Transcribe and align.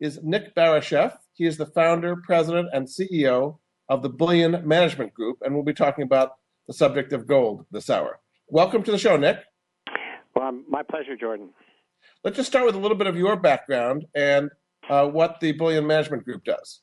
is 0.00 0.20
Nick 0.22 0.54
Barisheff. 0.54 1.16
He 1.34 1.46
is 1.46 1.56
the 1.56 1.66
founder, 1.66 2.16
president, 2.16 2.68
and 2.72 2.86
CEO 2.86 3.58
of 3.88 4.02
the 4.02 4.08
Bullion 4.08 4.66
Management 4.66 5.14
Group, 5.14 5.38
and 5.42 5.54
we'll 5.54 5.64
be 5.64 5.74
talking 5.74 6.04
about 6.04 6.32
the 6.66 6.74
subject 6.74 7.12
of 7.12 7.26
gold 7.26 7.66
this 7.70 7.90
hour. 7.90 8.20
Welcome 8.48 8.82
to 8.84 8.90
the 8.90 8.98
show, 8.98 9.16
Nick. 9.16 9.38
Well, 10.34 10.60
my 10.68 10.82
pleasure, 10.82 11.16
Jordan. 11.16 11.50
Let's 12.22 12.36
just 12.36 12.48
start 12.48 12.66
with 12.66 12.74
a 12.74 12.78
little 12.78 12.96
bit 12.96 13.06
of 13.06 13.16
your 13.16 13.36
background 13.36 14.06
and 14.14 14.50
uh, 14.88 15.06
what 15.06 15.40
the 15.40 15.52
Bullion 15.52 15.86
Management 15.86 16.24
Group 16.24 16.44
does. 16.44 16.80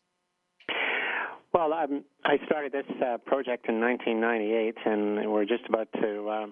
Well, 1.54 1.74
um, 1.74 2.06
I 2.24 2.38
started 2.46 2.72
this 2.72 2.86
uh, 3.06 3.18
project 3.26 3.68
in 3.68 3.82
1998, 3.82 4.76
and 4.86 5.32
we're 5.32 5.46
just 5.46 5.66
about 5.68 5.90
to 6.02 6.30
uh, 6.30 6.46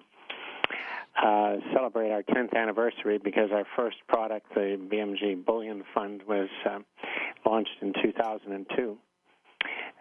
uh 1.16 1.56
celebrate 1.74 2.10
our 2.10 2.22
10th 2.22 2.54
anniversary 2.54 3.18
because 3.18 3.50
our 3.52 3.64
first 3.76 3.96
product, 4.08 4.46
the 4.54 4.78
BMG 4.90 5.44
Bullion 5.44 5.82
Fund, 5.94 6.22
was 6.26 6.48
uh, 6.64 6.78
launched 7.44 7.76
in 7.82 7.92
2002. 8.02 8.98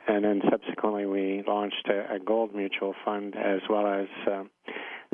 And 0.08 0.26
then 0.26 0.42
subsequently, 0.50 1.06
we 1.06 1.44
launched 1.48 1.88
a, 1.88 2.16
a 2.16 2.20
gold 2.20 2.56
mutual 2.56 2.96
fund 3.06 3.36
as 3.36 3.62
well 3.70 3.86
as 3.86 4.08
uh, 4.28 4.44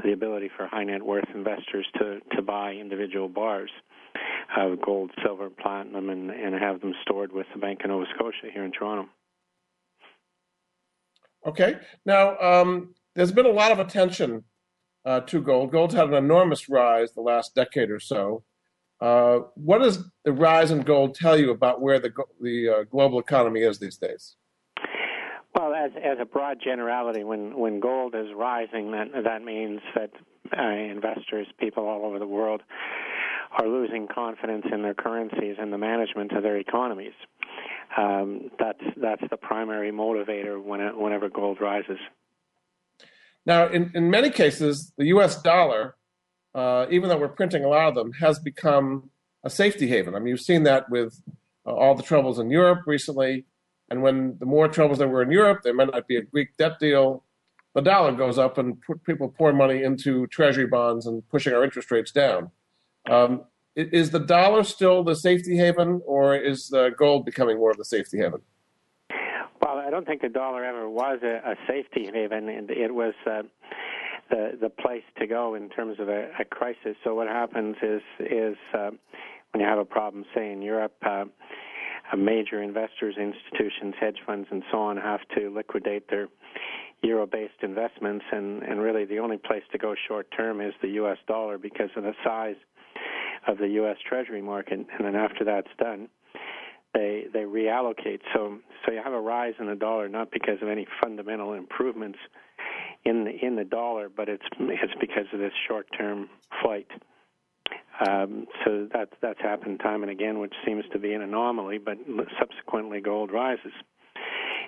the 0.04 0.14
ability 0.14 0.50
for 0.56 0.68
high 0.68 0.84
net 0.84 1.04
worth 1.04 1.28
investors 1.34 1.86
to, 1.98 2.20
to 2.36 2.42
buy 2.42 2.74
individual 2.74 3.28
bars 3.28 3.72
of 4.58 4.82
gold, 4.82 5.12
silver, 5.24 5.50
platinum, 5.50 6.10
and, 6.10 6.30
and 6.30 6.56
have 6.56 6.82
them 6.82 6.94
stored 7.02 7.32
with 7.32 7.48
the 7.54 7.60
Bank 7.60 7.82
of 7.84 7.90
Nova 7.90 8.06
Scotia 8.16 8.52
here 8.54 8.64
in 8.64 8.72
Toronto. 8.72 9.10
Okay. 11.46 11.78
Now, 12.06 12.38
um, 12.40 12.96
there's 13.16 13.32
been 13.32 13.46
a 13.46 13.52
lot 13.52 13.72
of 13.72 13.80
attention 13.80 14.44
uh, 15.06 15.22
to 15.22 15.42
gold. 15.42 15.72
Gold's 15.72 15.94
had 15.94 16.08
an 16.08 16.16
enormous 16.16 16.68
rise 16.68 17.14
the 17.14 17.22
last 17.22 17.56
decade 17.56 17.92
or 17.92 18.00
so. 18.00 18.44
Uh, 19.00 19.40
what 19.56 19.80
does 19.80 20.04
the 20.24 20.32
rise 20.32 20.72
in 20.72 20.82
gold 20.82 21.16
tell 21.16 21.38
you 21.38 21.52
about 21.52 21.82
where 21.82 22.00
the, 22.00 22.12
the 22.42 22.70
uh, 22.70 22.84
global 22.84 23.20
economy 23.20 23.62
is 23.62 23.78
these 23.80 23.98
days? 23.98 24.36
Well, 25.54 25.74
as 25.74 25.92
as 25.96 26.18
a 26.20 26.26
broad 26.26 26.58
generality, 26.62 27.24
when 27.24 27.58
when 27.58 27.80
gold 27.80 28.14
is 28.14 28.28
rising, 28.36 28.92
that 28.92 29.08
that 29.24 29.42
means 29.42 29.80
that 29.96 30.12
uh, 30.58 30.62
investors, 30.62 31.48
people 31.60 31.88
all 31.88 32.06
over 32.06 32.20
the 32.20 32.28
world, 32.28 32.62
are 33.58 33.68
losing 33.68 34.08
confidence 34.14 34.66
in 34.72 34.82
their 34.82 34.94
currencies 34.94 35.56
and 35.60 35.72
the 35.72 35.78
management 35.78 36.34
of 36.34 36.44
their 36.44 36.58
economies. 36.58 37.14
Um, 37.98 38.52
that's 38.60 38.84
that's 38.98 39.24
the 39.30 39.38
primary 39.38 39.92
motivator 39.92 40.62
when 40.62 40.82
it, 40.82 40.98
whenever 40.98 41.30
gold 41.30 41.60
rises. 41.62 42.00
Now, 43.46 43.68
in, 43.68 43.92
in 43.94 44.10
many 44.10 44.30
cases, 44.30 44.92
the 44.98 45.06
U.S. 45.08 45.42
dollar, 45.42 45.96
uh, 46.54 46.88
even 46.90 47.10
though 47.10 47.18
we're 47.18 47.28
printing 47.28 47.64
a 47.64 47.68
lot 47.68 47.88
of 47.88 47.96
them, 47.96 48.14
has 48.14 48.40
become 48.40 49.10
a 49.44 49.50
safety 49.50 49.88
haven. 49.88 50.16
I 50.16 50.20
mean, 50.20 50.30
you've 50.30 50.42
seen 50.42 50.64
that 50.64 50.90
with 50.90 51.22
uh, 51.66 51.74
all 51.74 51.96
the 51.96 52.04
troubles 52.04 52.40
in 52.40 52.50
Europe 52.50 52.82
recently. 52.86 53.46
And 53.90 54.02
when 54.02 54.38
the 54.40 54.46
more 54.48 54.68
troubles 54.68 54.98
there 54.98 55.08
were 55.08 55.22
in 55.22 55.32
Europe, 55.32 55.62
there 55.64 55.74
might 55.74 55.92
not 55.92 56.08
be 56.08 56.18
a 56.18 56.22
Greek 56.24 56.58
debt 56.58 56.80
deal. 56.80 57.24
The 57.76 57.82
dollar 57.82 58.14
goes 58.14 58.40
up, 58.40 58.58
and 58.58 58.78
people 59.06 59.30
pour 59.30 59.54
money 59.54 59.84
into 59.84 60.28
treasury 60.28 60.66
bonds 60.66 61.06
and 61.06 61.28
pushing 61.30 61.54
our 61.54 61.64
interest 61.64 61.92
rates 61.92 62.12
down. 62.12 62.52
Um, 63.08 63.44
is 63.76 64.12
the 64.12 64.20
dollar 64.20 64.64
still 64.64 65.04
the 65.04 65.16
safety 65.16 65.58
haven, 65.58 66.02
or 66.06 66.36
is 66.36 66.70
the 66.70 66.92
gold 66.98 67.26
becoming 67.26 67.58
more 67.58 67.72
of 67.72 67.78
the 67.78 67.86
safety 67.86 68.18
haven? 68.18 68.42
Well, 69.66 69.80
I 69.80 69.90
don't 69.90 70.06
think 70.06 70.22
the 70.22 70.30
dollar 70.30 70.64
ever 70.64 70.88
was 70.88 71.18
a, 71.24 71.42
a 71.44 71.56
safety 71.68 72.08
haven, 72.14 72.50
it 72.70 72.94
was 72.94 73.16
uh, 73.26 73.42
the 74.30 74.60
the 74.62 74.70
place 74.70 75.02
to 75.18 75.26
go 75.26 75.56
in 75.56 75.70
terms 75.70 76.00
of 76.00 76.08
a, 76.08 76.30
a 76.40 76.46
crisis. 76.46 76.96
So 77.04 77.16
what 77.16 77.28
happens 77.28 77.76
is 77.82 78.02
is 78.20 78.56
uh, 78.76 78.92
when 79.52 79.62
you 79.62 79.66
have 79.66 79.80
a 79.80 79.86
problem, 79.86 80.24
say 80.36 80.52
in 80.52 80.62
Europe. 80.62 80.94
Uh, 81.02 81.26
major 82.16 82.62
investors, 82.62 83.16
institutions, 83.18 83.96
hedge 84.00 84.20
funds, 84.28 84.48
and 84.52 84.62
so 84.72 84.78
on 84.78 84.96
have 84.96 85.22
to 85.36 85.50
liquidate 85.50 86.08
their 86.08 86.28
euro-based 87.02 87.64
investments, 87.64 88.24
and, 88.32 88.62
and 88.62 88.80
really 88.80 89.06
the 89.06 89.18
only 89.18 89.38
place 89.38 89.64
to 89.72 89.80
go 89.80 89.96
short 90.08 90.28
term 90.38 90.62
is 90.62 90.74
the 90.84 90.90
U.S. 90.90 91.18
dollar 91.28 91.58
because 91.58 91.90
of 91.96 92.04
the 92.04 92.14
size 92.24 92.56
of 93.48 93.58
the 93.58 93.68
U.S. 93.70 93.98
Treasury 94.08 94.44
market. 94.44 94.78
And 94.78 94.88
then 95.00 95.16
after 95.16 95.44
that's 95.44 95.68
done, 95.80 96.08
they 96.96 97.26
they 97.32 97.42
reallocate. 97.42 98.22
So 98.34 98.58
so 98.86 98.92
you 98.92 99.02
have 99.04 99.14
a 99.14 99.22
rise 99.22 99.54
in 99.60 99.68
the 99.68 99.76
dollar 99.76 100.10
not 100.10 100.32
because 100.32 100.62
of 100.62 100.70
any 100.70 100.88
fundamental 101.04 101.54
improvements 101.54 102.18
in 103.04 103.26
the 103.26 103.46
in 103.46 103.56
the 103.56 103.66
dollar, 103.66 104.10
but 104.10 104.30
it's 104.30 104.46
it's 104.60 104.94
because 105.00 105.26
of 105.34 105.40
this 105.40 105.54
short-term 105.68 106.30
flight. 106.64 106.88
Um, 108.08 108.46
so 108.66 108.90
that, 108.94 109.10
that's 109.22 109.40
happened 109.40 109.80
time 109.80 110.02
and 110.02 110.12
again, 110.12 110.40
which 110.40 110.54
seems 110.66 110.84
to 110.92 111.00
be 111.00 111.14
an 111.14 111.22
anomaly, 111.22 111.78
but 111.78 111.98
subsequently 112.38 113.00
gold 113.00 113.32
rises. 113.32 113.72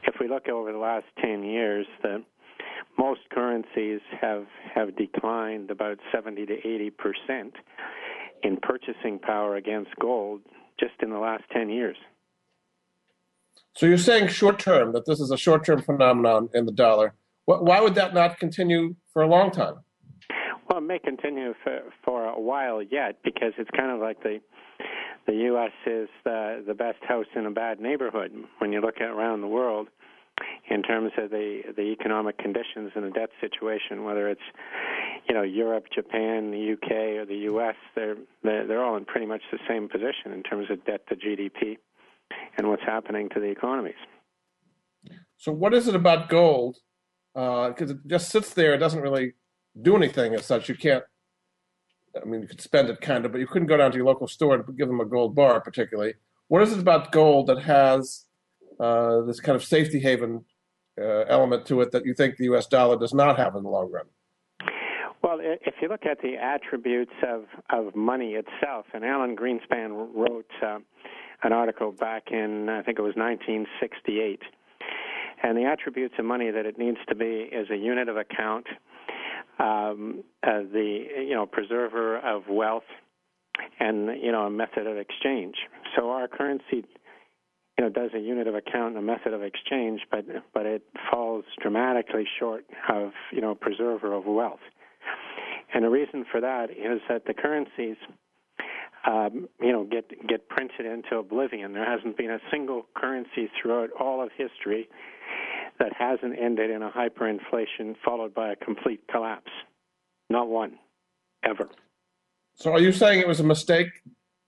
If 0.03 0.15
we 0.21 0.29
look 0.29 0.47
over 0.47 0.71
the 0.71 0.77
last 0.77 1.07
10 1.21 1.43
years, 1.43 1.85
the, 2.01 2.23
most 2.97 3.19
currencies 3.29 3.99
have, 4.21 4.45
have 4.73 4.95
declined 4.95 5.71
about 5.71 5.97
70 6.13 6.45
to 6.45 6.53
80 6.53 6.89
percent 6.91 7.53
in 8.43 8.57
purchasing 8.57 9.19
power 9.19 9.57
against 9.57 9.91
gold 9.99 10.41
just 10.79 10.93
in 11.01 11.09
the 11.09 11.19
last 11.19 11.43
10 11.51 11.69
years. 11.69 11.97
So 13.77 13.85
you're 13.85 13.99
saying 13.99 14.29
short 14.29 14.57
term, 14.57 14.91
that 14.93 15.05
this 15.05 15.19
is 15.19 15.29
a 15.29 15.37
short 15.37 15.63
term 15.63 15.83
phenomenon 15.83 16.49
in 16.55 16.65
the 16.65 16.71
dollar. 16.71 17.13
Why 17.45 17.79
would 17.79 17.93
that 17.93 18.11
not 18.11 18.39
continue 18.39 18.95
for 19.13 19.21
a 19.21 19.27
long 19.27 19.51
time? 19.51 19.75
Well, 20.67 20.79
it 20.79 20.81
may 20.81 20.97
continue 20.97 21.53
for, 21.63 21.81
for 22.03 22.25
a 22.25 22.41
while 22.41 22.81
yet 22.81 23.19
because 23.23 23.53
it's 23.59 23.69
kind 23.77 23.91
of 23.91 23.99
like 23.99 24.23
the 24.23 24.39
the 25.27 25.33
U.S. 25.33 25.71
is 25.85 26.09
the 26.23 26.63
the 26.65 26.73
best 26.73 27.03
house 27.07 27.27
in 27.35 27.45
a 27.45 27.51
bad 27.51 27.79
neighborhood 27.79 28.31
when 28.57 28.71
you 28.71 28.81
look 28.81 28.95
at 28.99 29.09
around 29.09 29.41
the 29.41 29.47
world 29.47 29.89
in 30.71 30.81
terms 30.81 31.11
of 31.19 31.29
the 31.29 31.61
the 31.75 31.83
economic 31.83 32.39
conditions 32.39 32.93
and 32.95 33.05
the 33.05 33.11
debt 33.11 33.29
situation. 33.39 34.03
Whether 34.03 34.27
it's 34.27 34.47
you 35.29 35.35
know 35.35 35.43
Europe, 35.43 35.85
Japan, 35.93 36.49
the 36.49 36.57
U.K. 36.57 37.17
or 37.17 37.25
the 37.27 37.45
U.S., 37.51 37.75
they're, 37.93 38.15
they're 38.41 38.83
all 38.83 38.97
in 38.97 39.05
pretty 39.05 39.27
much 39.27 39.41
the 39.51 39.59
same 39.69 39.87
position 39.87 40.33
in 40.33 40.41
terms 40.41 40.71
of 40.71 40.83
debt 40.83 41.01
to 41.09 41.15
GDP 41.15 41.77
and 42.57 42.69
what's 42.69 42.83
happening 42.83 43.29
to 43.33 43.39
the 43.39 43.47
economies. 43.47 43.95
So, 45.37 45.51
what 45.51 45.73
is 45.73 45.87
it 45.87 45.95
about 45.95 46.29
gold? 46.29 46.77
Because 47.33 47.91
uh, 47.91 47.95
it 47.95 48.07
just 48.07 48.29
sits 48.29 48.53
there; 48.53 48.73
it 48.73 48.79
doesn't 48.79 49.01
really 49.01 49.33
do 49.79 49.95
anything 49.95 50.33
as 50.33 50.45
such. 50.45 50.69
You 50.69 50.75
can't. 50.75 51.03
I 52.19 52.25
mean, 52.25 52.41
you 52.41 52.47
could 52.47 52.61
spend 52.61 52.89
it 52.89 52.99
kind 52.99 53.25
of, 53.25 53.31
but 53.31 53.39
you 53.39 53.47
couldn't 53.47 53.67
go 53.67 53.77
down 53.77 53.91
to 53.91 53.97
your 53.97 54.07
local 54.07 54.27
store 54.27 54.55
and 54.55 54.77
give 54.77 54.87
them 54.87 54.99
a 54.99 55.05
gold 55.05 55.35
bar, 55.35 55.61
particularly. 55.61 56.15
What 56.47 56.63
is 56.63 56.73
it 56.73 56.79
about 56.79 57.11
gold 57.11 57.47
that 57.47 57.61
has 57.63 58.25
uh, 58.79 59.21
this 59.21 59.39
kind 59.39 59.55
of 59.55 59.63
safety 59.63 59.99
haven 59.99 60.45
uh, 60.99 61.25
element 61.27 61.65
to 61.67 61.81
it 61.81 61.91
that 61.91 62.05
you 62.05 62.15
think 62.15 62.37
the 62.37 62.45
U.S. 62.45 62.65
dollar 62.65 62.97
does 62.97 63.13
not 63.13 63.37
have 63.37 63.55
in 63.55 63.63
the 63.63 63.69
long 63.69 63.91
run? 63.91 64.05
Well, 65.23 65.39
if 65.41 65.75
you 65.81 65.89
look 65.89 66.05
at 66.05 66.21
the 66.21 66.35
attributes 66.37 67.11
of, 67.27 67.45
of 67.69 67.95
money 67.95 68.35
itself, 68.35 68.85
and 68.93 69.03
Alan 69.03 69.35
Greenspan 69.35 70.09
wrote 70.15 70.49
uh, 70.65 70.79
an 71.43 71.53
article 71.53 71.91
back 71.91 72.31
in, 72.31 72.69
I 72.69 72.81
think 72.81 72.99
it 72.99 73.03
was 73.03 73.15
1968, 73.15 74.41
and 75.43 75.57
the 75.57 75.65
attributes 75.65 76.15
of 76.17 76.25
money 76.25 76.49
that 76.49 76.65
it 76.65 76.77
needs 76.77 76.97
to 77.09 77.15
be 77.15 77.47
is 77.51 77.69
a 77.69 77.75
unit 77.75 78.09
of 78.09 78.17
account, 78.17 78.65
um, 79.59 80.23
uh, 80.43 80.61
the 80.71 81.07
you 81.19 81.33
know 81.33 81.45
preserver 81.45 82.17
of 82.17 82.43
wealth 82.49 82.83
and 83.79 84.21
you 84.21 84.31
know 84.31 84.41
a 84.41 84.49
method 84.49 84.87
of 84.87 84.97
exchange. 84.97 85.55
So 85.95 86.09
our 86.09 86.27
currency 86.27 86.85
you 87.77 87.85
know 87.85 87.89
does 87.89 88.11
a 88.15 88.19
unit 88.19 88.47
of 88.47 88.55
account 88.55 88.95
and 88.95 88.97
a 88.97 89.01
method 89.01 89.33
of 89.33 89.43
exchange, 89.43 90.01
but 90.09 90.25
but 90.53 90.65
it 90.65 90.83
falls 91.11 91.45
dramatically 91.61 92.25
short 92.39 92.65
of 92.89 93.11
you 93.31 93.41
know 93.41 93.55
preserver 93.55 94.13
of 94.13 94.25
wealth. 94.25 94.59
And 95.73 95.83
the 95.83 95.89
reason 95.89 96.25
for 96.31 96.41
that 96.41 96.71
is 96.71 97.01
that 97.09 97.25
the 97.25 97.33
currencies 97.33 97.97
um, 99.07 99.47
you 99.61 99.71
know, 99.71 99.85
get 99.85 100.09
get 100.27 100.49
printed 100.49 100.85
into 100.85 101.17
oblivion. 101.17 101.73
There 101.73 101.89
hasn't 101.89 102.17
been 102.17 102.29
a 102.29 102.39
single 102.51 102.85
currency 102.95 103.49
throughout 103.59 103.89
all 103.99 104.21
of 104.21 104.29
history 104.37 104.89
that 105.79 105.93
hasn't 105.97 106.37
ended 106.37 106.69
in 106.69 106.81
a 106.81 106.91
hyperinflation 106.91 107.95
followed 108.03 108.33
by 108.33 108.51
a 108.51 108.55
complete 108.55 109.01
collapse. 109.09 109.51
Not 110.29 110.49
one, 110.49 110.77
ever. 111.43 111.69
So, 112.55 112.73
are 112.73 112.79
you 112.79 112.91
saying 112.91 113.21
it 113.21 113.27
was 113.27 113.39
a 113.39 113.45
mistake 113.45 113.87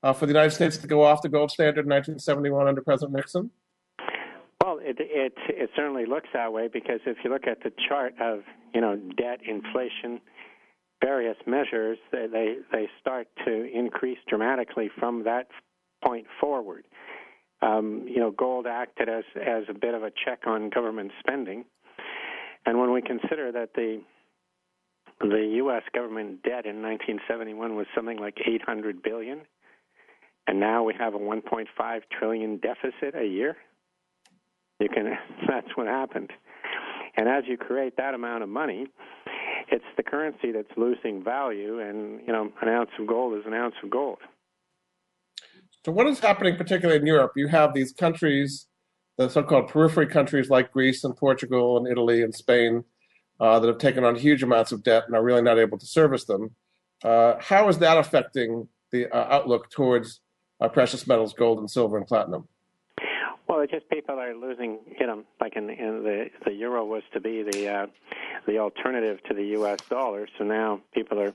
uh, 0.03 0.13
for 0.13 0.25
the 0.25 0.33
United 0.33 0.51
States 0.51 0.77
to 0.77 0.87
go 0.87 1.03
off 1.03 1.21
the 1.21 1.29
gold 1.29 1.51
standard 1.51 1.85
in 1.85 1.89
1971 1.89 2.67
under 2.67 2.81
President 2.81 3.15
Nixon? 3.15 3.51
Well, 4.61 4.79
it, 4.81 4.97
it 4.99 5.33
it 5.47 5.69
certainly 5.73 6.05
looks 6.05 6.27
that 6.33 6.51
way 6.51 6.67
because 6.67 6.99
if 7.05 7.17
you 7.23 7.29
look 7.29 7.47
at 7.47 7.63
the 7.63 7.71
chart 7.87 8.13
of 8.19 8.41
you 8.73 8.81
know 8.81 8.97
debt, 9.17 9.39
inflation, 9.47 10.19
various 11.03 11.37
measures, 11.45 11.97
they 12.11 12.27
they, 12.27 12.55
they 12.71 12.89
start 12.99 13.27
to 13.45 13.71
increase 13.73 14.17
dramatically 14.27 14.89
from 14.99 15.23
that 15.23 15.47
point 16.03 16.27
forward. 16.39 16.85
Um, 17.61 18.05
you 18.07 18.19
know, 18.19 18.31
gold 18.31 18.67
acted 18.67 19.09
as 19.09 19.23
as 19.35 19.63
a 19.69 19.73
bit 19.73 19.93
of 19.93 20.03
a 20.03 20.11
check 20.25 20.41
on 20.45 20.69
government 20.69 21.11
spending, 21.19 21.65
and 22.65 22.79
when 22.79 22.91
we 22.91 23.01
consider 23.01 23.51
that 23.51 23.73
the 23.75 24.01
the 25.21 25.51
U.S. 25.55 25.83
government 25.93 26.43
debt 26.43 26.65
in 26.65 26.81
1971 26.81 27.75
was 27.75 27.85
something 27.93 28.17
like 28.17 28.37
800 28.45 29.03
billion, 29.03 29.41
and 30.47 30.59
now 30.59 30.83
we 30.83 30.93
have 30.97 31.13
a 31.13 31.19
1.5 31.19 31.65
trillion 32.17 32.57
deficit 32.57 33.15
a 33.15 33.25
year. 33.25 33.57
You 34.79 34.87
can 34.87 35.17
that's 35.47 35.75
what 35.75 35.87
happened. 35.87 36.31
And 37.17 37.27
as 37.27 37.43
you 37.47 37.57
create 37.57 37.97
that 37.97 38.13
amount 38.13 38.43
of 38.43 38.49
money, 38.49 38.87
it's 39.71 39.85
the 39.97 40.03
currency 40.03 40.51
that's 40.51 40.71
losing 40.77 41.23
value 41.23 41.79
and 41.79 42.21
you 42.25 42.33
know, 42.33 42.51
an 42.61 42.69
ounce 42.69 42.89
of 42.99 43.07
gold 43.07 43.37
is 43.37 43.45
an 43.45 43.53
ounce 43.53 43.75
of 43.83 43.89
gold. 43.89 44.19
So 45.85 45.91
what 45.91 46.07
is 46.07 46.19
happening 46.19 46.55
particularly 46.57 46.99
in 46.99 47.07
Europe? 47.07 47.31
You 47.35 47.47
have 47.47 47.73
these 47.73 47.93
countries, 47.93 48.67
the 49.17 49.29
so-called 49.29 49.69
periphery 49.69 50.07
countries 50.07 50.49
like 50.49 50.71
Greece 50.71 51.03
and 51.03 51.15
Portugal 51.15 51.77
and 51.77 51.87
Italy 51.87 52.21
and 52.21 52.35
Spain 52.35 52.83
uh, 53.39 53.59
that 53.59 53.67
have 53.67 53.77
taken 53.77 54.03
on 54.03 54.15
huge 54.15 54.43
amounts 54.43 54.71
of 54.71 54.83
debt 54.83 55.03
and 55.07 55.15
are 55.15 55.23
really 55.23 55.41
not 55.41 55.57
able 55.57 55.77
to 55.77 55.85
service 55.85 56.25
them. 56.25 56.51
Uh, 57.03 57.35
how 57.39 57.69
is 57.69 57.77
that 57.77 57.97
affecting 57.97 58.67
the 58.91 59.07
uh, 59.07 59.33
outlook 59.33 59.69
towards 59.69 60.19
uh, 60.59 60.67
precious 60.67 61.07
metals, 61.07 61.33
gold 61.33 61.59
and 61.59 61.71
silver 61.71 61.97
and 61.97 62.05
platinum? 62.05 62.47
Well, 63.49 63.61
it's 63.61 63.71
just 63.71 63.89
people 63.89 64.19
are 64.19 64.35
losing. 64.35 64.77
You 64.99 65.07
know, 65.07 65.23
like 65.41 65.55
in, 65.55 65.71
in 65.71 66.03
the 66.03 66.25
the 66.45 66.53
euro 66.53 66.85
was 66.85 67.01
to 67.13 67.19
be 67.19 67.41
the 67.41 67.67
uh, 67.67 67.87
the 68.45 68.59
alternative 68.59 69.17
to 69.27 69.33
the 69.33 69.43
U.S. 69.57 69.79
dollar, 69.89 70.27
so 70.37 70.43
now 70.43 70.81
people 70.93 71.19
are 71.19 71.33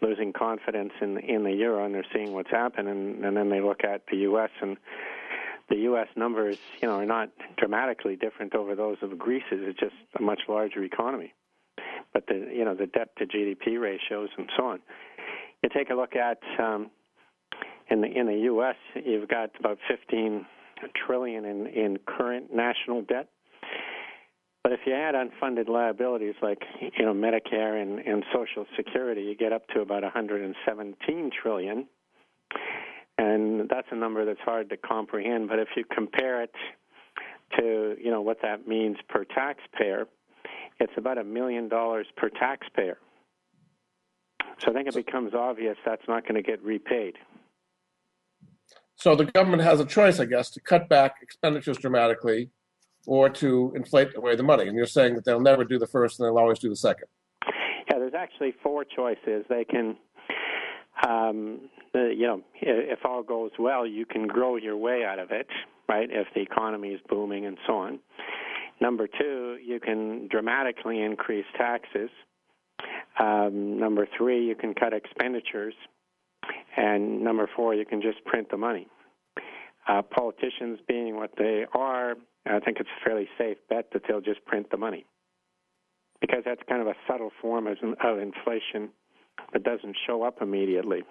losing 0.00 0.32
confidence 0.32 0.92
in 1.02 1.18
in 1.18 1.44
the 1.44 1.52
euro, 1.52 1.84
and 1.84 1.94
they're 1.94 2.06
seeing 2.14 2.32
what's 2.32 2.50
happened, 2.50 2.88
and, 2.88 3.22
and 3.26 3.36
then 3.36 3.50
they 3.50 3.60
look 3.60 3.84
at 3.84 4.04
the 4.10 4.16
U.S. 4.18 4.48
and 4.62 4.78
the 5.68 5.76
U.S. 5.76 6.08
numbers, 6.16 6.56
you 6.80 6.88
know, 6.88 6.94
are 6.94 7.06
not 7.06 7.28
dramatically 7.58 8.16
different 8.16 8.54
over 8.54 8.74
those 8.74 8.96
of 9.02 9.18
Greece's. 9.18 9.44
It's 9.52 9.78
just 9.78 9.94
a 10.18 10.22
much 10.22 10.40
larger 10.48 10.82
economy, 10.82 11.34
but 12.14 12.26
the 12.26 12.48
you 12.54 12.64
know 12.64 12.74
the 12.74 12.86
debt 12.86 13.10
to 13.18 13.26
GDP 13.26 13.78
ratios 13.78 14.30
and 14.38 14.48
so 14.56 14.64
on. 14.64 14.80
You 15.62 15.68
take 15.68 15.90
a 15.90 15.94
look 15.94 16.16
at 16.16 16.38
um, 16.58 16.90
in 17.90 18.00
the 18.00 18.06
in 18.06 18.28
the 18.28 18.40
U.S. 18.44 18.76
You've 18.94 19.28
got 19.28 19.50
about 19.60 19.76
15 19.88 20.46
trillion 21.06 21.44
in, 21.44 21.66
in 21.66 21.98
current 22.06 22.54
national 22.54 23.02
debt. 23.02 23.28
But 24.62 24.72
if 24.72 24.80
you 24.86 24.94
add 24.94 25.14
unfunded 25.14 25.68
liabilities 25.68 26.34
like 26.40 26.62
you 26.80 27.04
know 27.04 27.12
Medicare 27.12 27.82
and, 27.82 27.98
and 28.00 28.24
Social 28.32 28.64
Security, 28.76 29.20
you 29.22 29.36
get 29.36 29.52
up 29.52 29.66
to 29.68 29.80
about 29.80 30.02
117 30.02 31.30
trillion, 31.42 31.86
and 33.18 33.68
that's 33.68 33.88
a 33.90 33.94
number 33.94 34.24
that's 34.24 34.40
hard 34.40 34.70
to 34.70 34.78
comprehend. 34.78 35.48
But 35.50 35.58
if 35.58 35.68
you 35.76 35.84
compare 35.84 36.42
it 36.42 36.54
to 37.58 37.96
you 38.02 38.10
know 38.10 38.22
what 38.22 38.38
that 38.40 38.66
means 38.66 38.96
per 39.06 39.24
taxpayer, 39.24 40.06
it's 40.80 40.92
about 40.96 41.18
a 41.18 41.24
million 41.24 41.68
dollars 41.68 42.06
per 42.16 42.30
taxpayer. 42.30 42.96
So 44.58 44.70
I 44.70 44.74
think 44.74 44.88
it 44.88 44.94
becomes 44.94 45.34
obvious 45.34 45.76
that's 45.84 46.06
not 46.08 46.22
going 46.22 46.36
to 46.36 46.42
get 46.42 46.62
repaid. 46.62 47.16
So 49.04 49.14
the 49.14 49.26
government 49.26 49.62
has 49.62 49.80
a 49.80 49.84
choice, 49.84 50.18
I 50.18 50.24
guess, 50.24 50.48
to 50.52 50.60
cut 50.60 50.88
back 50.88 51.16
expenditures 51.20 51.76
dramatically 51.76 52.48
or 53.06 53.28
to 53.28 53.70
inflate 53.76 54.16
away 54.16 54.34
the 54.34 54.42
money. 54.42 54.66
And 54.66 54.74
you're 54.74 54.86
saying 54.86 55.14
that 55.16 55.26
they'll 55.26 55.42
never 55.42 55.62
do 55.62 55.78
the 55.78 55.86
first 55.86 56.18
and 56.18 56.26
they'll 56.26 56.38
always 56.38 56.58
do 56.58 56.70
the 56.70 56.76
second. 56.76 57.08
Yeah, 57.46 57.98
there's 57.98 58.14
actually 58.14 58.54
four 58.62 58.82
choices. 58.82 59.44
They 59.50 59.66
can, 59.66 59.98
um, 61.06 61.68
you 61.92 62.26
know, 62.26 62.40
if 62.62 63.00
all 63.04 63.22
goes 63.22 63.50
well, 63.58 63.86
you 63.86 64.06
can 64.06 64.26
grow 64.26 64.56
your 64.56 64.78
way 64.78 65.04
out 65.04 65.18
of 65.18 65.32
it, 65.32 65.48
right? 65.86 66.08
If 66.10 66.28
the 66.34 66.40
economy 66.40 66.94
is 66.94 67.00
booming 67.06 67.44
and 67.44 67.58
so 67.66 67.74
on. 67.74 67.98
Number 68.80 69.06
two, 69.06 69.58
you 69.62 69.80
can 69.80 70.28
dramatically 70.28 71.02
increase 71.02 71.44
taxes. 71.58 72.08
Um, 73.20 73.78
number 73.78 74.08
three, 74.16 74.46
you 74.46 74.54
can 74.54 74.72
cut 74.72 74.94
expenditures. 74.94 75.74
And 76.78 77.22
number 77.22 77.50
four, 77.54 77.74
you 77.74 77.84
can 77.84 78.00
just 78.00 78.24
print 78.24 78.48
the 78.50 78.56
money. 78.56 78.88
Uh, 79.86 80.00
politicians 80.02 80.78
being 80.88 81.16
what 81.16 81.32
they 81.36 81.66
are, 81.74 82.14
I 82.46 82.60
think 82.60 82.78
it's 82.80 82.88
a 82.88 83.04
fairly 83.04 83.28
safe 83.36 83.58
bet 83.68 83.90
that 83.92 84.02
they'll 84.08 84.20
just 84.20 84.44
print 84.46 84.70
the 84.70 84.78
money 84.78 85.06
because 86.20 86.42
that's 86.44 86.62
kind 86.68 86.80
of 86.80 86.88
a 86.88 86.94
subtle 87.06 87.30
form 87.40 87.66
of, 87.66 87.76
of 88.02 88.18
inflation 88.18 88.88
that 89.52 89.62
doesn't 89.62 89.96
show 90.06 90.22
up 90.22 90.40
immediately. 90.40 91.02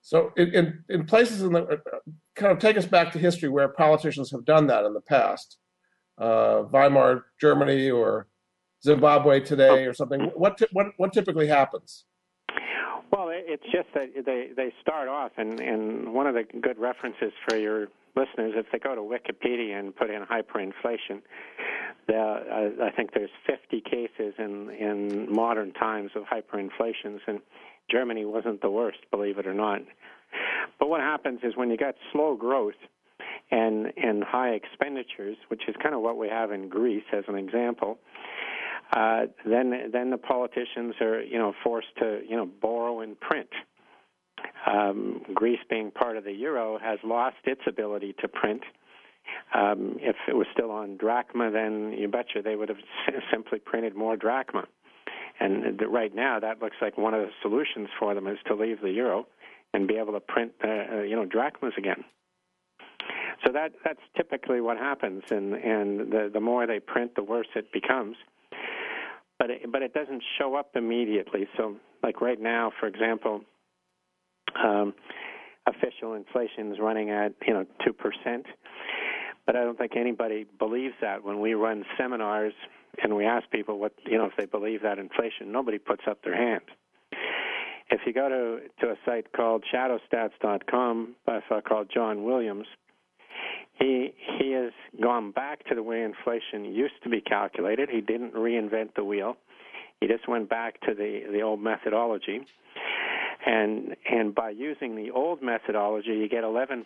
So, 0.00 0.32
in, 0.38 0.54
in, 0.54 0.84
in 0.88 1.04
places 1.04 1.42
in 1.42 1.52
the 1.52 1.64
uh, 1.64 1.76
kind 2.34 2.50
of 2.50 2.58
take 2.58 2.78
us 2.78 2.86
back 2.86 3.12
to 3.12 3.18
history 3.18 3.50
where 3.50 3.68
politicians 3.68 4.30
have 4.30 4.46
done 4.46 4.66
that 4.68 4.86
in 4.86 4.94
the 4.94 5.02
past, 5.02 5.58
uh, 6.16 6.62
Weimar 6.72 7.26
Germany 7.38 7.90
or 7.90 8.26
Zimbabwe 8.82 9.40
today 9.40 9.84
or 9.84 9.92
something. 9.92 10.30
What 10.34 10.60
what 10.72 10.86
what 10.96 11.12
typically 11.12 11.48
happens? 11.48 12.04
Well, 13.10 13.30
it's 13.32 13.64
just 13.72 13.88
that 13.94 14.10
they 14.26 14.48
they 14.54 14.72
start 14.82 15.08
off, 15.08 15.32
and 15.36 15.60
and 15.60 16.12
one 16.12 16.26
of 16.26 16.34
the 16.34 16.44
good 16.60 16.78
references 16.78 17.32
for 17.48 17.56
your 17.56 17.88
listeners, 18.14 18.54
if 18.56 18.66
they 18.72 18.78
go 18.78 18.94
to 18.94 19.00
Wikipedia 19.00 19.78
and 19.78 19.94
put 19.94 20.10
in 20.10 20.22
hyperinflation, 20.22 21.22
there 22.06 22.20
uh, 22.20 22.84
I 22.84 22.90
think 22.90 23.12
there's 23.14 23.30
50 23.46 23.80
cases 23.80 24.34
in 24.38 24.70
in 24.70 25.32
modern 25.32 25.72
times 25.72 26.10
of 26.14 26.24
hyperinflations, 26.24 27.20
and 27.26 27.40
Germany 27.90 28.24
wasn't 28.24 28.60
the 28.60 28.70
worst, 28.70 28.98
believe 29.10 29.38
it 29.38 29.46
or 29.46 29.54
not. 29.54 29.80
But 30.78 30.88
what 30.88 31.00
happens 31.00 31.40
is 31.42 31.56
when 31.56 31.70
you 31.70 31.78
got 31.78 31.94
slow 32.12 32.36
growth 32.36 32.74
and 33.50 33.92
and 33.96 34.22
high 34.22 34.50
expenditures, 34.50 35.36
which 35.48 35.62
is 35.66 35.74
kind 35.82 35.94
of 35.94 36.02
what 36.02 36.18
we 36.18 36.28
have 36.28 36.52
in 36.52 36.68
Greece 36.68 37.08
as 37.12 37.24
an 37.28 37.36
example 37.36 37.98
uh, 38.92 39.26
then 39.44 39.90
then 39.92 40.10
the 40.10 40.16
politicians 40.16 40.94
are 41.00 41.22
you 41.22 41.38
know 41.38 41.52
forced 41.62 41.94
to 41.98 42.20
you 42.28 42.36
know 42.36 42.46
borrow 42.46 43.00
and 43.00 43.18
print. 43.20 43.48
Um, 44.66 45.22
Greece, 45.34 45.58
being 45.68 45.90
part 45.90 46.16
of 46.16 46.24
the 46.24 46.32
euro, 46.32 46.78
has 46.78 46.98
lost 47.04 47.36
its 47.44 47.60
ability 47.66 48.14
to 48.20 48.28
print. 48.28 48.62
Um, 49.54 49.96
if 50.00 50.16
it 50.26 50.34
was 50.34 50.46
still 50.52 50.70
on 50.70 50.96
drachma, 50.96 51.50
then 51.50 51.92
you 51.98 52.08
betcha 52.08 52.40
they 52.42 52.56
would 52.56 52.68
have 52.68 52.78
simply 53.30 53.58
printed 53.58 53.94
more 53.94 54.16
drachma. 54.16 54.64
And 55.40 55.80
right 55.88 56.14
now, 56.14 56.40
that 56.40 56.60
looks 56.60 56.76
like 56.80 56.98
one 56.98 57.14
of 57.14 57.20
the 57.20 57.30
solutions 57.42 57.88
for 57.98 58.14
them 58.14 58.26
is 58.26 58.38
to 58.46 58.54
leave 58.54 58.80
the 58.80 58.90
euro 58.90 59.26
and 59.72 59.86
be 59.86 59.96
able 59.96 60.12
to 60.14 60.20
print, 60.20 60.52
uh, 60.64 61.02
you 61.02 61.14
know, 61.14 61.24
drachmas 61.24 61.74
again. 61.76 62.04
So 63.46 63.52
that 63.52 63.72
that's 63.84 64.00
typically 64.16 64.60
what 64.60 64.78
happens, 64.78 65.22
and 65.30 65.54
and 65.54 66.10
the 66.10 66.30
the 66.32 66.40
more 66.40 66.66
they 66.66 66.80
print, 66.80 67.14
the 67.14 67.22
worse 67.22 67.46
it 67.54 67.70
becomes 67.72 68.16
but 69.38 69.50
it, 69.50 69.72
but 69.72 69.82
it 69.82 69.94
doesn't 69.94 70.22
show 70.38 70.54
up 70.54 70.70
immediately. 70.74 71.46
So, 71.56 71.76
like 72.02 72.20
right 72.20 72.40
now, 72.40 72.72
for 72.78 72.86
example, 72.86 73.42
um, 74.62 74.94
official 75.66 76.14
inflation 76.14 76.72
is 76.72 76.78
running 76.80 77.10
at 77.10 77.32
you 77.46 77.54
know 77.54 77.64
two 77.84 77.92
percent, 77.92 78.46
but 79.46 79.56
I 79.56 79.60
don't 79.60 79.78
think 79.78 79.96
anybody 79.96 80.46
believes 80.58 80.94
that. 81.00 81.24
When 81.24 81.40
we 81.40 81.54
run 81.54 81.84
seminars 81.96 82.54
and 83.02 83.14
we 83.16 83.24
ask 83.24 83.48
people 83.50 83.78
what 83.78 83.92
you 84.06 84.18
know 84.18 84.26
if 84.26 84.32
they 84.36 84.46
believe 84.46 84.82
that 84.82 84.98
inflation, 84.98 85.52
nobody 85.52 85.78
puts 85.78 86.02
up 86.08 86.22
their 86.22 86.36
hand. 86.36 86.64
If 87.90 88.00
you 88.06 88.12
go 88.12 88.28
to 88.28 88.84
to 88.84 88.92
a 88.92 88.96
site 89.06 89.32
called 89.32 89.64
shadowstats.com 89.72 91.14
by 91.26 91.38
a 91.38 91.40
fellow 91.48 91.62
called 91.62 91.90
John 91.92 92.24
Williams, 92.24 92.66
he 93.78 94.12
he 94.38 94.52
has 94.52 94.72
gone 95.00 95.30
back 95.30 95.64
to 95.68 95.74
the 95.74 95.82
way 95.82 96.02
inflation 96.02 96.64
used 96.64 97.02
to 97.04 97.08
be 97.08 97.20
calculated. 97.20 97.88
He 97.88 98.00
didn't 98.00 98.34
reinvent 98.34 98.94
the 98.96 99.04
wheel. 99.04 99.36
He 100.00 100.06
just 100.06 100.28
went 100.28 100.48
back 100.48 100.80
to 100.82 100.94
the 100.94 101.22
the 101.30 101.42
old 101.42 101.60
methodology. 101.60 102.40
And 103.46 103.96
and 104.10 104.34
by 104.34 104.50
using 104.50 104.96
the 104.96 105.10
old 105.12 105.42
methodology, 105.42 106.10
you 106.10 106.28
get 106.28 106.44
11% 106.44 106.84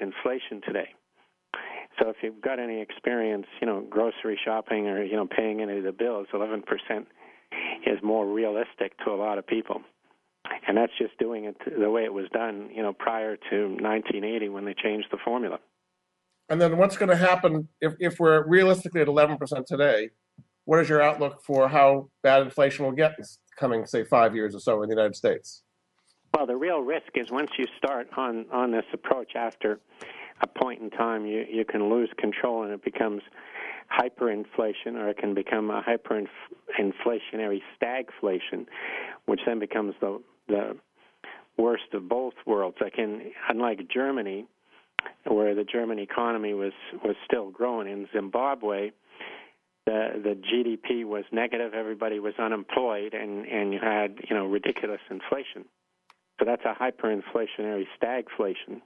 inflation 0.00 0.60
today. 0.66 0.88
So 1.98 2.08
if 2.08 2.16
you've 2.22 2.40
got 2.42 2.58
any 2.58 2.80
experience, 2.80 3.46
you 3.60 3.66
know, 3.66 3.84
grocery 3.88 4.38
shopping 4.44 4.86
or 4.88 5.02
you 5.02 5.16
know 5.16 5.26
paying 5.26 5.60
any 5.62 5.78
of 5.78 5.84
the 5.84 5.92
bills, 5.92 6.26
11% 6.32 6.62
is 7.86 7.98
more 8.02 8.26
realistic 8.26 8.96
to 9.04 9.10
a 9.12 9.16
lot 9.16 9.38
of 9.38 9.46
people. 9.46 9.80
and 10.66 10.76
that's 10.76 10.92
just 10.98 11.16
doing 11.18 11.44
it 11.44 11.56
the 11.78 11.90
way 11.90 12.04
it 12.04 12.12
was 12.12 12.26
done, 12.32 12.68
you 12.74 12.82
know, 12.82 12.92
prior 12.92 13.36
to 13.36 13.68
1980 13.80 14.48
when 14.50 14.64
they 14.64 14.74
changed 14.74 15.08
the 15.10 15.18
formula. 15.24 15.58
And 16.48 16.60
then 16.60 16.76
what's 16.76 16.96
going 16.96 17.08
to 17.08 17.16
happen 17.16 17.68
if, 17.80 17.94
if 17.98 18.20
we're 18.20 18.46
realistically 18.46 19.00
at 19.00 19.08
11% 19.08 19.66
today? 19.66 20.10
What 20.66 20.80
is 20.80 20.88
your 20.88 21.02
outlook 21.02 21.42
for 21.42 21.68
how 21.68 22.08
bad 22.22 22.42
inflation 22.42 22.84
will 22.84 22.92
get 22.92 23.14
in 23.18 23.24
coming, 23.58 23.86
say, 23.86 24.04
five 24.04 24.34
years 24.34 24.54
or 24.54 24.60
so 24.60 24.82
in 24.82 24.88
the 24.88 24.94
United 24.94 25.16
States? 25.16 25.62
Well, 26.34 26.46
the 26.46 26.56
real 26.56 26.80
risk 26.80 27.12
is 27.14 27.30
once 27.30 27.50
you 27.58 27.66
start 27.78 28.08
on, 28.16 28.46
on 28.52 28.72
this 28.72 28.84
approach 28.92 29.32
after 29.36 29.78
a 30.42 30.46
point 30.46 30.82
in 30.82 30.90
time, 30.90 31.26
you, 31.26 31.44
you 31.50 31.64
can 31.64 31.90
lose 31.90 32.10
control 32.18 32.64
and 32.64 32.72
it 32.72 32.84
becomes 32.84 33.22
hyperinflation 33.92 34.96
or 34.96 35.08
it 35.08 35.18
can 35.18 35.34
become 35.34 35.70
a 35.70 35.82
hyperinflationary 35.82 37.60
stagflation, 37.80 38.66
which 39.26 39.40
then 39.46 39.58
becomes 39.58 39.94
the, 40.00 40.20
the 40.48 40.76
worst 41.56 41.92
of 41.92 42.08
both 42.08 42.34
worlds. 42.46 42.78
Like 42.80 42.98
in, 42.98 43.30
unlike 43.48 43.88
Germany, 43.92 44.46
where 45.24 45.54
the 45.54 45.64
German 45.64 45.98
economy 45.98 46.54
was 46.54 46.72
was 47.02 47.16
still 47.24 47.50
growing. 47.50 47.88
In 47.88 48.08
Zimbabwe, 48.12 48.90
the 49.86 50.20
the 50.22 50.34
GDP 50.34 51.04
was 51.04 51.24
negative. 51.32 51.74
Everybody 51.74 52.18
was 52.18 52.34
unemployed, 52.38 53.14
and 53.14 53.46
and 53.46 53.72
you 53.72 53.80
had 53.82 54.18
you 54.28 54.36
know 54.36 54.46
ridiculous 54.46 55.00
inflation. 55.10 55.64
So 56.38 56.44
that's 56.44 56.62
a 56.64 56.74
hyperinflationary 56.74 57.86
stagflation. 58.00 58.80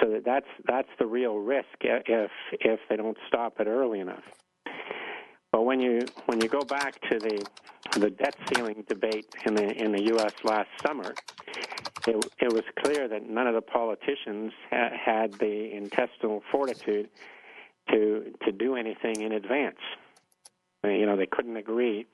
So 0.00 0.10
that 0.10 0.24
that's 0.24 0.48
that's 0.66 0.88
the 0.98 1.06
real 1.06 1.38
risk 1.38 1.68
if 1.80 2.30
if 2.52 2.80
they 2.88 2.96
don't 2.96 3.16
stop 3.28 3.60
it 3.60 3.66
early 3.66 4.00
enough. 4.00 4.24
But 5.52 5.62
when 5.62 5.80
you 5.80 6.00
when 6.26 6.40
you 6.40 6.48
go 6.48 6.62
back 6.62 7.00
to 7.10 7.18
the 7.18 7.46
the 7.98 8.10
debt 8.10 8.36
ceiling 8.48 8.84
debate 8.88 9.26
in 9.46 9.54
the 9.54 9.72
in 9.72 9.92
the 9.92 10.02
U.S. 10.14 10.32
last 10.44 10.68
summer, 10.86 11.14
it, 12.06 12.26
it 12.40 12.52
was 12.52 12.64
clear 12.82 13.08
that 13.08 13.28
none 13.28 13.46
of 13.46 13.54
the 13.54 13.60
politicians 13.60 14.52
ha- 14.70 14.90
had 14.92 15.34
the 15.34 15.74
intestinal 15.74 16.42
fortitude 16.50 17.08
to 17.90 18.32
to 18.44 18.52
do 18.52 18.76
anything 18.76 19.20
in 19.20 19.32
advance. 19.32 19.78
You 20.84 21.06
know, 21.06 21.16
they 21.16 21.26
couldn't 21.26 21.56
agree 21.56 22.06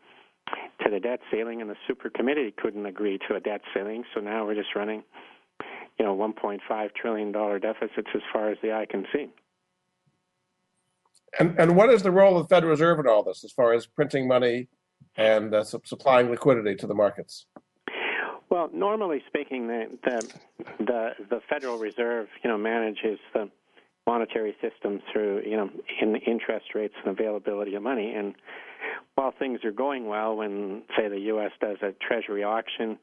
to 0.85 0.91
the 0.91 1.01
debt 1.01 1.21
ceiling, 1.31 1.61
and 1.61 1.71
the 1.71 1.77
super 1.87 2.11
committee 2.11 2.53
couldn't 2.57 2.87
agree 2.87 3.19
to 3.29 3.35
a 3.35 3.41
debt 3.41 3.61
ceiling. 3.75 4.05
So 4.15 4.21
now 4.21 4.47
we're 4.47 4.55
just 4.55 4.75
running, 4.75 5.03
you 5.99 6.05
know, 6.05 6.17
1.5 6.17 6.95
trillion 6.95 7.33
dollar 7.33 7.59
deficits 7.59 8.09
as 8.15 8.23
far 8.33 8.51
as 8.51 8.59
the 8.63 8.73
eye 8.73 8.87
can 8.89 9.07
see. 9.13 9.31
And 11.39 11.59
and 11.59 11.77
what 11.77 11.91
is 11.91 12.03
the 12.03 12.11
role 12.11 12.37
of 12.37 12.49
the 12.49 12.55
Federal 12.55 12.71
Reserve 12.71 12.99
in 12.99 13.07
all 13.07 13.23
this, 13.23 13.45
as 13.45 13.53
far 13.53 13.73
as 13.73 13.87
printing 13.87 14.29
money 14.29 14.69
and 15.17 15.55
uh, 15.55 15.65
su- 15.65 15.81
supplying 15.85 16.31
liquidity 16.31 16.75
to 16.77 16.87
the 16.87 16.95
markets? 16.95 17.47
Well, 18.53 18.69
normally 18.71 19.23
speaking, 19.29 19.67
the, 19.67 19.87
the 20.05 20.29
the 20.79 21.09
the 21.31 21.41
Federal 21.49 21.79
Reserve, 21.79 22.29
you 22.45 22.51
know, 22.51 22.59
manages 22.59 23.19
the 23.33 23.49
monetary 24.07 24.55
system 24.61 25.01
through, 25.11 25.41
you 25.47 25.57
know, 25.57 25.71
in 26.03 26.17
interest 26.17 26.67
rates 26.75 26.93
and 27.03 27.19
availability 27.19 27.75
of 27.77 27.83
money. 27.83 28.13
And 28.15 28.35
while 29.15 29.33
things 29.39 29.61
are 29.65 29.73
going 29.73 30.07
well, 30.07 30.37
when 30.37 30.83
say 30.95 31.09
the 31.09 31.19
U.S. 31.33 31.53
does 31.63 31.79
a 31.81 31.93
Treasury 32.07 32.45
auction, 32.45 32.99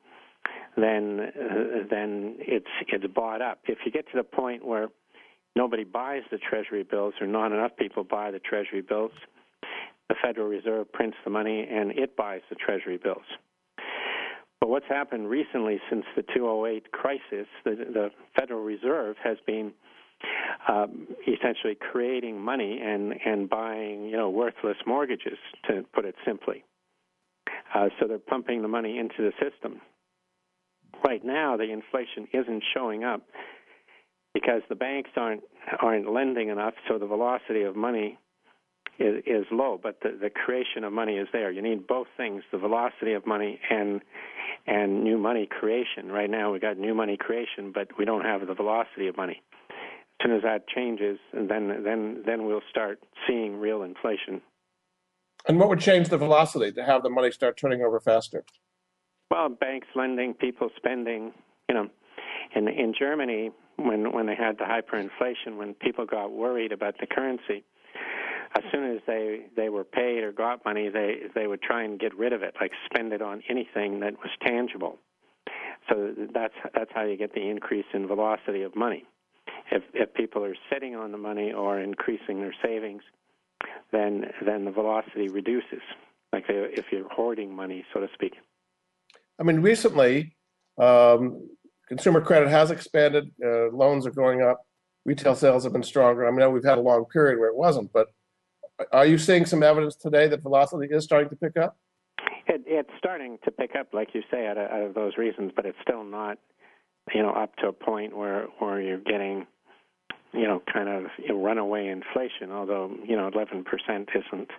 then 0.78 1.20
uh, 1.20 1.88
then 1.90 2.36
it's 2.38 2.68
it's 2.88 3.12
bought 3.12 3.42
up. 3.42 3.62
If 3.66 3.80
you 3.88 3.92
get 3.92 4.06
to 4.12 4.18
the 4.18 4.24
point 4.24 4.64
where 4.64 4.90
nobody 5.56 5.84
buys 5.84 6.22
the 6.30 6.38
Treasury 6.38 6.84
bills, 6.84 7.16
or 7.20 7.26
not 7.26 7.52
enough 7.52 7.72
people 7.76 8.04
buy 8.04 8.30
the 8.30 8.40
Treasury 8.40 8.82
bills, 8.82 9.14
the 10.10 10.16
Federal 10.24 10.48
Reserve 10.48 10.94
prints 10.94 11.18
the 11.24 11.32
money 11.32 11.68
and 11.68 11.90
it 11.98 12.16
buys 12.16 12.42
the 12.52 12.56
Treasury 12.56 12.98
bills. 12.98 13.26
But 14.60 14.70
what's 14.70 14.88
happened 14.88 15.30
recently 15.30 15.80
since 15.90 16.06
the 16.16 16.24
2008 16.34 16.92
crisis, 16.92 17.48
the, 17.64 17.76
the 17.76 18.10
Federal 18.38 18.64
Reserve 18.64 19.16
has 19.24 19.38
been 19.48 19.72
um, 20.68 21.08
essentially 21.28 21.76
creating 21.76 22.42
money 22.42 22.82
and, 22.84 23.14
and 23.26 23.50
buying, 23.50 24.06
you 24.06 24.18
know, 24.18 24.30
worthless 24.30 24.78
mortgages, 24.86 25.38
to 25.68 25.86
put 25.94 26.06
it 26.06 26.16
simply. 26.26 26.64
Uh, 27.74 27.88
so 28.00 28.08
they're 28.08 28.18
pumping 28.18 28.62
the 28.62 28.68
money 28.68 28.98
into 28.98 29.16
the 29.20 29.32
system. 29.42 29.80
Right 31.06 31.24
now, 31.24 31.56
the 31.56 31.72
inflation 31.72 32.28
isn't 32.34 32.64
showing 32.74 33.04
up 33.04 33.22
because 34.34 34.62
the 34.70 34.76
banks 34.76 35.12
aren't 35.16 35.42
aren't 35.82 36.12
lending 36.12 36.50
enough, 36.50 36.74
so 36.88 36.98
the 36.98 37.06
velocity 37.06 37.62
of 37.62 37.76
money 37.76 38.18
is, 39.00 39.24
is 39.26 39.46
low, 39.52 39.80
but 39.82 40.00
the, 40.02 40.18
the 40.20 40.30
creation 40.30 40.84
of 40.84 40.94
money 40.94 41.18
is 41.18 41.28
there. 41.32 41.52
You 41.52 41.62
need 41.62 41.88
both 41.88 42.08
things: 42.18 42.44
the 42.52 42.58
velocity 42.58 43.14
of 43.14 43.26
money 43.26 43.60
and 43.70 44.02
and 44.68 45.04
new 45.04 45.18
money 45.18 45.48
creation. 45.48 46.12
Right 46.12 46.30
now, 46.30 46.52
we've 46.52 46.62
got 46.62 46.78
new 46.78 46.94
money 46.94 47.18
creation, 47.18 47.72
but 47.74 47.88
we 47.98 48.06
don't 48.06 48.26
have 48.26 48.46
the 48.46 48.54
velocity 48.54 49.08
of 49.08 49.18
money. 49.18 49.42
As 50.20 50.26
soon 50.26 50.36
as 50.36 50.44
that 50.44 50.68
changes, 50.68 51.18
then 51.34 51.84
then 51.84 52.24
then 52.26 52.46
we'll 52.46 52.62
start 52.70 53.00
seeing 53.28 53.58
real 53.60 53.84
inflation. 53.84 54.42
And 55.48 55.60
what 55.60 55.70
would 55.70 55.80
change 55.80 56.10
the 56.10 56.18
velocity 56.18 56.72
to 56.74 56.84
have 56.84 57.02
the 57.04 57.10
money 57.10 57.32
start 57.32 57.58
turning 57.58 57.82
over 57.82 58.00
faster? 58.00 58.44
Well, 59.32 59.48
banks 59.50 59.88
lending, 59.96 60.34
people 60.34 60.70
spending. 60.76 61.32
You 61.70 61.76
know, 61.76 61.88
in 62.56 62.68
in 62.68 62.94
Germany, 62.98 63.52
when 63.78 64.12
when 64.12 64.26
they 64.26 64.36
had 64.36 64.58
the 64.58 64.66
hyperinflation, 64.66 65.58
when 65.58 65.74
people 65.76 66.06
got 66.06 66.32
worried 66.32 66.72
about 66.74 66.96
the 67.00 67.08
currency, 67.08 67.64
as 68.56 68.64
soon 68.72 68.96
as 68.96 69.02
they 69.06 69.46
they 69.56 69.70
were 69.70 69.84
paid 69.84 70.24
or 70.24 70.32
got 70.32 70.64
money, 70.66 70.90
they 70.90 71.22
they 71.36 71.48
would 71.48 71.62
try 71.62 71.84
and 71.84 72.00
get 72.00 72.18
rid 72.18 72.34
of 72.34 72.42
it, 72.42 72.56
like 72.60 72.72
spend 72.86 73.14
it 73.14 73.22
on 73.22 73.44
anything 73.50 74.00
that 74.00 74.14
was 74.14 74.32
tangible. 74.46 74.98
So 75.90 76.14
that's 76.34 76.54
that's 76.74 76.92
how 76.94 77.04
you 77.04 77.18
get 77.18 77.34
the 77.34 77.48
increase 77.48 77.86
in 77.94 78.08
velocity 78.08 78.62
of 78.64 78.76
money. 78.76 79.06
If 79.72 79.84
if 79.94 80.14
people 80.14 80.44
are 80.44 80.56
sitting 80.72 80.96
on 80.96 81.12
the 81.12 81.18
money 81.18 81.52
or 81.52 81.80
increasing 81.80 82.42
their 82.42 82.56
savings, 82.64 83.04
then 83.92 84.26
then 84.46 84.66
the 84.66 84.72
velocity 84.72 85.30
reduces. 85.30 85.82
Like 86.34 86.46
if 86.48 86.86
you're 86.92 87.10
hoarding 87.10 87.56
money, 87.56 87.86
so 87.94 88.00
to 88.00 88.08
speak. 88.14 88.34
I 89.40 89.44
mean, 89.44 89.62
recently, 89.62 90.36
um, 90.78 91.50
consumer 91.88 92.22
credit 92.22 92.50
has 92.50 92.72
expanded. 92.72 93.32
Uh, 93.44 93.70
loans 93.70 94.06
are 94.06 94.12
going 94.12 94.42
up. 94.42 94.62
Retail 95.06 95.36
sales 95.36 95.64
have 95.64 95.74
been 95.74 95.84
stronger. 95.84 96.28
I 96.28 96.32
mean, 96.32 96.52
we've 96.54 96.64
had 96.64 96.78
a 96.78 96.82
long 96.82 97.06
period 97.06 97.40
where 97.40 97.50
it 97.50 97.56
wasn't, 97.56 97.92
but 97.94 98.08
are 98.92 99.06
you 99.06 99.18
seeing 99.18 99.46
some 99.46 99.64
evidence 99.64 99.96
today 99.96 100.28
that 100.28 100.42
velocity 100.42 100.94
is 100.94 101.04
starting 101.04 101.30
to 101.30 101.36
pick 101.36 101.58
up? 101.58 101.78
It, 102.48 102.64
it's 102.66 102.90
starting 102.98 103.38
to 103.46 103.52
pick 103.52 103.72
up, 103.80 103.94
like 103.94 104.10
you 104.14 104.22
say, 104.32 104.48
out 104.48 104.58
of, 104.58 104.70
out 104.72 104.82
of 104.82 104.94
those 104.94 105.18
reasons, 105.18 105.52
but 105.56 105.66
it's 105.66 105.78
still 105.82 106.04
not, 106.04 106.38
you 107.14 107.22
know, 107.22 107.32
up 107.32 107.56
to 107.58 107.68
a 107.68 107.74
point 107.74 108.16
where 108.16 108.48
where 108.60 108.82
you're 108.82 109.00
getting, 109.00 109.46
you 110.34 110.48
know, 110.48 110.62
kind 110.72 110.90
of 110.90 111.04
you 111.18 111.30
know, 111.30 111.42
runaway 111.42 111.88
inflation. 111.88 112.52
Although 112.52 112.92
you 113.08 113.16
know, 113.16 113.30
11% 113.30 113.64
isn't 113.88 114.50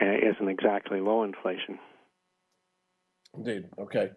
uh, 0.00 0.04
isn't 0.04 0.48
exactly 0.48 1.00
low 1.00 1.24
inflation. 1.24 1.78
Indeed. 3.34 3.64
Okay. 3.78 4.10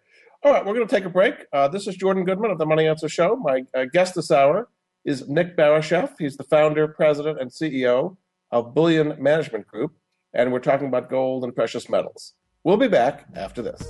All 0.44 0.52
right, 0.52 0.64
we're 0.64 0.76
going 0.76 0.88
to 0.88 0.96
take 0.96 1.06
a 1.06 1.10
break. 1.10 1.46
Uh, 1.52 1.68
this 1.68 1.88
is 1.88 1.96
Jordan 1.96 2.24
Goodman 2.24 2.52
of 2.52 2.60
the 2.60 2.66
Money 2.66 2.88
Answer 2.88 3.10
Show. 3.10 3.36
My 3.36 3.64
uh, 3.74 3.86
guest 3.92 4.14
this 4.14 4.30
hour 4.30 4.68
is 5.04 5.28
Nick 5.28 5.58
Barisheff. 5.58 6.12
He's 6.20 6.38
the 6.38 6.44
founder, 6.44 6.88
president, 6.88 7.40
and 7.42 7.50
CEO 7.50 8.18
of 8.52 8.74
Bullion 8.74 9.16
Management 9.20 9.68
Group, 9.68 9.94
and 10.34 10.52
we're 10.52 10.60
talking 10.60 10.88
about 10.88 11.10
gold 11.10 11.44
and 11.44 11.56
precious 11.56 11.90
metals. 11.90 12.34
We'll 12.64 12.78
be 12.78 12.88
back 12.88 13.26
after 13.36 13.62
this. 13.62 13.82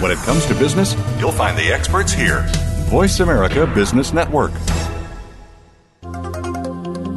When 0.00 0.12
it 0.12 0.18
comes 0.18 0.44
to 0.46 0.54
business, 0.54 0.94
you'll 1.18 1.32
find 1.32 1.56
the 1.56 1.72
experts 1.72 2.12
here. 2.12 2.44
Voice 2.90 3.20
America 3.20 3.66
Business 3.74 4.12
Network. 4.12 4.52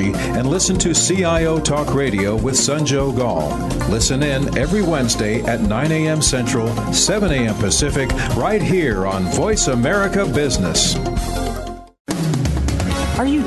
and 0.00 0.48
listen 0.48 0.78
to 0.78 0.94
CIO 0.94 1.60
Talk 1.60 1.94
Radio 1.94 2.34
with 2.34 2.54
Sanjog 2.54 3.18
Aul. 3.18 3.56
Listen 3.90 4.22
in 4.22 4.56
every 4.56 4.82
Wednesday 4.82 5.42
at 5.42 5.60
9 5.60 5.92
a.m. 5.92 6.22
Central, 6.22 6.68
7 6.92 7.30
a.m. 7.30 7.54
Pacific, 7.56 8.10
right 8.34 8.62
here 8.62 9.06
on 9.06 9.24
Voice 9.24 9.68
America 9.68 10.24
Business. 10.24 10.94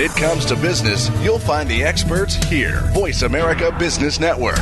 When 0.00 0.10
it 0.10 0.16
comes 0.16 0.46
to 0.46 0.56
business, 0.56 1.10
you'll 1.22 1.38
find 1.38 1.68
the 1.68 1.84
experts 1.84 2.36
here. 2.46 2.80
Voice 2.94 3.20
America 3.20 3.70
Business 3.78 4.18
Network. 4.18 4.56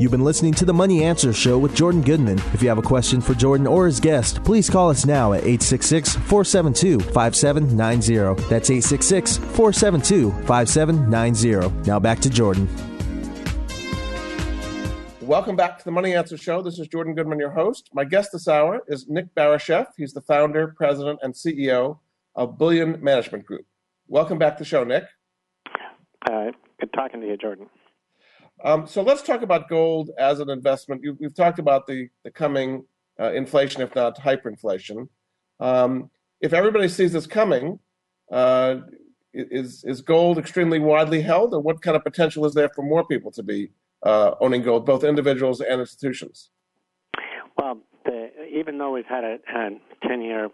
You've 0.00 0.10
been 0.10 0.24
listening 0.24 0.54
to 0.54 0.64
the 0.64 0.74
Money 0.74 1.04
Answer 1.04 1.32
Show 1.32 1.58
with 1.58 1.76
Jordan 1.76 2.02
Goodman. 2.02 2.40
If 2.52 2.60
you 2.60 2.68
have 2.68 2.78
a 2.78 2.82
question 2.82 3.20
for 3.20 3.34
Jordan 3.34 3.68
or 3.68 3.86
his 3.86 4.00
guest, 4.00 4.42
please 4.42 4.68
call 4.68 4.90
us 4.90 5.06
now 5.06 5.32
at 5.32 5.44
866 5.44 6.16
472 6.16 6.98
5790. 7.12 8.42
That's 8.48 8.68
866 8.68 9.36
472 9.36 10.32
5790. 10.48 11.88
Now 11.88 12.00
back 12.00 12.18
to 12.18 12.30
Jordan. 12.30 12.68
Welcome 15.20 15.54
back 15.54 15.78
to 15.78 15.84
the 15.84 15.92
Money 15.92 16.16
Answer 16.16 16.36
Show. 16.36 16.62
This 16.62 16.80
is 16.80 16.88
Jordan 16.88 17.14
Goodman, 17.14 17.38
your 17.38 17.52
host. 17.52 17.90
My 17.94 18.02
guest 18.02 18.30
this 18.32 18.48
hour 18.48 18.82
is 18.88 19.06
Nick 19.06 19.36
Barisheff. 19.36 19.86
He's 19.96 20.14
the 20.14 20.22
founder, 20.22 20.74
president, 20.76 21.20
and 21.22 21.32
CEO 21.32 21.98
of 22.34 22.58
Bullion 22.58 22.98
Management 23.02 23.44
Group. 23.44 23.66
Welcome 24.08 24.38
back 24.38 24.56
to 24.56 24.62
the 24.62 24.68
show, 24.68 24.84
Nick. 24.84 25.04
Uh, 26.28 26.46
good 26.80 26.92
talking 26.92 27.20
to 27.20 27.26
you, 27.26 27.36
Jordan. 27.36 27.66
Um, 28.64 28.86
so 28.86 29.02
let's 29.02 29.22
talk 29.22 29.42
about 29.42 29.68
gold 29.68 30.10
as 30.18 30.40
an 30.40 30.50
investment. 30.50 31.02
You, 31.02 31.16
we've 31.18 31.34
talked 31.34 31.58
about 31.58 31.86
the, 31.86 32.08
the 32.24 32.30
coming 32.30 32.84
uh, 33.18 33.32
inflation, 33.32 33.82
if 33.82 33.94
not 33.94 34.18
hyperinflation. 34.18 35.08
Um, 35.60 36.10
if 36.40 36.52
everybody 36.52 36.88
sees 36.88 37.12
this 37.12 37.26
coming, 37.26 37.78
uh, 38.30 38.76
is 39.32 39.84
is 39.84 40.00
gold 40.00 40.38
extremely 40.38 40.78
widely 40.78 41.20
held, 41.20 41.54
or 41.54 41.60
what 41.60 41.82
kind 41.82 41.96
of 41.96 42.02
potential 42.02 42.44
is 42.46 42.54
there 42.54 42.68
for 42.70 42.82
more 42.82 43.04
people 43.06 43.30
to 43.32 43.42
be 43.42 43.70
uh, 44.02 44.32
owning 44.40 44.62
gold, 44.62 44.84
both 44.86 45.04
individuals 45.04 45.60
and 45.60 45.80
institutions? 45.80 46.50
Well, 47.56 47.78
the, 48.04 48.30
even 48.52 48.78
though 48.78 48.92
we've 48.92 49.06
had 49.06 49.24
a, 49.24 49.38
a 49.54 49.70
10-year 50.08 50.48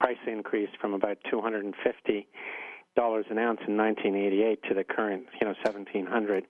price 0.00 0.18
increase 0.26 0.70
from 0.80 0.94
about 0.94 1.18
250 1.30 2.26
dollars 2.96 3.24
an 3.30 3.38
ounce 3.38 3.60
in 3.68 3.76
1988 3.76 4.62
to 4.68 4.74
the 4.74 4.82
current, 4.82 5.24
you 5.40 5.46
know, 5.46 5.54
1700 5.64 6.44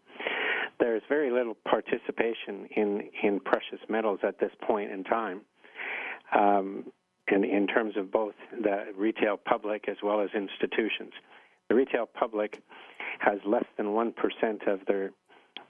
there's 0.78 1.02
very 1.08 1.30
little 1.30 1.56
participation 1.68 2.66
in 2.74 3.10
in 3.22 3.38
precious 3.40 3.80
metals 3.88 4.18
at 4.22 4.40
this 4.40 4.50
point 4.66 4.90
in 4.90 5.04
time. 5.04 5.42
Um, 6.34 6.84
in, 7.28 7.44
in 7.44 7.66
terms 7.66 7.96
of 7.96 8.10
both 8.10 8.34
the 8.62 8.86
retail 8.96 9.36
public 9.36 9.88
as 9.88 9.96
well 10.02 10.20
as 10.20 10.30
institutions. 10.34 11.12
The 11.68 11.74
retail 11.74 12.06
public 12.06 12.60
has 13.20 13.38
less 13.46 13.64
than 13.76 13.86
1% 13.86 14.12
of 14.66 14.80
their 14.86 15.12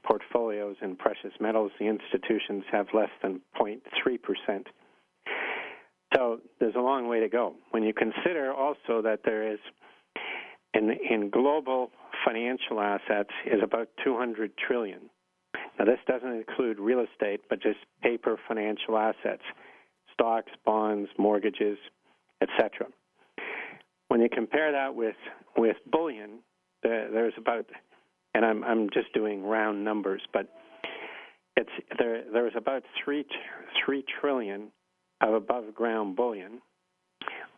portfolios 0.02 0.76
in 0.80 0.96
precious 0.96 1.32
metals. 1.40 1.72
The 1.78 1.86
institutions 1.86 2.64
have 2.72 2.86
less 2.94 3.10
than 3.22 3.40
0.3%. 3.60 4.64
So 6.14 6.40
there's 6.58 6.74
a 6.74 6.80
long 6.80 7.08
way 7.08 7.20
to 7.20 7.28
go. 7.28 7.54
When 7.70 7.82
you 7.82 7.92
consider 7.92 8.52
also 8.52 9.02
that 9.02 9.20
there 9.24 9.52
is, 9.52 9.58
in, 10.74 10.90
in 11.08 11.30
global 11.30 11.90
financial 12.24 12.80
assets 12.80 13.30
is 13.46 13.60
about 13.62 13.88
200 14.04 14.52
trillion. 14.56 15.00
Now 15.78 15.84
this 15.84 15.98
doesn't 16.06 16.30
include 16.30 16.78
real 16.78 17.04
estate, 17.10 17.40
but 17.48 17.62
just 17.62 17.78
paper 18.02 18.38
financial 18.48 18.98
assets, 18.98 19.42
stocks, 20.12 20.50
bonds, 20.64 21.08
mortgages, 21.18 21.78
etc. 22.42 22.86
When 24.08 24.20
you 24.20 24.28
compare 24.28 24.72
that 24.72 24.94
with 24.94 25.16
with 25.56 25.76
bullion, 25.90 26.40
there's 26.82 27.32
about, 27.38 27.66
and 28.34 28.44
I'm 28.44 28.64
I'm 28.64 28.90
just 28.90 29.12
doing 29.14 29.42
round 29.42 29.84
numbers, 29.84 30.22
but 30.32 30.48
it's 31.56 31.70
there 31.98 32.24
there's 32.32 32.52
about 32.56 32.82
three 33.02 33.24
three 33.84 34.04
trillion 34.20 34.70
of 35.20 35.34
above 35.34 35.74
ground 35.74 36.16
bullion. 36.16 36.60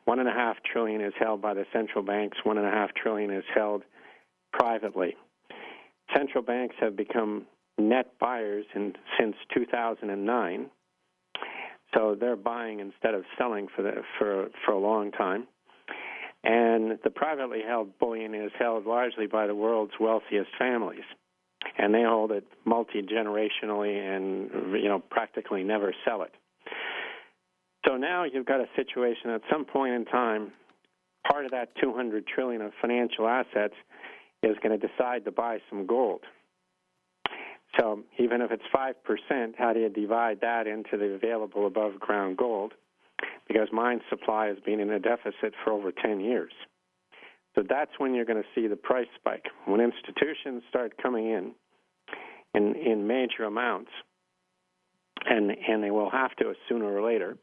One 0.05 0.19
and 0.19 0.29
a 0.29 0.33
half 0.33 0.57
trillion 0.71 1.01
is 1.01 1.13
held 1.19 1.41
by 1.41 1.55
the 1.55 1.65
central 1.73 2.05
banks. 2.05 2.39
One 2.43 2.59
and 2.59 2.67
a 2.67 2.71
half 2.71 2.91
trillion 2.95 3.31
is 3.31 3.45
held 3.55 3.85
privately. 4.53 5.17
Central 6.15 6.43
banks 6.43 6.75
have 6.81 6.97
become 6.97 7.47
net 7.79 8.13
buyers 8.21 8.67
in, 8.75 8.95
since 9.19 9.37
2009, 9.55 10.71
so 11.95 12.17
they're 12.19 12.37
buying 12.37 12.81
instead 12.81 13.15
of 13.15 13.25
selling 13.39 13.69
for 13.75 13.83
the, 13.83 13.93
for 14.19 14.49
for 14.65 14.73
a 14.73 14.79
long 14.79 15.13
time. 15.13 15.47
And 16.45 16.99
the 17.05 17.11
privately 17.11 17.61
held 17.67 17.99
bullion 17.99 18.35
is 18.35 18.51
held 18.59 18.85
largely 18.85 19.27
by 19.27 19.47
the 19.47 19.55
world's 19.55 19.93
wealthiest 20.01 20.51
families, 20.59 21.05
and 21.79 21.95
they 21.95 22.03
hold 22.03 22.33
it 22.33 22.45
multi 22.65 23.03
generationally 23.03 23.97
and 23.97 24.73
you 24.75 24.89
know 24.89 24.99
practically 24.99 25.63
never 25.63 25.95
sell 26.05 26.23
it. 26.23 26.33
So 27.87 27.97
now 27.97 28.25
you've 28.25 28.47
got 28.47 28.61
a 28.61 28.67
situation 28.77 29.31
at 29.31 29.41
some 29.51 29.65
point 29.65 29.95
in 29.95 30.05
time, 30.05 30.53
part 31.29 31.45
of 31.45 31.51
that 31.51 31.71
200 31.81 32.27
trillion 32.27 32.63
of 32.63 32.73
financial 32.81 33.27
assets 33.27 33.75
is 34.43 34.57
going 34.63 34.79
to 34.79 34.87
decide 34.87 35.25
to 35.25 35.33
buy 35.33 35.59
some 35.69 35.87
gold. 35.87 36.21
So 37.79 38.01
even 38.19 38.43
if 38.43 38.51
it's 38.51 38.63
5%, 38.75 39.55
how 39.57 39.73
do 39.73 39.81
you 39.81 39.89
divide 39.89 40.41
that 40.43 40.67
into 40.67 40.97
the 40.99 41.15
available 41.15 41.67
above 41.67 41.99
ground 41.99 42.37
gold? 42.37 42.75
Because 43.49 43.69
mine 43.73 44.01
supply 44.11 44.47
has 44.49 44.59
been 44.65 44.81
in 44.81 44.91
a 44.91 44.99
deficit 44.99 45.55
for 45.65 45.73
over 45.73 45.91
10 45.91 46.21
years. 46.21 46.53
So 47.55 47.63
that's 47.69 47.91
when 47.99 48.15
you're 48.15 48.25
going 48.25 48.43
to 48.43 48.49
see 48.55 48.67
the 48.67 48.77
price 48.77 49.07
spike. 49.19 49.45
When 49.67 49.81
institutions 49.81 50.63
start 50.69 50.95
coming 51.03 51.27
in 51.27 51.53
in, 52.55 52.75
in 52.75 53.07
major 53.07 53.45
amounts, 53.45 53.91
and, 55.25 55.51
and 55.69 55.83
they 55.83 55.91
will 55.91 56.11
have 56.11 56.35
to 56.37 56.53
sooner 56.69 56.87
or 56.87 57.03
later, 57.03 57.37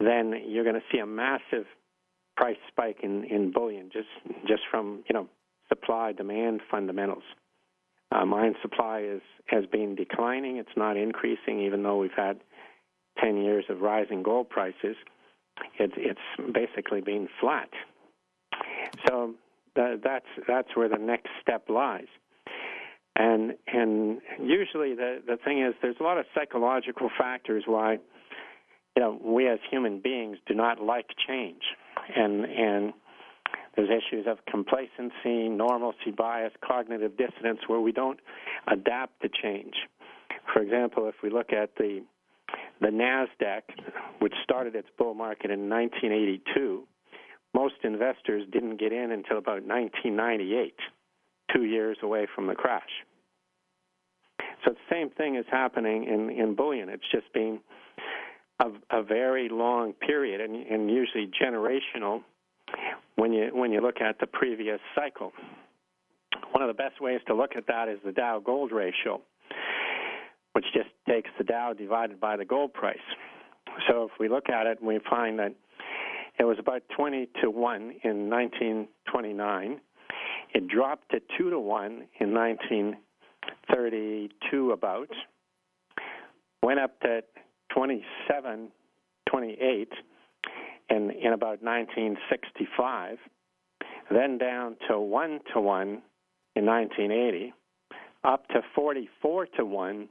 then 0.00 0.34
you're 0.46 0.64
going 0.64 0.76
to 0.76 0.82
see 0.92 0.98
a 0.98 1.06
massive 1.06 1.66
price 2.36 2.56
spike 2.68 2.98
in, 3.02 3.24
in 3.24 3.50
bullion 3.50 3.90
just 3.90 4.08
just 4.46 4.62
from 4.70 5.02
you 5.08 5.14
know 5.14 5.28
supply 5.68 6.12
demand 6.12 6.60
fundamentals. 6.70 7.22
Uh, 8.12 8.24
mine 8.24 8.54
supply 8.62 9.00
is 9.00 9.22
has 9.46 9.64
been 9.66 9.94
declining. 9.94 10.58
It's 10.58 10.76
not 10.76 10.96
increasing, 10.96 11.60
even 11.60 11.82
though 11.82 11.98
we've 11.98 12.10
had 12.16 12.40
10 13.20 13.38
years 13.38 13.64
of 13.68 13.80
rising 13.80 14.22
gold 14.22 14.48
prices. 14.48 14.96
It, 15.78 15.92
it's 15.96 16.52
basically 16.52 17.00
been 17.00 17.28
flat. 17.40 17.70
So 19.06 19.34
that, 19.74 20.00
that's 20.04 20.26
that's 20.46 20.68
where 20.74 20.88
the 20.88 20.98
next 20.98 21.28
step 21.40 21.68
lies. 21.68 22.06
And 23.16 23.54
and 23.66 24.20
usually 24.40 24.94
the 24.94 25.22
the 25.26 25.38
thing 25.42 25.62
is 25.62 25.74
there's 25.80 25.96
a 26.00 26.02
lot 26.02 26.18
of 26.18 26.26
psychological 26.34 27.10
factors 27.18 27.64
why 27.66 27.98
you 28.96 29.02
know 29.02 29.20
we 29.22 29.48
as 29.48 29.58
human 29.70 30.00
beings 30.00 30.38
do 30.46 30.54
not 30.54 30.80
like 30.80 31.06
change, 31.28 31.62
and 32.14 32.44
and 32.44 32.92
there's 33.76 33.90
issues 33.90 34.26
of 34.26 34.38
complacency, 34.50 35.48
normalcy 35.48 36.10
bias, 36.16 36.52
cognitive 36.64 37.16
dissonance, 37.16 37.60
where 37.66 37.80
we 37.80 37.92
don't 37.92 38.18
adapt 38.68 39.20
to 39.20 39.28
change. 39.28 39.74
For 40.52 40.62
example, 40.62 41.08
if 41.08 41.16
we 41.22 41.30
look 41.30 41.52
at 41.52 41.76
the 41.76 42.02
the 42.80 42.88
Nasdaq, 42.88 43.62
which 44.20 44.34
started 44.42 44.74
its 44.74 44.88
bull 44.98 45.14
market 45.14 45.50
in 45.50 45.68
1982, 45.68 46.86
most 47.54 47.74
investors 47.84 48.46
didn't 48.52 48.78
get 48.78 48.92
in 48.92 49.12
until 49.12 49.38
about 49.38 49.62
1998, 49.64 50.74
two 51.54 51.64
years 51.64 51.96
away 52.02 52.26
from 52.34 52.46
the 52.46 52.54
crash. 52.54 52.82
So 54.64 54.72
the 54.72 54.94
same 54.94 55.10
thing 55.10 55.36
is 55.36 55.46
happening 55.50 56.04
in, 56.04 56.30
in 56.30 56.54
bullion. 56.54 56.88
It's 56.88 57.08
just 57.10 57.32
been 57.32 57.60
a, 58.60 58.70
a 58.90 59.02
very 59.02 59.48
long 59.48 59.92
period 59.92 60.40
and, 60.40 60.54
and 60.66 60.90
usually 60.90 61.30
generational 61.40 62.22
when 63.16 63.32
you 63.32 63.50
when 63.52 63.72
you 63.72 63.80
look 63.80 64.00
at 64.00 64.18
the 64.18 64.26
previous 64.26 64.80
cycle. 64.94 65.32
One 66.52 66.62
of 66.62 66.68
the 66.68 66.74
best 66.74 67.00
ways 67.00 67.20
to 67.26 67.34
look 67.34 67.56
at 67.56 67.66
that 67.66 67.88
is 67.88 67.98
the 68.04 68.12
Dow 68.12 68.40
gold 68.44 68.72
ratio, 68.72 69.20
which 70.52 70.64
just 70.72 70.88
takes 71.08 71.30
the 71.38 71.44
Dow 71.44 71.72
divided 71.72 72.20
by 72.20 72.36
the 72.36 72.44
gold 72.44 72.72
price. 72.72 72.98
So 73.88 74.04
if 74.04 74.10
we 74.18 74.28
look 74.28 74.48
at 74.48 74.66
it, 74.66 74.82
we 74.82 74.98
find 75.08 75.38
that 75.38 75.54
it 76.38 76.44
was 76.44 76.58
about 76.58 76.82
20 76.96 77.28
to 77.42 77.50
1 77.50 77.80
in 78.04 78.30
1929. 78.30 79.80
It 80.54 80.68
dropped 80.68 81.10
to 81.10 81.20
2 81.38 81.50
to 81.50 81.58
1 81.58 82.06
in 82.20 82.34
1932 82.34 84.72
about. 84.72 85.08
Went 86.62 86.80
up 86.80 86.98
to 87.00 87.22
27, 87.76 88.68
28 89.28 89.88
in 90.88 91.10
in 91.10 91.32
about 91.32 91.62
1965, 91.62 93.18
then 94.10 94.38
down 94.38 94.76
to 94.88 94.98
one 94.98 95.40
to 95.52 95.60
one 95.60 96.02
in 96.54 96.64
1980, 96.64 97.52
up 98.24 98.48
to 98.48 98.62
44 98.74 99.46
to 99.58 99.64
one 99.64 100.08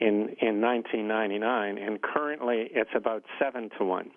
in 0.00 0.36
in 0.40 0.60
1999, 0.60 1.78
and 1.78 2.02
currently 2.02 2.68
it's 2.72 2.90
about 2.94 3.22
seven 3.38 3.70
to 3.78 3.84
one. 3.84 4.10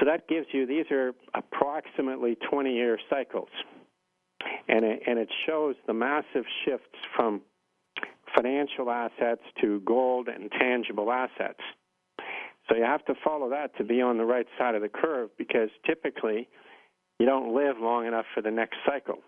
So 0.00 0.06
that 0.06 0.26
gives 0.28 0.46
you 0.52 0.66
these 0.66 0.90
are 0.90 1.12
approximately 1.34 2.36
20 2.50 2.72
year 2.72 2.98
cycles. 3.10 3.50
And 4.68 4.84
it, 4.84 5.02
and 5.06 5.18
it 5.18 5.28
shows 5.46 5.74
the 5.86 5.92
massive 5.92 6.44
shifts 6.64 6.96
from 7.14 7.42
financial 8.34 8.90
assets 8.90 9.42
to 9.60 9.80
gold 9.80 10.28
and 10.28 10.50
tangible 10.50 11.10
assets. 11.10 11.60
So 12.68 12.76
you 12.76 12.84
have 12.84 13.04
to 13.06 13.14
follow 13.24 13.50
that 13.50 13.76
to 13.78 13.84
be 13.84 14.00
on 14.00 14.18
the 14.18 14.24
right 14.24 14.46
side 14.58 14.74
of 14.74 14.82
the 14.82 14.88
curve 14.88 15.30
because 15.36 15.70
typically 15.86 16.48
you 17.18 17.26
don't 17.26 17.54
live 17.54 17.76
long 17.80 18.06
enough 18.06 18.26
for 18.34 18.42
the 18.42 18.50
next 18.50 18.76
cycle. 18.86 19.18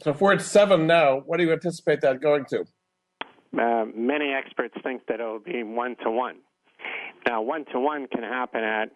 So 0.00 0.10
if 0.10 0.20
we're 0.20 0.32
at 0.32 0.42
seven 0.42 0.86
now, 0.86 1.20
what 1.20 1.38
do 1.38 1.44
you 1.44 1.52
anticipate 1.52 2.00
that 2.00 2.20
going 2.20 2.44
to? 2.46 2.64
Uh, 3.56 3.84
many 3.94 4.32
experts 4.32 4.74
think 4.82 5.02
that 5.06 5.20
it'll 5.20 5.38
be 5.38 5.62
one 5.62 5.96
to 6.02 6.10
one. 6.10 6.36
Now, 7.26 7.42
one 7.42 7.64
to 7.72 7.78
one 7.78 8.06
can 8.08 8.22
happen 8.22 8.64
at 8.64 8.90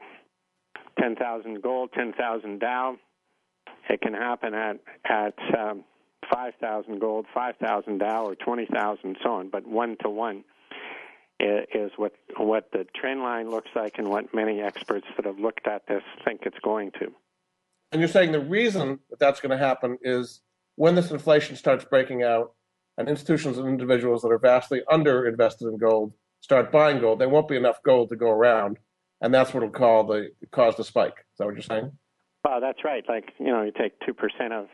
10,000 1.01 1.63
gold, 1.63 1.91
10,000 1.95 2.59
Dow. 2.59 2.97
It 3.89 4.01
can 4.01 4.13
happen 4.13 4.55
at 4.55 4.77
at 5.09 5.35
um, 5.59 5.85
5,000 6.33 6.99
gold, 6.99 7.27
5,000 7.35 7.99
Dow, 7.99 8.25
or 8.25 8.35
20,000, 8.35 9.17
so 9.23 9.33
on. 9.35 9.51
But 9.51 9.67
one 9.67 9.97
to 10.03 10.11
one 10.11 10.45
is 11.41 11.93
what 11.97 12.13
what 12.37 12.71
the 12.73 12.85
trend 12.97 13.21
line 13.21 13.49
looks 13.49 13.71
like, 13.77 13.95
and 13.99 14.09
what 14.09 14.35
many 14.35 14.61
experts 14.61 15.07
that 15.17 15.25
have 15.25 15.39
looked 15.39 15.69
at 15.69 15.87
this 15.87 16.03
think 16.25 16.41
it's 16.43 16.59
going 16.65 16.91
to. 16.93 17.13
And 17.93 18.01
you're 18.01 18.09
saying 18.09 18.33
the 18.33 18.41
reason 18.41 18.99
that 19.11 19.19
that's 19.19 19.41
going 19.41 19.57
to 19.57 19.65
happen 19.65 19.99
is 20.03 20.41
when 20.75 20.95
this 20.95 21.11
inflation 21.11 21.57
starts 21.57 21.85
breaking 21.85 22.23
out, 22.23 22.55
and 22.97 23.09
institutions 23.09 23.59
and 23.59 23.69
individuals 23.69 24.23
that 24.23 24.29
are 24.29 24.39
vastly 24.39 24.83
under 24.91 25.27
invested 25.27 25.69
in 25.69 25.79
gold 25.79 26.13
start 26.41 26.73
buying 26.73 27.01
gold, 27.01 27.21
there 27.21 27.29
won't 27.29 27.49
be 27.49 27.57
enough 27.57 27.83
gold 27.85 28.09
to 28.09 28.17
go 28.17 28.31
around, 28.31 28.79
and 29.21 29.33
that's 29.33 29.55
what 29.55 29.63
will 29.63 29.71
call 29.71 30.05
the 30.05 30.31
cause 30.51 30.77
the 30.77 30.85
spike. 30.85 31.19
Is 31.19 31.39
that 31.39 31.47
what 31.47 31.55
you're 31.55 31.63
saying? 31.63 31.93
Well, 32.45 32.61
that's 32.61 32.85
right. 32.85 33.05
Like 33.09 33.33
you 33.39 33.47
know, 33.47 33.63
you 33.63 33.73
take 33.73 33.93
two 34.05 34.15
percent 34.15 34.53
of 34.53 34.67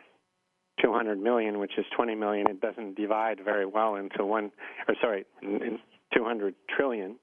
200 0.83 1.21
million, 1.21 1.59
which 1.59 1.73
is 1.79 1.85
20 1.97 2.15
million. 2.15 2.49
It 2.49 2.61
doesn't 2.61 2.97
divide 2.97 3.41
very 3.45 3.67
well 3.67 3.97
into 3.97 4.25
one, 4.25 4.51
or 4.89 4.95
sorry, 5.01 5.25
200 5.43 6.55
trillion, 6.75 7.17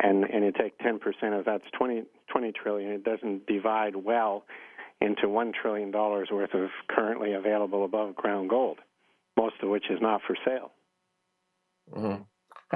and 0.00 0.24
and 0.24 0.44
you 0.44 0.52
take 0.52 0.78
10 0.78 0.98
percent 0.98 1.34
of 1.34 1.44
that's 1.44 1.64
20 1.76 2.04
20 2.30 2.52
trillion. 2.52 2.90
It 2.90 3.04
doesn't 3.04 3.46
divide 3.46 3.96
well 3.96 4.44
into 5.00 5.28
one 5.28 5.52
trillion 5.52 5.90
dollars 5.90 6.28
worth 6.30 6.54
of 6.54 6.68
currently 6.88 7.32
available 7.32 7.84
above 7.84 8.14
ground 8.14 8.50
gold, 8.50 8.78
most 9.36 9.56
of 9.62 9.68
which 9.68 9.84
is 9.90 9.98
not 10.00 10.20
for 10.26 10.36
sale. 10.44 10.72
Mm-hmm. 11.92 12.22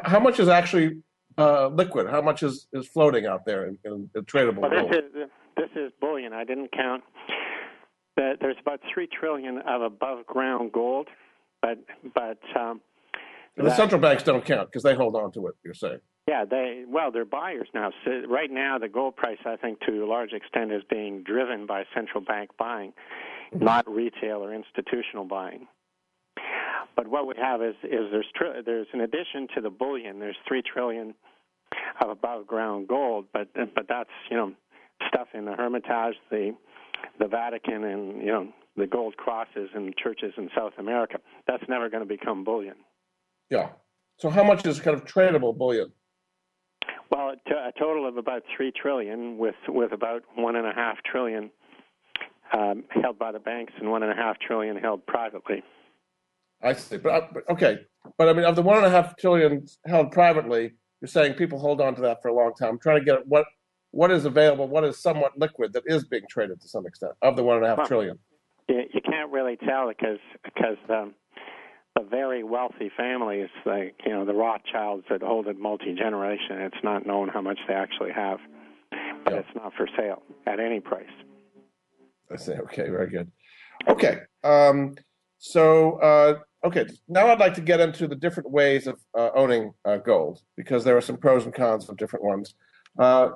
How 0.04 0.20
much 0.20 0.38
is 0.38 0.48
actually 0.48 1.02
uh, 1.38 1.68
liquid? 1.68 2.08
How 2.08 2.20
much 2.20 2.42
is, 2.42 2.66
is 2.72 2.86
floating 2.86 3.26
out 3.26 3.46
there 3.46 3.66
in, 3.66 3.78
in, 3.84 4.10
in 4.14 4.24
tradable 4.24 4.58
well, 4.58 4.70
gold? 4.70 4.92
This 4.92 5.04
is, 5.14 5.30
this 5.56 5.70
is 5.76 5.92
bullion. 6.00 6.32
I 6.32 6.44
didn't 6.44 6.70
count. 6.72 7.02
That 8.18 8.38
there's 8.40 8.56
about 8.60 8.80
three 8.92 9.06
trillion 9.06 9.58
of 9.58 9.80
above 9.80 10.26
ground 10.26 10.72
gold, 10.72 11.06
but 11.62 11.78
but 12.14 12.38
um, 12.58 12.80
the 13.56 13.62
that, 13.62 13.76
central 13.76 14.00
banks 14.00 14.24
don't 14.24 14.44
count 14.44 14.68
because 14.68 14.82
they 14.82 14.94
hold 14.94 15.14
on 15.14 15.30
to 15.32 15.46
it. 15.46 15.54
You're 15.64 15.74
saying? 15.74 16.00
Yeah, 16.28 16.44
they 16.44 16.82
well, 16.86 17.12
they're 17.12 17.24
buyers 17.24 17.68
now. 17.74 17.90
So 18.04 18.10
right 18.28 18.50
now, 18.50 18.76
the 18.78 18.88
gold 18.88 19.14
price, 19.16 19.38
I 19.46 19.54
think, 19.54 19.78
to 19.86 20.04
a 20.04 20.06
large 20.06 20.32
extent, 20.32 20.72
is 20.72 20.82
being 20.90 21.22
driven 21.22 21.64
by 21.64 21.84
central 21.94 22.20
bank 22.20 22.50
buying, 22.58 22.92
mm-hmm. 23.54 23.64
not 23.64 23.88
retail 23.88 24.44
or 24.44 24.52
institutional 24.52 25.24
buying. 25.24 25.68
But 26.96 27.06
what 27.06 27.28
we 27.28 27.34
have 27.40 27.62
is 27.62 27.76
is 27.84 28.10
there's 28.10 28.26
tr- 28.34 28.62
there's 28.66 28.88
in 28.92 29.00
addition 29.00 29.46
to 29.54 29.60
the 29.60 29.70
bullion, 29.70 30.18
there's 30.18 30.36
three 30.46 30.62
trillion 30.62 31.14
of 32.00 32.10
above 32.10 32.48
ground 32.48 32.88
gold, 32.88 33.26
but 33.32 33.48
but 33.54 33.86
that's 33.88 34.10
you 34.28 34.36
know 34.36 34.52
stuff 35.06 35.28
in 35.34 35.44
the 35.44 35.52
Hermitage, 35.52 36.16
the 36.30 36.54
the 37.18 37.26
Vatican, 37.26 37.84
and 37.84 38.20
you 38.20 38.32
know 38.32 38.48
the 38.76 38.86
gold 38.86 39.16
crosses 39.16 39.70
and 39.74 39.94
churches 39.96 40.32
in 40.36 40.48
South 40.56 40.74
America. 40.78 41.18
That's 41.46 41.64
never 41.68 41.88
going 41.88 42.02
to 42.02 42.08
become 42.08 42.44
bullion. 42.44 42.76
Yeah. 43.50 43.70
So 44.18 44.30
how 44.30 44.44
much 44.44 44.66
is 44.66 44.80
kind 44.80 44.96
of 44.96 45.04
tradable 45.04 45.56
bullion? 45.56 45.92
Well, 47.10 47.30
a 47.30 47.72
total 47.78 48.06
of 48.06 48.16
about 48.16 48.42
three 48.56 48.72
trillion, 48.72 49.38
with 49.38 49.54
with 49.68 49.92
about 49.92 50.22
one 50.36 50.56
and 50.56 50.66
a 50.66 50.72
half 50.74 50.96
trillion 51.10 51.50
um, 52.52 52.84
held 52.90 53.18
by 53.18 53.32
the 53.32 53.38
banks 53.38 53.72
and 53.78 53.90
one 53.90 54.02
and 54.02 54.12
a 54.12 54.14
half 54.14 54.38
trillion 54.38 54.76
held 54.76 55.06
privately. 55.06 55.62
I 56.62 56.72
see, 56.72 56.96
but, 56.96 57.10
uh, 57.10 57.26
but 57.32 57.48
okay, 57.50 57.78
but 58.16 58.28
I 58.28 58.32
mean, 58.32 58.44
of 58.44 58.56
the 58.56 58.62
one 58.62 58.78
and 58.78 58.86
a 58.86 58.90
half 58.90 59.16
trillion 59.16 59.66
held 59.86 60.12
privately, 60.12 60.72
you're 61.00 61.08
saying 61.08 61.34
people 61.34 61.58
hold 61.58 61.80
on 61.80 61.94
to 61.94 62.02
that 62.02 62.20
for 62.20 62.28
a 62.28 62.34
long 62.34 62.52
time. 62.54 62.70
I'm 62.70 62.78
trying 62.78 62.98
to 62.98 63.04
get 63.04 63.26
what 63.26 63.46
what 63.90 64.10
is 64.10 64.24
available, 64.24 64.68
what 64.68 64.84
is 64.84 65.00
somewhat 65.00 65.38
liquid 65.38 65.72
that 65.72 65.82
is 65.86 66.04
being 66.04 66.24
traded 66.28 66.60
to 66.60 66.68
some 66.68 66.86
extent 66.86 67.12
of 67.22 67.36
the 67.36 67.42
one 67.42 67.56
and 67.56 67.64
a 67.64 67.68
half 67.68 67.78
well, 67.78 67.86
trillion. 67.86 68.18
You, 68.68 69.00
can't 69.04 69.32
really 69.32 69.56
tell 69.56 69.88
because 69.88 70.18
because 70.44 70.76
um, 70.90 71.14
the 71.96 72.02
very 72.02 72.42
wealthy 72.42 72.90
families, 72.94 73.48
like 73.64 73.94
you 74.04 74.12
know 74.12 74.26
the 74.26 74.34
Rothschilds 74.34 75.04
that 75.10 75.22
hold 75.22 75.46
it 75.46 75.58
multi 75.58 75.94
generation, 75.94 76.60
it's 76.60 76.84
not 76.84 77.06
known 77.06 77.28
how 77.28 77.40
much 77.40 77.58
they 77.66 77.74
actually 77.74 78.12
have, 78.12 78.38
but 79.24 79.32
yeah. 79.32 79.40
it's 79.40 79.48
not 79.54 79.72
for 79.74 79.88
sale 79.96 80.22
at 80.46 80.60
any 80.60 80.80
price. 80.80 81.06
I 82.30 82.36
see. 82.36 82.52
Okay, 82.52 82.90
very 82.90 83.08
good. 83.08 83.30
Okay, 83.88 84.18
um, 84.44 84.96
so 85.38 85.98
uh, 86.00 86.34
okay, 86.66 86.86
now 87.08 87.28
I'd 87.28 87.40
like 87.40 87.54
to 87.54 87.62
get 87.62 87.80
into 87.80 88.06
the 88.06 88.16
different 88.16 88.50
ways 88.50 88.86
of 88.86 89.00
uh, 89.16 89.30
owning 89.34 89.72
uh, 89.86 89.96
gold 89.96 90.40
because 90.56 90.84
there 90.84 90.96
are 90.96 91.00
some 91.00 91.16
pros 91.16 91.44
and 91.46 91.54
cons 91.54 91.88
of 91.88 91.96
different 91.96 92.24
ones. 92.24 92.54
Uh, 92.98 93.30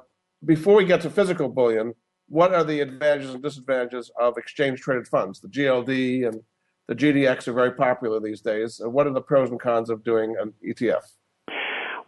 before 0.44 0.74
we 0.74 0.85
get 0.85 1.00
to 1.02 1.11
physical 1.11 1.48
bullion, 1.48 1.94
what 2.28 2.55
are 2.55 2.64
the 2.64 2.81
advantages 2.81 3.35
and 3.35 3.42
disadvantages 3.42 4.11
of 4.18 4.38
exchange 4.38 4.81
traded 4.81 5.07
funds? 5.07 5.40
The 5.40 5.48
GLD 5.48 6.26
and 6.26 6.40
the 6.88 6.94
GDX 6.94 7.48
are 7.48 7.52
very 7.52 7.72
popular 7.72 8.20
these 8.20 8.40
days. 8.40 8.81
Uh, 8.83 8.90
what 8.90 9.07
are 9.07 9.12
the 9.12 9.20
pros 9.20 9.50
and 9.50 9.61
cons 9.61 9.90
of 9.90 10.02
doing 10.02 10.35
an 10.40 10.52
ETF? 10.66 11.02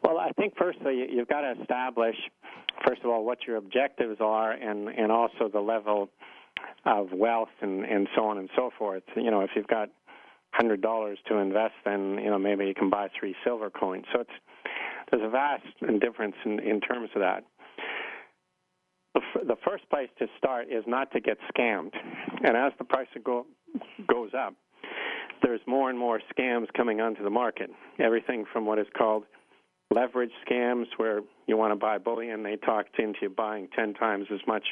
Well, 0.02 0.18
I 0.18 0.30
think 0.32 0.54
firstly 0.58 1.06
you've 1.10 1.28
got 1.28 1.42
to 1.42 1.54
establish, 1.60 2.16
first 2.86 3.02
of 3.04 3.10
all, 3.10 3.24
what 3.24 3.38
your 3.46 3.56
objectives 3.56 4.16
are, 4.20 4.52
and 4.52 4.88
and 4.88 5.10
also 5.12 5.48
the 5.52 5.60
level 5.60 6.10
of 6.84 7.12
wealth 7.12 7.54
and 7.60 7.84
and 7.84 8.08
so 8.16 8.24
on 8.24 8.38
and 8.38 8.50
so 8.56 8.70
forth. 8.76 9.02
You 9.16 9.30
know, 9.30 9.40
if 9.40 9.50
you've 9.54 9.66
got 9.66 9.90
hundred 10.52 10.82
dollars 10.82 11.18
to 11.28 11.36
invest, 11.36 11.74
then 11.84 12.18
you 12.18 12.30
know 12.30 12.38
maybe 12.38 12.66
you 12.66 12.74
can 12.74 12.90
buy 12.90 13.08
three 13.18 13.34
silver 13.44 13.70
coins. 13.70 14.04
So 14.12 14.20
it's 14.20 14.30
there's 15.10 15.22
a 15.24 15.30
vast 15.30 15.64
difference 16.00 16.36
in, 16.44 16.58
in 16.60 16.80
terms 16.80 17.10
of 17.14 17.20
that. 17.20 17.44
The, 19.34 19.56
first 19.64 19.88
place 19.90 20.08
to 20.18 20.26
start 20.38 20.68
is 20.70 20.84
not 20.86 21.10
to 21.12 21.20
get 21.20 21.38
scammed, 21.54 21.92
and 22.44 22.56
as 22.56 22.72
the 22.78 22.84
price 22.84 23.08
of 23.16 23.24
goes 23.24 24.30
up, 24.36 24.54
there's 25.42 25.60
more 25.66 25.90
and 25.90 25.98
more 25.98 26.20
scams 26.36 26.66
coming 26.76 27.00
onto 27.00 27.22
the 27.22 27.30
market. 27.30 27.70
Everything 27.98 28.44
from 28.52 28.64
what 28.64 28.78
is 28.78 28.86
called 28.96 29.24
leverage 29.90 30.30
scams, 30.48 30.86
where 30.96 31.20
you 31.46 31.56
want 31.56 31.72
to 31.72 31.76
buy 31.76 31.98
bullion, 31.98 32.42
they 32.42 32.56
talk 32.56 32.86
into 32.98 33.28
buying 33.28 33.68
10 33.76 33.94
times 33.94 34.26
as 34.32 34.40
much 34.46 34.64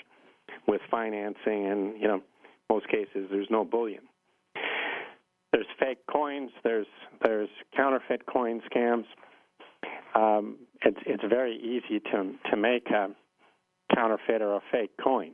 with 0.66 0.80
financing, 0.90 1.66
and, 1.66 2.00
you 2.00 2.08
know, 2.08 2.22
most 2.70 2.88
cases 2.88 3.28
there's 3.30 3.48
no 3.50 3.64
bullion. 3.64 4.02
There's 5.52 5.66
fake 5.78 6.06
coins, 6.10 6.50
there's, 6.64 6.86
there's 7.22 7.50
counterfeit 7.76 8.24
coin 8.26 8.62
scams. 8.72 9.04
Um, 10.14 10.56
it's, 10.82 10.98
it's 11.06 11.22
very 11.28 11.56
easy 11.56 12.00
to, 12.00 12.32
to 12.50 12.56
make 12.56 12.88
a 12.90 13.10
counterfeit 13.94 14.42
or 14.42 14.56
a 14.56 14.60
fake 14.70 14.92
coin 15.02 15.32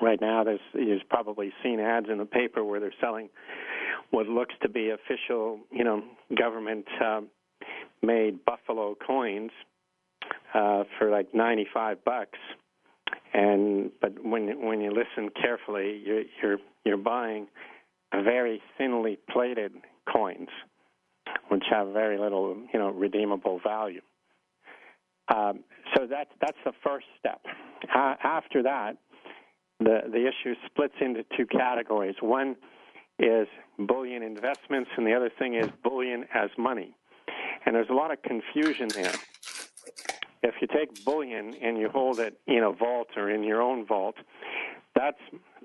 right 0.00 0.20
now 0.20 0.44
there's 0.44 0.60
you've 0.74 1.08
probably 1.08 1.52
seen 1.62 1.80
ads 1.80 2.06
in 2.10 2.18
the 2.18 2.24
paper 2.24 2.62
where 2.64 2.80
they're 2.80 2.92
selling 3.00 3.28
what 4.10 4.26
looks 4.26 4.54
to 4.62 4.68
be 4.68 4.90
official, 4.90 5.60
you 5.70 5.84
know, 5.84 6.02
government 6.36 6.86
uh, 7.04 7.20
made 8.02 8.44
buffalo 8.44 8.96
coins 9.06 9.50
uh, 10.54 10.84
for 10.98 11.10
like 11.10 11.34
95 11.34 12.04
bucks. 12.04 12.38
And 13.34 13.90
but 14.00 14.24
when 14.24 14.66
when 14.66 14.80
you 14.80 14.90
listen 14.90 15.30
carefully, 15.40 16.00
you're 16.04 16.22
you're 16.42 16.58
you're 16.84 16.96
buying 16.96 17.46
very 18.12 18.62
thinly 18.78 19.18
plated 19.30 19.72
coins, 20.10 20.48
which 21.48 21.64
have 21.70 21.88
very 21.88 22.18
little, 22.18 22.56
you 22.72 22.78
know, 22.78 22.88
redeemable 22.88 23.60
value. 23.62 24.00
Um, 25.28 25.60
so 25.94 26.06
that's 26.08 26.30
that's 26.40 26.58
the 26.64 26.72
first 26.84 27.06
step. 27.18 27.40
Uh, 27.94 28.14
after 28.22 28.62
that, 28.62 28.96
the 29.80 30.00
the 30.10 30.26
issue 30.26 30.54
splits 30.66 30.94
into 31.00 31.24
two 31.36 31.46
categories. 31.46 32.16
One 32.20 32.56
is 33.18 33.48
bullion 33.78 34.22
investments, 34.22 34.90
and 34.96 35.06
the 35.06 35.14
other 35.14 35.30
thing 35.38 35.54
is 35.54 35.68
bullion 35.82 36.24
as 36.34 36.50
money. 36.56 36.94
And 37.66 37.74
there's 37.74 37.90
a 37.90 37.94
lot 37.94 38.12
of 38.12 38.22
confusion 38.22 38.88
there. 38.88 39.14
If 40.42 40.54
you 40.60 40.68
take 40.68 41.04
bullion 41.04 41.54
and 41.60 41.76
you 41.78 41.88
hold 41.88 42.20
it 42.20 42.38
in 42.46 42.62
a 42.62 42.70
vault 42.70 43.08
or 43.16 43.28
in 43.30 43.42
your 43.42 43.60
own 43.60 43.86
vault, 43.86 44.14
that's 44.94 45.18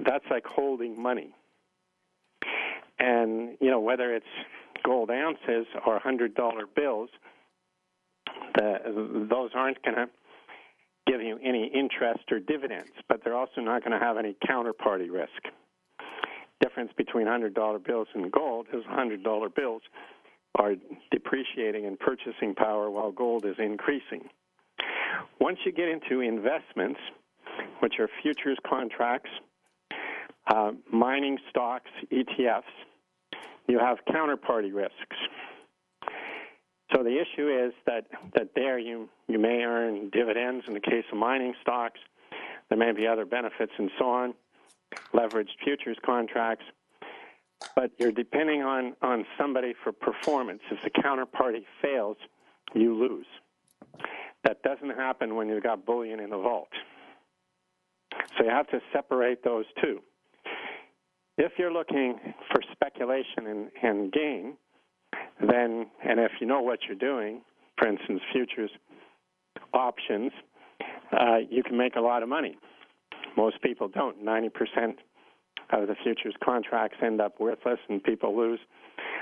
that's 0.06 0.26
like 0.30 0.46
holding 0.46 1.02
money. 1.02 1.34
And 3.00 3.58
you 3.62 3.70
know 3.70 3.80
whether 3.80 4.14
it's 4.14 4.26
gold 4.84 5.10
ounces 5.12 5.68
or 5.86 6.00
hundred 6.00 6.36
dollar 6.36 6.66
bills, 6.66 7.10
the, 8.56 9.28
those 9.30 9.52
aren't 9.56 9.82
going 9.84 9.96
to 9.96 10.10
give 11.08 11.22
you 11.22 11.38
any 11.44 11.72
interest 11.74 12.24
or 12.32 12.40
dividends, 12.40 12.92
but 13.10 13.22
they're 13.24 13.36
also 13.36 13.62
not 13.62 13.84
going 13.84 13.98
to 13.98 14.04
have 14.04 14.18
any 14.18 14.36
counterparty 14.48 15.12
risk. 15.12 15.32
Difference 16.62 16.92
between 16.96 17.28
hundred 17.28 17.54
dollar 17.54 17.80
bills 17.80 18.08
and 18.14 18.32
gold 18.32 18.68
is 18.74 18.84
hundred 18.88 19.24
dollar 19.24 19.50
bills 19.50 19.82
are 20.56 20.76
depreciating 21.12 21.86
in 21.86 21.98
purchasing 21.98 22.54
power 22.56 22.90
while 22.90 23.12
gold 23.12 23.46
is 23.46 23.56
increasing. 23.58 24.30
Once 25.42 25.58
you 25.66 25.72
get 25.72 25.90
into 25.90 26.22
investments, 26.22 27.00
which 27.80 27.96
are 28.00 28.08
futures 28.22 28.58
contracts, 28.68 29.30
uh, 30.48 30.72
mining 30.92 31.38
stocks, 31.50 31.90
ETFs, 32.12 32.62
you 33.68 33.80
have 33.80 33.98
counterparty 34.10 34.74
risks. 34.74 35.18
So 36.94 37.02
the 37.02 37.20
issue 37.20 37.50
is 37.50 37.74
that, 37.86 38.06
that 38.36 38.50
there 38.56 38.78
you, 38.78 39.10
you 39.28 39.40
may 39.40 39.64
earn 39.64 40.10
dividends 40.12 40.66
in 40.68 40.74
the 40.74 40.80
case 40.80 41.06
of 41.12 41.18
mining 41.18 41.54
stocks. 41.62 42.00
There 42.70 42.78
may 42.78 42.92
be 42.92 43.08
other 43.08 43.26
benefits 43.26 43.72
and 43.78 43.90
so 43.98 44.10
on, 44.10 44.34
leveraged 45.14 45.56
futures 45.64 45.98
contracts. 46.06 46.66
But 47.76 47.92
you're 47.98 48.12
depending 48.12 48.62
on, 48.62 48.96
on 49.02 49.26
somebody 49.38 49.74
for 49.84 49.92
performance. 49.92 50.62
If 50.70 50.84
the 50.84 51.02
counterparty 51.02 51.64
fails, 51.82 52.18
you 52.76 52.94
lose. 52.96 53.26
That 54.44 54.62
doesn't 54.64 54.90
happen 54.90 55.36
when 55.36 55.48
you've 55.48 55.64
got 55.64 55.86
bullion 55.86 56.20
in 56.20 56.30
the 56.30 56.38
vault. 56.38 56.70
So 58.38 58.44
you 58.44 58.50
have 58.50 58.68
to 58.68 58.82
separate 58.92 59.44
those 59.44 59.66
two. 59.82 60.02
If 61.38 61.54
you're 61.58 61.74
looking 61.74 62.20
for 62.52 62.62
speculation 62.72 63.48
and, 63.48 63.72
and 63.82 64.12
gain, 64.12 64.58
then, 65.40 65.88
and 66.04 66.20
if 66.20 66.32
you 66.40 66.48
know 66.48 66.62
what 66.62 66.80
you're 66.88 66.98
doing, 66.98 67.42
for 67.78 67.88
instance, 67.88 68.22
futures 68.32 68.72
options, 69.74 70.32
uh, 71.12 71.38
you 71.50 71.64
can 71.64 71.78
make 71.78 71.96
a 71.96 72.02
lot 72.02 72.24
of 72.24 72.30
money. 72.30 72.58
Most 73.36 73.62
people 73.62 73.88
don't. 73.88 74.24
90% 74.24 74.50
of 75.72 75.88
the 75.88 75.96
futures 76.04 76.36
contracts 76.44 76.98
end 77.04 77.22
up 77.22 77.40
worthless 77.40 77.80
and 77.90 78.04
people 78.04 78.38
lose 78.38 78.60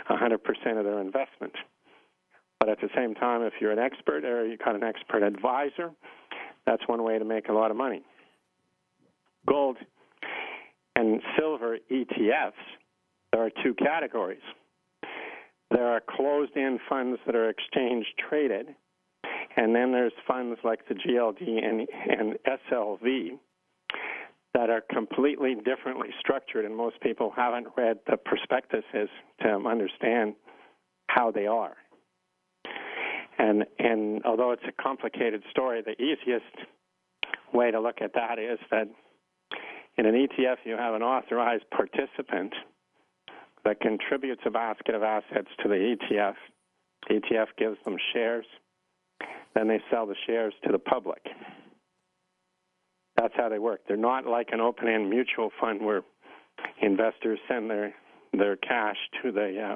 100% 0.09 0.35
of 0.77 0.83
their 0.83 0.99
investment. 0.99 1.53
But 2.59 2.69
at 2.69 2.81
the 2.81 2.89
same 2.95 3.15
time, 3.15 3.41
if 3.41 3.53
you're 3.59 3.71
an 3.71 3.79
expert 3.79 4.23
or 4.23 4.45
you've 4.45 4.59
got 4.59 4.75
an 4.75 4.83
expert 4.83 5.23
advisor, 5.23 5.91
that's 6.65 6.83
one 6.87 7.03
way 7.03 7.17
to 7.17 7.25
make 7.25 7.49
a 7.49 7.53
lot 7.53 7.71
of 7.71 7.77
money. 7.77 8.03
Gold 9.47 9.77
and 10.95 11.21
silver 11.37 11.77
ETFs, 11.91 12.51
there 13.33 13.43
are 13.43 13.49
two 13.63 13.73
categories. 13.73 14.41
There 15.71 15.87
are 15.87 16.01
closed 16.01 16.55
end 16.57 16.79
funds 16.89 17.19
that 17.25 17.35
are 17.35 17.49
exchange 17.49 18.05
traded, 18.29 18.67
and 19.55 19.75
then 19.75 19.91
there's 19.91 20.13
funds 20.27 20.59
like 20.63 20.87
the 20.87 20.95
GLD 20.95 21.63
and, 21.63 21.87
and 22.09 22.37
SLV 22.45 23.39
that 24.53 24.69
are 24.69 24.81
completely 24.93 25.55
differently 25.55 26.09
structured, 26.19 26.65
and 26.65 26.75
most 26.75 26.99
people 27.01 27.31
haven't 27.35 27.67
read 27.77 27.99
the 28.09 28.17
prospectuses 28.17 29.09
to 29.41 29.47
understand 29.65 30.35
how 31.07 31.31
they 31.31 31.47
are. 31.47 31.75
And 33.37 33.65
and 33.79 34.23
although 34.25 34.51
it's 34.51 34.63
a 34.67 34.81
complicated 34.81 35.41
story, 35.49 35.81
the 35.81 35.99
easiest 36.01 36.67
way 37.53 37.71
to 37.71 37.79
look 37.79 38.01
at 38.01 38.13
that 38.13 38.39
is 38.39 38.59
that 38.71 38.87
in 39.97 40.05
an 40.05 40.15
ETF 40.15 40.57
you 40.65 40.75
have 40.77 40.93
an 40.93 41.01
authorized 41.01 41.63
participant 41.71 42.53
that 43.65 43.79
contributes 43.79 44.41
a 44.45 44.49
basket 44.49 44.95
of 44.95 45.03
assets 45.03 45.47
to 45.61 45.69
the 45.69 45.95
ETF. 45.95 46.35
ETF 47.09 47.47
gives 47.57 47.77
them 47.85 47.97
shares, 48.13 48.45
then 49.55 49.67
they 49.67 49.79
sell 49.91 50.05
the 50.05 50.15
shares 50.25 50.53
to 50.65 50.71
the 50.71 50.79
public. 50.79 51.21
That's 53.17 53.33
how 53.35 53.49
they 53.49 53.59
work. 53.59 53.81
They're 53.87 53.97
not 53.97 54.25
like 54.25 54.49
an 54.51 54.61
open 54.61 54.87
end 54.87 55.09
mutual 55.09 55.49
fund 55.59 55.83
where 55.83 56.01
investors 56.81 57.39
send 57.47 57.69
their 57.69 57.93
their 58.33 58.55
cash 58.55 58.95
to 59.21 59.31
the 59.31 59.61
uh, 59.61 59.75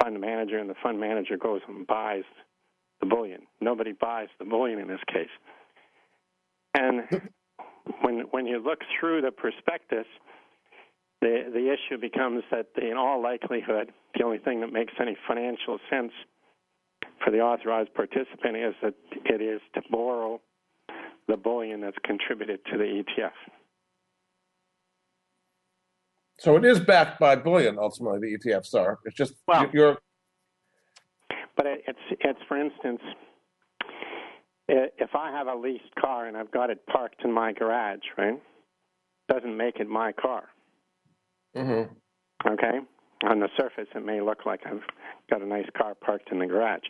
fund 0.00 0.20
manager 0.20 0.58
and 0.58 0.70
the 0.70 0.74
fund 0.82 0.98
manager 0.98 1.36
goes 1.36 1.60
and 1.68 1.86
buys 1.86 2.24
the 3.00 3.06
bullion. 3.06 3.42
Nobody 3.60 3.92
buys 3.92 4.28
the 4.38 4.44
bullion 4.44 4.78
in 4.78 4.88
this 4.88 5.00
case. 5.12 5.28
And 6.74 7.02
when 8.02 8.20
when 8.30 8.46
you 8.46 8.62
look 8.62 8.80
through 8.98 9.22
the 9.22 9.30
prospectus, 9.30 10.06
the 11.20 11.44
the 11.52 11.72
issue 11.72 12.00
becomes 12.00 12.44
that 12.50 12.66
in 12.80 12.96
all 12.96 13.22
likelihood, 13.22 13.92
the 14.16 14.24
only 14.24 14.38
thing 14.38 14.60
that 14.60 14.72
makes 14.72 14.92
any 15.00 15.16
financial 15.26 15.78
sense 15.90 16.12
for 17.24 17.30
the 17.30 17.40
authorized 17.40 17.92
participant 17.94 18.56
is 18.56 18.74
that 18.82 18.94
it 19.24 19.42
is 19.42 19.60
to 19.74 19.82
borrow 19.90 20.40
the 21.26 21.36
bullion 21.36 21.80
that's 21.80 21.96
contributed 22.04 22.60
to 22.70 22.78
the 22.78 23.02
ETF. 23.02 23.32
So 26.38 26.56
it 26.56 26.64
is 26.64 26.78
backed 26.78 27.18
by 27.18 27.34
bullion. 27.34 27.78
Ultimately, 27.78 28.20
the 28.20 28.38
ETFs 28.38 28.74
are. 28.74 28.98
It's 29.04 29.16
just 29.16 29.34
well, 29.46 29.68
you're. 29.72 29.98
But 31.56 31.66
it's 31.66 31.98
it's 32.20 32.38
for 32.46 32.56
instance, 32.56 33.00
if 34.68 35.10
I 35.14 35.32
have 35.32 35.48
a 35.48 35.56
leased 35.56 35.94
car 36.00 36.26
and 36.26 36.36
I've 36.36 36.52
got 36.52 36.70
it 36.70 36.86
parked 36.86 37.24
in 37.24 37.32
my 37.32 37.52
garage, 37.52 38.04
right? 38.16 38.40
Doesn't 39.28 39.56
make 39.56 39.80
it 39.80 39.88
my 39.88 40.12
car. 40.12 40.44
Mm-hmm. 41.56 42.48
Okay? 42.48 42.78
On 43.24 43.40
the 43.40 43.48
surface, 43.56 43.88
it 43.94 44.04
may 44.04 44.20
look 44.20 44.46
like 44.46 44.60
I've 44.64 44.82
got 45.28 45.42
a 45.42 45.46
nice 45.46 45.66
car 45.76 45.94
parked 45.94 46.30
in 46.30 46.38
the 46.38 46.46
garage. 46.46 46.84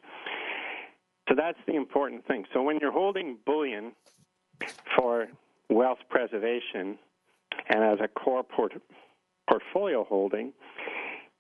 So 1.29 1.35
that's 1.37 1.59
the 1.67 1.75
important 1.75 2.27
thing. 2.27 2.45
So 2.53 2.63
when 2.63 2.79
you're 2.81 2.93
holding 2.93 3.39
bullion 3.47 3.93
for 4.97 5.29
wealth 5.71 5.99
preservation 6.09 6.99
and 7.69 7.85
as 7.85 7.99
a 8.03 8.09
core 8.09 8.43
port- 8.43 8.81
portfolio 9.49 10.05
holding, 10.05 10.53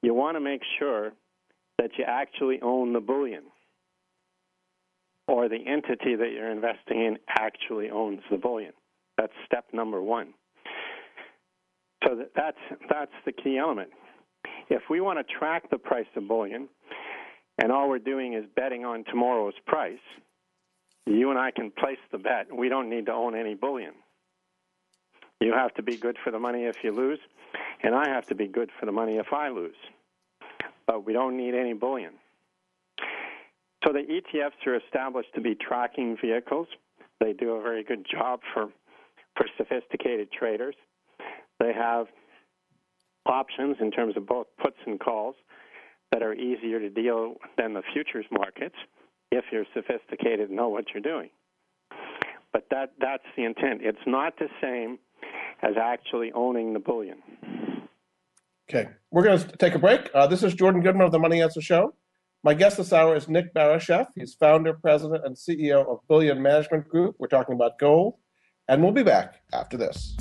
you 0.02 0.14
want 0.14 0.36
to 0.36 0.40
make 0.40 0.62
sure 0.78 1.12
that 1.78 1.90
you 1.98 2.04
actually 2.06 2.60
own 2.62 2.92
the 2.92 3.00
bullion 3.00 3.44
or 5.26 5.48
the 5.48 5.58
entity 5.66 6.16
that 6.16 6.30
you're 6.32 6.50
investing 6.50 7.04
in 7.04 7.18
actually 7.28 7.90
owns 7.90 8.20
the 8.30 8.36
bullion. 8.36 8.72
That's 9.16 9.32
step 9.46 9.66
number 9.72 10.02
one. 10.02 10.34
So 12.08 12.16
that's 12.34 12.56
that's 12.88 13.12
the 13.26 13.32
key 13.32 13.58
element. 13.58 13.90
If 14.70 14.82
we 14.88 15.00
want 15.00 15.18
to 15.18 15.34
track 15.38 15.68
the 15.70 15.76
price 15.76 16.06
of 16.16 16.26
bullion, 16.26 16.68
and 17.58 17.70
all 17.70 17.88
we're 17.88 17.98
doing 17.98 18.32
is 18.32 18.44
betting 18.56 18.84
on 18.84 19.04
tomorrow's 19.04 19.54
price, 19.66 19.98
you 21.06 21.30
and 21.30 21.38
I 21.38 21.50
can 21.50 21.70
place 21.70 21.98
the 22.10 22.18
bet. 22.18 22.46
We 22.54 22.70
don't 22.70 22.88
need 22.88 23.06
to 23.06 23.12
own 23.12 23.34
any 23.34 23.54
bullion. 23.54 23.92
You 25.40 25.52
have 25.52 25.74
to 25.74 25.82
be 25.82 25.96
good 25.96 26.16
for 26.24 26.30
the 26.30 26.38
money 26.38 26.64
if 26.64 26.76
you 26.82 26.92
lose, 26.92 27.18
and 27.82 27.94
I 27.94 28.08
have 28.08 28.26
to 28.26 28.34
be 28.34 28.46
good 28.46 28.70
for 28.80 28.86
the 28.86 28.92
money 28.92 29.16
if 29.16 29.32
I 29.32 29.50
lose. 29.50 29.76
But 30.86 31.04
we 31.04 31.12
don't 31.12 31.36
need 31.36 31.54
any 31.54 31.74
bullion. 31.74 32.12
So 33.84 33.92
the 33.92 34.00
ETFs 34.00 34.66
are 34.66 34.76
established 34.76 35.34
to 35.34 35.40
be 35.42 35.54
tracking 35.54 36.16
vehicles. 36.22 36.68
They 37.20 37.34
do 37.34 37.52
a 37.52 37.62
very 37.62 37.84
good 37.84 38.06
job 38.10 38.40
for 38.54 38.68
for 39.36 39.46
sophisticated 39.56 40.32
traders. 40.32 40.74
They 41.58 41.72
have 41.72 42.06
options 43.26 43.76
in 43.80 43.90
terms 43.90 44.16
of 44.16 44.26
both 44.26 44.46
puts 44.62 44.76
and 44.86 44.98
calls 44.98 45.34
that 46.12 46.22
are 46.22 46.34
easier 46.34 46.80
to 46.80 46.88
deal 46.88 47.34
than 47.56 47.74
the 47.74 47.82
futures 47.92 48.24
markets 48.30 48.76
if 49.30 49.44
you're 49.52 49.66
sophisticated 49.74 50.48
and 50.48 50.56
know 50.56 50.68
what 50.68 50.84
you're 50.94 51.02
doing. 51.02 51.30
But 52.52 52.66
that 52.70 52.92
that's 52.98 53.24
the 53.36 53.44
intent. 53.44 53.80
It's 53.82 53.98
not 54.06 54.38
the 54.38 54.48
same 54.62 54.98
as 55.62 55.74
actually 55.80 56.32
owning 56.32 56.72
the 56.72 56.78
bullion. 56.78 57.18
Okay, 58.70 58.88
we're 59.10 59.22
going 59.22 59.38
to 59.38 59.56
take 59.56 59.74
a 59.74 59.78
break. 59.78 60.10
Uh, 60.14 60.26
this 60.26 60.42
is 60.42 60.54
Jordan 60.54 60.82
Goodman 60.82 61.06
of 61.06 61.12
the 61.12 61.18
Money 61.18 61.42
Answer 61.42 61.60
Show. 61.60 61.94
My 62.44 62.54
guest 62.54 62.76
this 62.76 62.92
hour 62.92 63.16
is 63.16 63.28
Nick 63.28 63.52
Barisheff. 63.52 64.06
He's 64.14 64.34
founder, 64.34 64.72
president, 64.74 65.24
and 65.24 65.36
CEO 65.36 65.86
of 65.86 65.98
Bullion 66.06 66.40
Management 66.40 66.88
Group. 66.88 67.16
We're 67.18 67.28
talking 67.28 67.54
about 67.54 67.78
gold, 67.78 68.14
and 68.68 68.82
we'll 68.82 68.92
be 68.92 69.02
back 69.02 69.40
after 69.52 69.76
this. 69.76 70.16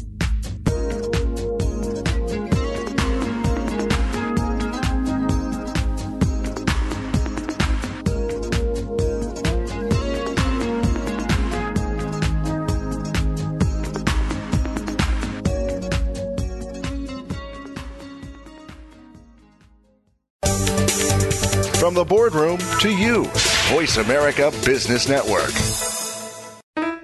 The 21.97 22.05
boardroom 22.05 22.59
to 22.79 22.95
you, 22.95 23.23
Voice 23.71 23.97
America 23.97 24.51
Business 24.63 25.09
Network. 25.09 25.49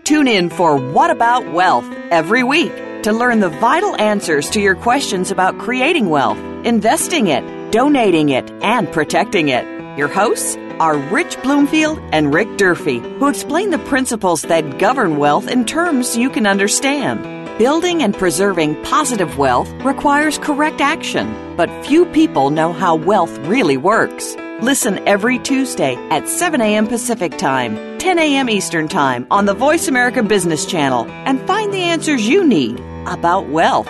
Tune 0.04 0.28
in 0.28 0.52
for 0.52 0.78
What 0.78 1.10
About 1.10 1.52
Wealth 1.52 1.92
every 2.12 2.44
week 2.44 2.72
to 3.02 3.12
learn 3.12 3.40
the 3.40 3.50
vital 3.50 4.00
answers 4.00 4.52
to 4.52 4.62
your 4.62 4.76
questions 4.76 5.32
about 5.32 5.58
creating 5.58 6.12
wealth, 6.12 6.38
investing 6.64 7.26
it, 7.26 7.72
donating 7.72 8.30
it, 8.30 8.52
and 8.62 8.92
protecting 8.92 9.50
it. 9.50 9.66
Your 9.98 10.10
hosts 10.10 10.58
are 10.80 10.96
Rich 10.96 11.42
Bloomfield 11.42 11.98
and 12.12 12.32
Rick 12.32 12.58
Durfee, 12.58 13.00
who 13.00 13.30
explain 13.30 13.72
the 13.72 13.80
principles 13.80 14.44
that 14.44 14.78
govern 14.78 15.18
wealth 15.18 15.50
in 15.50 15.66
terms 15.66 16.16
you 16.16 16.30
can 16.30 16.46
understand. 16.46 17.24
Building 17.58 18.04
and 18.04 18.14
preserving 18.14 18.80
positive 18.84 19.40
wealth 19.40 19.72
requires 19.84 20.38
correct 20.38 20.82
action, 20.82 21.56
but 21.58 21.84
few 21.84 22.06
people 22.06 22.52
know 22.52 22.74
how 22.74 22.94
wealth 22.94 23.36
really 23.40 23.78
works. 23.78 24.36
Listen 24.64 25.06
every 25.06 25.40
Tuesday 25.40 25.96
at 26.10 26.30
7 26.30 26.62
a.m. 26.62 26.88
Pacific 26.88 27.38
Time, 27.38 27.98
10 27.98 28.18
a.m. 28.18 28.50
Eastern 28.50 28.88
Time 28.88 29.28
on 29.30 29.46
the 29.46 29.54
Voice 29.54 29.90
America 29.90 30.24
Business 30.24 30.66
Channel 30.66 31.06
and 31.26 31.46
find 31.46 31.74
the 31.74 31.82
answers 31.82 32.26
you 32.26 32.48
need 32.48 32.80
about 33.06 33.50
wealth. 33.50 33.90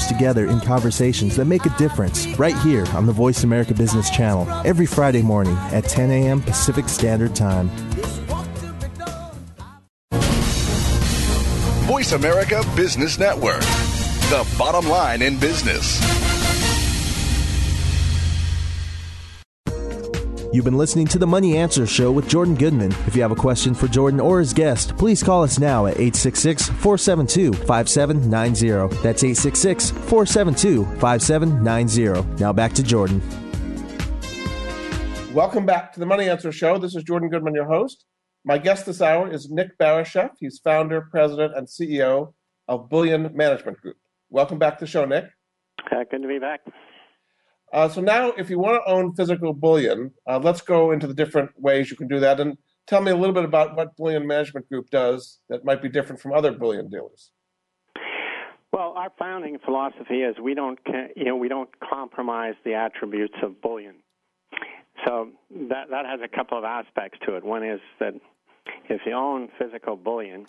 together 0.07 0.47
in 0.47 0.59
conversations 0.59 1.35
that 1.35 1.45
make 1.45 1.65
a 1.65 1.77
difference 1.77 2.27
right 2.39 2.57
here 2.59 2.85
on 2.93 3.05
the 3.05 3.11
Voice 3.11 3.43
America 3.43 3.73
Business 3.73 4.09
Channel 4.09 4.49
every 4.65 4.85
Friday 4.85 5.21
morning 5.21 5.55
at 5.71 5.83
10 5.85 6.11
a.m. 6.11 6.41
Pacific 6.41 6.87
Standard 6.89 7.35
Time. 7.35 7.69
Voice 11.87 12.13
America 12.13 12.63
Business 12.75 13.19
Network, 13.19 13.61
the 14.29 14.47
bottom 14.57 14.89
line 14.89 15.21
in 15.21 15.37
business. 15.39 16.30
You've 20.53 20.65
been 20.65 20.77
listening 20.77 21.07
to 21.07 21.17
the 21.17 21.25
Money 21.25 21.55
Answer 21.55 21.87
Show 21.87 22.11
with 22.11 22.27
Jordan 22.27 22.55
Goodman. 22.55 22.91
If 23.07 23.15
you 23.15 23.21
have 23.21 23.31
a 23.31 23.35
question 23.35 23.73
for 23.73 23.87
Jordan 23.87 24.19
or 24.19 24.39
his 24.39 24.53
guest, 24.53 24.97
please 24.97 25.23
call 25.23 25.43
us 25.43 25.57
now 25.59 25.85
at 25.85 25.93
866 25.93 26.67
472 26.67 27.53
5790. 27.53 28.93
That's 29.01 29.23
866 29.23 29.91
472 29.91 30.83
5790. 30.99 32.43
Now 32.43 32.51
back 32.51 32.73
to 32.73 32.83
Jordan. 32.83 33.21
Welcome 35.33 35.65
back 35.65 35.93
to 35.93 36.01
the 36.01 36.05
Money 36.05 36.27
Answer 36.27 36.51
Show. 36.51 36.77
This 36.77 36.95
is 36.95 37.03
Jordan 37.05 37.29
Goodman, 37.29 37.55
your 37.55 37.63
host. 37.63 38.03
My 38.43 38.57
guest 38.57 38.85
this 38.85 39.01
hour 39.01 39.31
is 39.31 39.49
Nick 39.49 39.77
Barisheff. 39.77 40.31
He's 40.37 40.59
founder, 40.61 40.99
president, 40.99 41.55
and 41.55 41.65
CEO 41.65 42.33
of 42.67 42.89
Bullion 42.89 43.31
Management 43.33 43.79
Group. 43.79 43.95
Welcome 44.29 44.59
back 44.59 44.79
to 44.79 44.83
the 44.83 44.91
show, 44.91 45.05
Nick. 45.05 45.29
Uh, 45.89 46.03
good 46.11 46.23
to 46.23 46.27
be 46.27 46.39
back. 46.39 46.59
Uh, 47.73 47.87
so 47.87 48.01
now, 48.01 48.29
if 48.37 48.49
you 48.49 48.59
want 48.59 48.81
to 48.83 48.91
own 48.91 49.15
physical 49.15 49.53
bullion, 49.53 50.11
uh, 50.27 50.39
let's 50.39 50.61
go 50.61 50.91
into 50.91 51.07
the 51.07 51.13
different 51.13 51.49
ways 51.57 51.89
you 51.89 51.95
can 51.95 52.07
do 52.07 52.19
that, 52.19 52.39
and 52.39 52.57
tell 52.85 53.01
me 53.01 53.11
a 53.11 53.15
little 53.15 53.33
bit 53.33 53.45
about 53.45 53.75
what 53.75 53.95
Bullion 53.95 54.27
Management 54.27 54.67
Group 54.67 54.89
does 54.89 55.39
that 55.49 55.63
might 55.63 55.81
be 55.81 55.87
different 55.87 56.21
from 56.21 56.33
other 56.33 56.51
bullion 56.51 56.89
dealers. 56.89 57.31
Well, 58.73 58.93
our 58.95 59.11
founding 59.17 59.57
philosophy 59.63 60.21
is 60.21 60.35
we 60.41 60.53
don't, 60.53 60.79
you 61.15 61.25
know, 61.25 61.35
we 61.35 61.47
don't 61.47 61.69
compromise 61.79 62.55
the 62.65 62.73
attributes 62.73 63.35
of 63.41 63.61
bullion. 63.61 63.95
So 65.05 65.29
that 65.69 65.89
that 65.89 66.05
has 66.05 66.19
a 66.23 66.27
couple 66.27 66.57
of 66.57 66.63
aspects 66.63 67.19
to 67.25 67.35
it. 67.35 67.43
One 67.43 67.63
is 67.63 67.79
that 67.99 68.13
if 68.89 69.01
you 69.05 69.13
own 69.13 69.49
physical 69.57 69.95
bullion, 69.95 70.45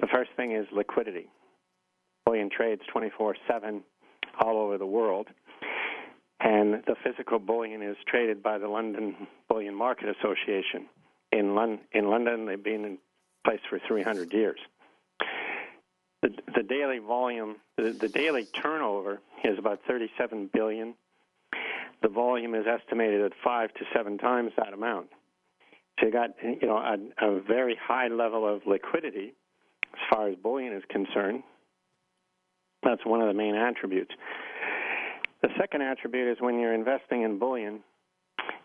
the 0.00 0.06
first 0.12 0.30
thing 0.36 0.52
is 0.52 0.66
liquidity. 0.72 1.28
Bullion 2.24 2.50
trades 2.50 2.82
24/7 2.92 3.82
all 4.40 4.58
over 4.58 4.78
the 4.78 4.86
world 4.86 5.28
and 6.40 6.82
the 6.86 6.96
physical 7.02 7.38
bullion 7.38 7.82
is 7.82 7.96
traded 8.06 8.42
by 8.42 8.58
the 8.58 8.68
London 8.68 9.26
Bullion 9.48 9.74
Market 9.74 10.14
Association. 10.18 10.86
In, 11.32 11.54
Lon- 11.54 11.80
in 11.92 12.08
London, 12.08 12.46
they've 12.46 12.62
been 12.62 12.84
in 12.84 12.98
place 13.44 13.60
for 13.68 13.78
300 13.86 14.32
years. 14.32 14.58
The, 16.22 16.30
the 16.54 16.62
daily 16.62 16.98
volume, 16.98 17.56
the, 17.76 17.90
the 17.92 18.08
daily 18.08 18.44
turnover 18.44 19.20
is 19.44 19.58
about 19.58 19.80
37 19.86 20.50
billion. 20.52 20.94
The 22.02 22.08
volume 22.08 22.54
is 22.54 22.66
estimated 22.66 23.22
at 23.22 23.32
five 23.42 23.72
to 23.74 23.84
seven 23.94 24.18
times 24.18 24.52
that 24.56 24.72
amount. 24.72 25.08
So 25.98 26.06
you 26.06 26.12
got 26.12 26.30
you 26.42 26.66
know 26.66 26.76
a, 26.76 27.26
a 27.26 27.40
very 27.40 27.76
high 27.80 28.08
level 28.08 28.46
of 28.46 28.66
liquidity 28.66 29.32
as 29.94 30.00
far 30.10 30.28
as 30.28 30.36
bullion 30.36 30.74
is 30.74 30.82
concerned. 30.90 31.42
That's 32.82 33.04
one 33.04 33.20
of 33.22 33.28
the 33.28 33.34
main 33.34 33.54
attributes. 33.54 34.12
The 35.42 35.48
second 35.58 35.82
attribute 35.82 36.28
is 36.28 36.38
when 36.40 36.58
you're 36.58 36.74
investing 36.74 37.22
in 37.22 37.38
bullion, 37.38 37.80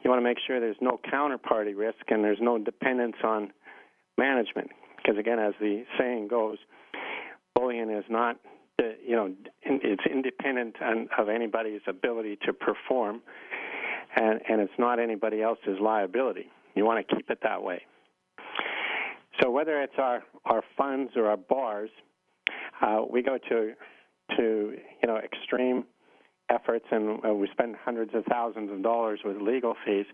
you 0.03 0.09
want 0.09 0.19
to 0.19 0.23
make 0.23 0.37
sure 0.45 0.59
there's 0.59 0.75
no 0.81 0.99
counterparty 1.11 1.75
risk 1.75 1.99
and 2.09 2.23
there's 2.23 2.39
no 2.41 2.57
dependence 2.57 3.17
on 3.23 3.51
management. 4.17 4.69
Because 4.97 5.17
again, 5.17 5.39
as 5.39 5.53
the 5.59 5.83
saying 5.99 6.27
goes, 6.27 6.57
bullion 7.55 7.89
is 7.89 8.05
not, 8.09 8.37
you 8.79 9.15
know, 9.15 9.33
it's 9.63 10.03
independent 10.11 10.75
of 11.17 11.29
anybody's 11.29 11.81
ability 11.87 12.37
to 12.45 12.53
perform, 12.53 13.21
and, 14.15 14.41
and 14.49 14.61
it's 14.61 14.73
not 14.79 14.99
anybody 14.99 15.41
else's 15.41 15.79
liability. 15.79 16.47
You 16.75 16.85
want 16.85 17.05
to 17.07 17.15
keep 17.15 17.29
it 17.29 17.39
that 17.43 17.61
way. 17.61 17.83
So 19.41 19.49
whether 19.49 19.81
it's 19.81 19.93
our, 19.97 20.23
our 20.45 20.63
funds 20.77 21.11
or 21.15 21.27
our 21.27 21.37
bars, 21.37 21.89
uh, 22.81 23.01
we 23.09 23.21
go 23.21 23.37
to 23.49 23.73
to 24.37 24.77
you 25.01 25.07
know 25.07 25.17
extreme 25.17 25.83
efforts, 26.51 26.85
and 26.91 27.23
uh, 27.25 27.33
we 27.33 27.47
spend 27.51 27.75
hundreds 27.83 28.13
of 28.13 28.23
thousands 28.25 28.71
of 28.71 28.83
dollars 28.83 29.19
with 29.23 29.37
legal 29.37 29.75
fees 29.85 30.05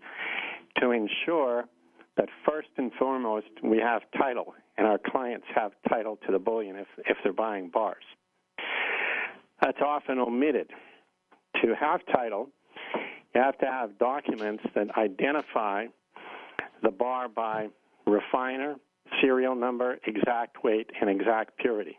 to 0.80 0.92
ensure 0.92 1.66
that 2.18 2.30
first 2.48 2.70
and 2.78 2.92
foremost 3.00 3.48
we 3.64 3.78
have 3.78 4.02
title, 4.18 4.54
and 4.78 4.88
our 4.88 5.00
clients 5.00 5.46
have 5.54 5.72
title 5.90 6.18
to 6.26 6.32
the 6.32 6.40
bullion 6.40 6.76
if, 6.76 6.88
if 7.06 7.18
they're 7.24 7.34
buying 7.34 7.70
bars. 7.70 8.04
That's 9.62 9.80
often 9.84 10.20
omitted. 10.20 10.70
To 11.64 11.74
have 11.74 12.02
title, 12.14 12.50
you 13.34 13.42
have 13.42 13.58
to 13.60 13.66
have 13.66 13.98
documents 13.98 14.64
that 14.76 14.96
identify 14.96 15.86
the 16.84 16.92
bar 16.92 17.28
by 17.28 17.68
refiner, 18.06 18.76
serial 19.22 19.56
number, 19.56 19.98
exact 20.06 20.64
weight, 20.64 20.90
and 21.02 21.10
exact 21.10 21.58
purity. 21.58 21.98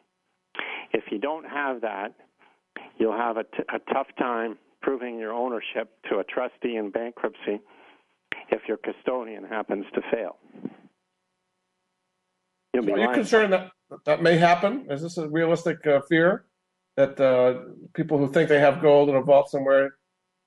If 0.92 1.04
you 1.10 1.18
don't 1.18 1.44
have 1.44 1.80
that, 1.80 2.14
you'll 2.98 3.16
have 3.16 3.36
a, 3.36 3.44
t- 3.44 3.64
a 3.72 3.78
tough 3.92 4.08
time 4.18 4.58
proving 4.82 5.18
your 5.18 5.32
ownership 5.32 5.90
to 6.10 6.18
a 6.18 6.24
trustee 6.24 6.76
in 6.76 6.90
bankruptcy 6.90 7.60
if 8.50 8.62
your 8.68 8.76
custodian 8.76 9.44
happens 9.44 9.84
to 9.94 10.00
fail. 10.12 10.36
You'll 12.74 12.92
Are 12.92 12.98
you 12.98 13.12
concerned 13.12 13.52
that 13.52 13.70
that 14.04 14.22
may 14.22 14.36
happen? 14.36 14.86
Is 14.90 15.02
this 15.02 15.16
a 15.18 15.28
realistic 15.28 15.84
uh, 15.86 16.00
fear 16.08 16.44
that 16.96 17.18
uh, 17.18 17.72
people 17.94 18.18
who 18.18 18.30
think 18.30 18.48
they 18.48 18.60
have 18.60 18.82
gold 18.82 19.08
in 19.08 19.16
a 19.16 19.22
vault 19.22 19.50
somewhere 19.50 19.94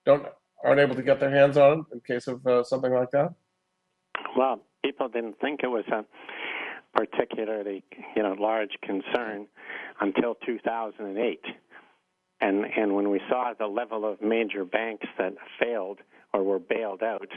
don't 0.05 0.25
aren't 0.63 0.79
able 0.79 0.95
to 0.95 1.01
get 1.01 1.19
their 1.19 1.31
hands 1.31 1.57
on 1.57 1.79
it 1.79 1.85
in 1.93 1.99
case 2.01 2.27
of 2.27 2.45
uh, 2.45 2.63
something 2.63 2.93
like 2.93 3.09
that? 3.11 3.33
Well, 4.37 4.61
people 4.83 5.09
didn't 5.09 5.39
think 5.39 5.61
it 5.63 5.67
was 5.67 5.85
a 5.91 6.05
particularly 6.93 7.83
you 8.15 8.21
know 8.23 8.35
large 8.39 8.77
concern 8.83 9.47
until 9.99 10.35
2008 10.45 11.39
and 12.41 12.65
and 12.77 12.95
when 12.95 13.09
we 13.09 13.21
saw 13.29 13.53
the 13.57 13.67
level 13.67 14.05
of 14.05 14.21
major 14.21 14.65
banks 14.65 15.07
that 15.17 15.33
failed 15.59 15.99
or 16.33 16.43
were 16.43 16.59
bailed 16.59 17.03
out, 17.03 17.27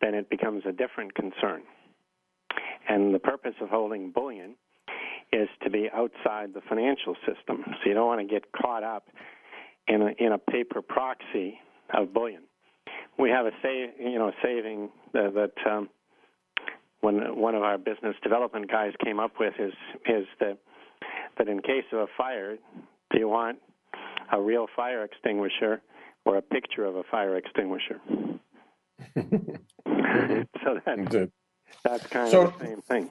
then 0.00 0.14
it 0.14 0.28
becomes 0.28 0.62
a 0.66 0.72
different 0.72 1.14
concern. 1.14 1.62
And 2.88 3.14
the 3.14 3.18
purpose 3.18 3.54
of 3.60 3.68
holding 3.68 4.10
bullion 4.10 4.54
is 5.32 5.48
to 5.62 5.70
be 5.70 5.88
outside 5.94 6.54
the 6.54 6.62
financial 6.68 7.14
system. 7.26 7.62
So 7.66 7.76
you 7.88 7.94
don't 7.94 8.06
want 8.06 8.20
to 8.20 8.26
get 8.26 8.50
caught 8.52 8.82
up 8.82 9.08
in 9.86 10.02
a, 10.02 10.10
in 10.18 10.32
a 10.32 10.38
paper 10.38 10.80
proxy 10.80 11.58
of 11.92 12.14
bullion. 12.14 12.42
We 13.18 13.30
have 13.30 13.46
a 13.46 13.50
save, 13.62 13.90
you 14.00 14.18
know, 14.18 14.32
saving 14.42 14.90
that, 15.12 15.34
that 15.34 15.70
um, 15.70 15.88
when 17.00 17.36
one 17.36 17.54
of 17.54 17.62
our 17.62 17.78
business 17.78 18.16
development 18.22 18.70
guys 18.70 18.92
came 19.04 19.20
up 19.20 19.32
with 19.38 19.54
is 19.58 19.72
is 20.06 20.26
that 20.40 20.58
that 21.36 21.48
in 21.48 21.60
case 21.60 21.84
of 21.92 22.00
a 22.00 22.06
fire, 22.16 22.56
do 23.10 23.18
you 23.18 23.28
want 23.28 23.58
a 24.32 24.40
real 24.40 24.66
fire 24.74 25.04
extinguisher 25.04 25.82
or 26.24 26.36
a 26.36 26.42
picture 26.42 26.84
of 26.84 26.96
a 26.96 27.02
fire 27.04 27.36
extinguisher. 27.36 28.00
so 29.16 30.80
that's, 30.84 31.30
that's 31.84 32.06
kind 32.08 32.30
so, 32.30 32.42
of 32.42 32.58
the 32.58 32.64
same 32.66 32.82
thing. 32.82 33.10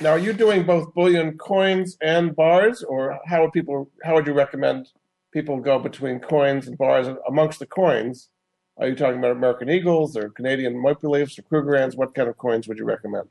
Now, 0.00 0.10
are 0.10 0.18
you 0.18 0.32
doing 0.32 0.64
both 0.64 0.94
bullion 0.94 1.36
coins 1.36 1.96
and 2.00 2.34
bars, 2.36 2.84
or 2.84 3.18
how 3.26 3.42
would 3.42 3.52
people? 3.52 3.90
How 4.04 4.14
would 4.14 4.26
you 4.26 4.32
recommend 4.32 4.88
people 5.32 5.58
go 5.58 5.78
between 5.78 6.20
coins 6.20 6.68
and 6.68 6.78
bars? 6.78 7.08
And 7.08 7.18
Amongst 7.26 7.58
the 7.58 7.66
coins, 7.66 8.28
are 8.76 8.86
you 8.86 8.94
talking 8.94 9.18
about 9.18 9.32
American 9.32 9.68
Eagles 9.68 10.16
or 10.16 10.28
Canadian 10.28 10.80
Maple 10.80 11.10
Leafs 11.10 11.38
or 11.38 11.42
Krugerrands? 11.42 11.96
What 11.96 12.14
kind 12.14 12.28
of 12.28 12.38
coins 12.38 12.68
would 12.68 12.78
you 12.78 12.84
recommend? 12.84 13.30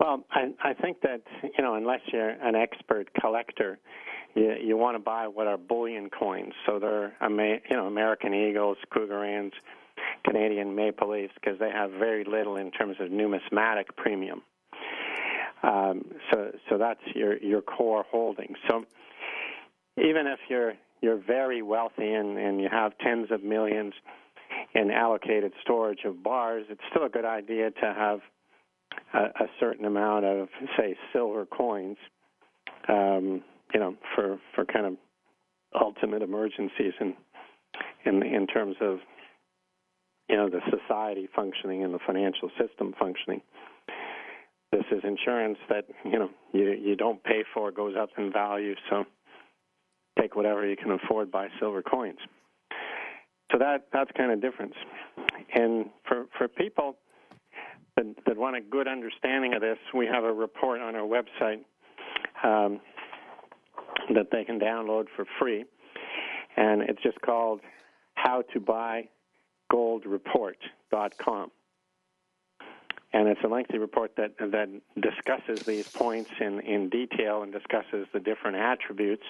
Well, 0.00 0.24
I, 0.30 0.48
I 0.64 0.72
think 0.72 1.02
that 1.02 1.20
you 1.42 1.62
know, 1.62 1.74
unless 1.74 2.00
you're 2.10 2.30
an 2.30 2.56
expert 2.56 3.08
collector, 3.20 3.78
you, 4.34 4.54
you 4.60 4.76
want 4.76 4.96
to 4.96 4.98
buy 4.98 5.28
what 5.28 5.46
are 5.46 5.58
bullion 5.58 6.08
coins. 6.08 6.54
So 6.66 6.78
they're 6.78 7.12
you 7.20 7.76
know 7.76 7.86
American 7.86 8.32
Eagles, 8.32 8.78
Krugerrands, 8.90 9.52
Canadian 10.24 10.74
Maple 10.74 11.10
Leafs, 11.10 11.34
because 11.34 11.58
they 11.58 11.70
have 11.70 11.90
very 11.90 12.24
little 12.24 12.56
in 12.56 12.70
terms 12.70 12.96
of 12.98 13.10
numismatic 13.10 13.94
premium. 13.96 14.42
Um, 15.62 16.02
so 16.32 16.50
so 16.70 16.78
that's 16.78 17.00
your 17.14 17.36
your 17.36 17.60
core 17.60 18.06
holding. 18.10 18.54
So 18.68 18.86
even 19.98 20.26
if 20.26 20.38
you're 20.48 20.72
you're 21.02 21.18
very 21.18 21.60
wealthy 21.60 22.12
and, 22.14 22.38
and 22.38 22.58
you 22.60 22.68
have 22.70 22.96
tens 22.98 23.30
of 23.30 23.42
millions 23.42 23.92
in 24.74 24.90
allocated 24.90 25.52
storage 25.60 26.04
of 26.06 26.22
bars, 26.22 26.64
it's 26.70 26.80
still 26.90 27.04
a 27.04 27.08
good 27.10 27.24
idea 27.26 27.70
to 27.70 27.94
have 27.94 28.20
a, 29.14 29.18
a 29.18 29.46
certain 29.58 29.84
amount 29.84 30.24
of 30.24 30.48
say 30.76 30.96
silver 31.12 31.46
coins. 31.46 31.96
Um, 32.88 33.42
you 33.72 33.80
know, 33.80 33.94
for 34.14 34.38
for 34.54 34.64
kind 34.64 34.86
of 34.86 34.94
ultimate 35.80 36.22
emergencies 36.22 36.92
in 37.00 37.14
in 38.04 38.22
in 38.22 38.46
terms 38.46 38.76
of 38.80 38.98
you 40.28 40.36
know 40.36 40.48
the 40.48 40.60
society 40.70 41.28
functioning 41.34 41.84
and 41.84 41.94
the 41.94 41.98
financial 42.06 42.50
system 42.58 42.94
functioning. 42.98 43.42
This 44.72 44.84
is 44.92 45.02
insurance 45.04 45.58
that 45.68 45.84
you 46.04 46.18
know 46.18 46.30
you 46.52 46.72
you 46.72 46.96
don't 46.96 47.22
pay 47.22 47.44
for 47.52 47.70
goes 47.70 47.94
up 47.98 48.10
in 48.16 48.32
value, 48.32 48.74
so 48.88 49.04
take 50.18 50.36
whatever 50.36 50.66
you 50.66 50.76
can 50.76 50.92
afford 50.92 51.30
buy 51.30 51.48
silver 51.58 51.82
coins. 51.82 52.18
So 53.52 53.58
that 53.58 53.88
that's 53.92 54.10
kind 54.16 54.32
of 54.32 54.40
difference. 54.40 54.74
And 55.54 55.86
for 56.06 56.26
for 56.38 56.48
people 56.48 56.96
that, 57.96 58.06
that 58.26 58.36
want 58.36 58.56
a 58.56 58.60
good 58.60 58.88
understanding 58.88 59.54
of 59.54 59.60
this, 59.60 59.78
we 59.94 60.06
have 60.06 60.24
a 60.24 60.32
report 60.32 60.80
on 60.80 60.94
our 60.94 61.06
website 61.06 61.60
um, 62.44 62.80
that 64.14 64.28
they 64.32 64.44
can 64.44 64.58
download 64.58 65.06
for 65.16 65.24
free, 65.38 65.64
and 66.56 66.82
it's 66.82 67.02
just 67.02 67.20
called 67.20 67.60
"How 68.14 68.42
to 68.52 68.60
Buy 68.60 69.08
Gold 69.70 70.04
Report.com." 70.06 71.50
And 73.12 73.28
it's 73.28 73.40
a 73.44 73.48
lengthy 73.48 73.78
report 73.78 74.12
that 74.16 74.36
that 74.38 74.68
discusses 75.00 75.60
these 75.66 75.84
points 75.94 76.30
in, 76.40 76.60
in 76.60 76.88
detail 76.88 77.42
and 77.42 77.52
discusses 77.52 78.06
the 78.12 78.20
different 78.20 78.56
attributes. 78.56 79.24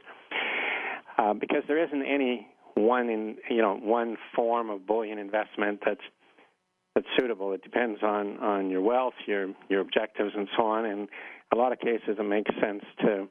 Uh, 1.19 1.35
because 1.35 1.63
there 1.67 1.83
isn't 1.83 2.03
any 2.03 2.47
one 2.75 3.09
in 3.09 3.37
you 3.49 3.61
know 3.61 3.77
one 3.77 4.17
form 4.35 4.71
of 4.71 4.87
bullion 4.87 5.19
investment 5.19 5.81
that's 5.85 6.01
that's 6.95 7.07
suitable. 7.19 7.53
It 7.53 7.63
depends 7.63 8.03
on 8.03 8.39
on 8.39 8.71
your 8.71 8.81
wealth, 8.81 9.15
your 9.27 9.49
your 9.69 9.81
objectives, 9.81 10.33
and 10.37 10.49
so 10.57 10.65
on. 10.65 10.85
And 10.85 11.09
a 11.53 11.57
lot 11.57 11.73
of 11.73 11.79
cases, 11.79 12.17
it 12.19 12.23
makes 12.23 12.51
sense 12.61 12.85
to 13.01 13.29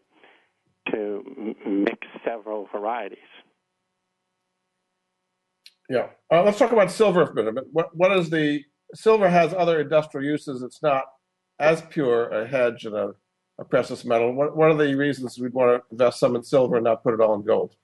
to 0.92 1.56
mix 1.66 2.08
several 2.26 2.68
varieties. 2.72 3.18
Yeah, 5.90 6.08
uh, 6.32 6.44
let's 6.44 6.60
talk 6.60 6.72
about 6.72 6.92
silver 6.92 7.26
for 7.26 7.32
a 7.32 7.36
minute. 7.36 7.66
What 7.72 7.96
what 7.96 8.12
is 8.12 8.30
the 8.30 8.64
silver 8.94 9.30
has 9.30 9.54
other 9.54 9.82
industrial 9.82 10.26
uses. 10.26 10.62
It's 10.62 10.82
not 10.82 11.04
as 11.60 11.82
pure 11.90 12.30
a 12.30 12.48
hedge 12.48 12.86
and 12.86 12.96
a, 12.96 13.14
a 13.60 13.66
precious 13.66 14.06
metal. 14.06 14.34
What, 14.34 14.56
what 14.56 14.70
are 14.70 14.78
the 14.78 14.96
reasons 14.96 15.38
we'd 15.40 15.54
want 15.54 15.82
to 15.82 15.92
invest 15.92 16.20
some 16.20 16.36
in 16.36 16.44
silver 16.44 16.78
and 16.78 16.84
not 16.84 17.04
put 17.04 17.14
it 17.14 17.22
all 17.22 17.36
in 17.36 17.46
gold? 17.46 17.76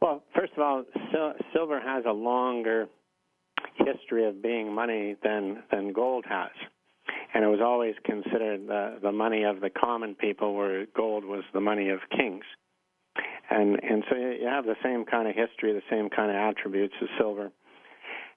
Well, 0.00 0.22
first 0.34 0.52
of 0.56 0.60
all, 0.60 0.84
sil- 1.12 1.36
silver 1.52 1.80
has 1.80 2.04
a 2.06 2.12
longer 2.12 2.86
history 3.76 4.26
of 4.26 4.42
being 4.42 4.72
money 4.72 5.16
than 5.22 5.62
than 5.70 5.92
gold 5.92 6.24
has, 6.28 6.50
and 7.34 7.44
it 7.44 7.48
was 7.48 7.60
always 7.62 7.94
considered 8.04 8.66
the 8.66 8.98
the 9.02 9.12
money 9.12 9.44
of 9.44 9.60
the 9.60 9.70
common 9.70 10.14
people, 10.14 10.54
where 10.54 10.86
gold 10.96 11.24
was 11.24 11.44
the 11.52 11.60
money 11.60 11.88
of 11.90 12.00
kings. 12.16 12.44
And 13.50 13.80
and 13.82 14.04
so 14.08 14.16
you 14.16 14.46
have 14.46 14.64
the 14.64 14.76
same 14.82 15.04
kind 15.04 15.28
of 15.28 15.34
history, 15.34 15.72
the 15.72 15.82
same 15.90 16.08
kind 16.08 16.30
of 16.30 16.36
attributes 16.36 16.94
as 17.02 17.08
silver 17.18 17.50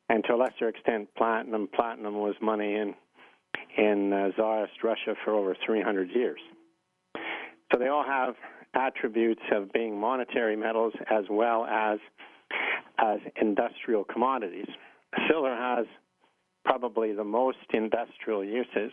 and 0.09 0.24
to 0.26 0.34
a 0.34 0.38
lesser 0.38 0.67
extent, 0.67 1.09
platinum. 1.15 1.67
Platinum 1.74 2.15
was 2.15 2.36
money 2.41 2.76
in 2.76 2.93
in 3.78 4.13
uh, 4.13 4.32
Tsarist 4.36 4.84
Russia 4.84 5.15
for 5.24 5.34
over 5.34 5.55
300 5.65 6.09
years. 6.13 6.39
So 7.71 7.80
they 7.80 7.88
all 7.88 8.03
have 8.03 8.36
attributes 8.76 9.41
of 9.51 9.71
being 9.71 9.99
monetary 9.99 10.55
metals 10.55 10.93
as 11.09 11.26
well 11.30 11.65
as 11.65 11.99
as 12.99 13.19
industrial 13.41 14.03
commodities. 14.03 14.67
Silver 15.30 15.55
has 15.55 15.86
probably 16.66 17.14
the 17.14 17.24
most 17.24 17.57
industrial 17.74 18.43
uses 18.43 18.91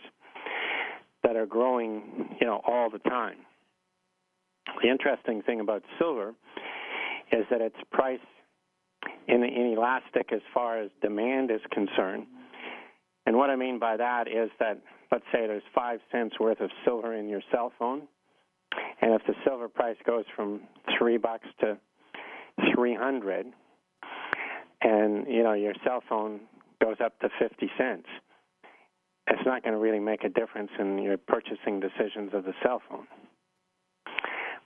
that 1.23 1.35
are 1.35 1.45
growing, 1.45 2.35
you 2.39 2.47
know, 2.47 2.61
all 2.67 2.89
the 2.89 2.99
time. 2.99 3.37
The 4.81 4.89
interesting 4.89 5.41
thing 5.43 5.59
about 5.59 5.83
silver 5.99 6.33
is 7.31 7.45
that 7.49 7.61
its 7.61 7.75
price 7.91 8.19
in, 9.27 9.43
inelastic 9.43 10.31
as 10.33 10.41
far 10.53 10.79
as 10.79 10.89
demand 11.01 11.51
is 11.51 11.61
concerned. 11.71 12.25
And 13.25 13.37
what 13.37 13.49
I 13.49 13.55
mean 13.55 13.79
by 13.79 13.97
that 13.97 14.27
is 14.27 14.49
that, 14.59 14.79
let's 15.11 15.25
say 15.31 15.47
there's 15.47 15.63
five 15.73 15.99
cents 16.11 16.35
worth 16.39 16.59
of 16.59 16.69
silver 16.85 17.13
in 17.13 17.29
your 17.29 17.41
cell 17.51 17.71
phone, 17.77 18.07
and 19.01 19.13
if 19.13 19.21
the 19.27 19.33
silver 19.45 19.67
price 19.67 19.97
goes 20.05 20.25
from 20.35 20.61
three 20.97 21.17
bucks 21.17 21.47
to 21.59 21.77
300, 22.75 23.47
and 24.81 25.27
you 25.27 25.43
know 25.43 25.53
your 25.53 25.73
cell 25.83 26.03
phone 26.07 26.41
goes 26.81 26.97
up 27.03 27.19
to 27.19 27.29
50 27.39 27.69
cents, 27.77 28.07
it's 29.27 29.45
not 29.45 29.63
going 29.63 29.73
to 29.73 29.79
really 29.79 29.99
make 29.99 30.23
a 30.23 30.29
difference 30.29 30.71
in 30.79 30.97
your 30.99 31.17
purchasing 31.17 31.79
decisions 31.79 32.33
of 32.33 32.43
the 32.43 32.53
cell 32.63 32.81
phone. 32.89 33.07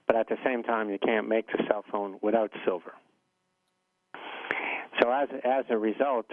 But 0.07 0.15
at 0.15 0.29
the 0.29 0.37
same 0.45 0.63
time, 0.63 0.89
you 0.89 0.99
can't 0.99 1.27
make 1.27 1.47
the 1.47 1.63
cell 1.67 1.83
phone 1.91 2.17
without 2.21 2.51
silver. 2.63 2.93
So 5.01 5.11
as 5.11 5.27
as 5.43 5.65
a 5.69 5.77
result, 5.77 6.25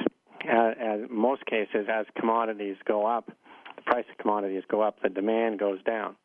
uh, 0.48 0.72
as 0.78 1.00
most 1.10 1.44
cases, 1.46 1.86
as 1.90 2.06
commodities 2.18 2.76
go 2.86 3.06
up, 3.06 3.30
the 3.76 3.82
price 3.82 4.04
of 4.10 4.18
commodities 4.18 4.62
go 4.70 4.80
up, 4.82 5.02
the 5.02 5.08
demand 5.08 5.58
goes 5.58 5.82
down. 5.82 6.16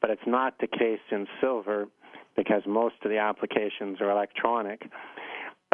But 0.00 0.10
it's 0.10 0.26
not 0.26 0.58
the 0.60 0.66
case 0.66 1.00
in 1.10 1.26
silver 1.40 1.86
because 2.36 2.62
most 2.66 2.96
of 3.04 3.10
the 3.10 3.18
applications 3.18 4.00
are 4.00 4.10
electronic. 4.10 4.82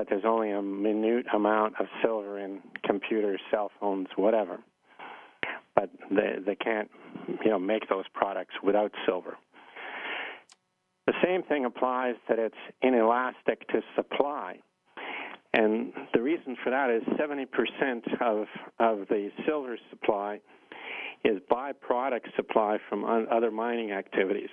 But 0.00 0.08
there's 0.08 0.24
only 0.24 0.50
a 0.50 0.62
minute 0.62 1.26
amount 1.34 1.74
of 1.78 1.84
silver 2.02 2.38
in 2.38 2.60
computers, 2.86 3.38
cell 3.50 3.70
phones, 3.78 4.06
whatever. 4.16 4.58
But 5.76 5.90
they 6.10 6.36
they 6.46 6.54
can't 6.54 6.90
you 7.44 7.50
know 7.50 7.58
make 7.58 7.86
those 7.90 8.06
products 8.14 8.54
without 8.62 8.92
silver. 9.04 9.36
The 11.06 11.12
same 11.22 11.42
thing 11.42 11.66
applies 11.66 12.14
that 12.30 12.38
it's 12.38 12.56
inelastic 12.80 13.68
to 13.68 13.82
supply. 13.94 14.60
And 15.52 15.92
the 16.14 16.22
reason 16.22 16.56
for 16.64 16.70
that 16.70 16.88
is 16.88 17.02
70% 17.18 18.22
of, 18.22 18.46
of 18.78 19.06
the 19.08 19.30
silver 19.46 19.76
supply 19.90 20.40
is 21.26 21.40
byproduct 21.52 22.34
supply 22.36 22.78
from 22.88 23.04
other 23.30 23.50
mining 23.50 23.92
activities 23.92 24.48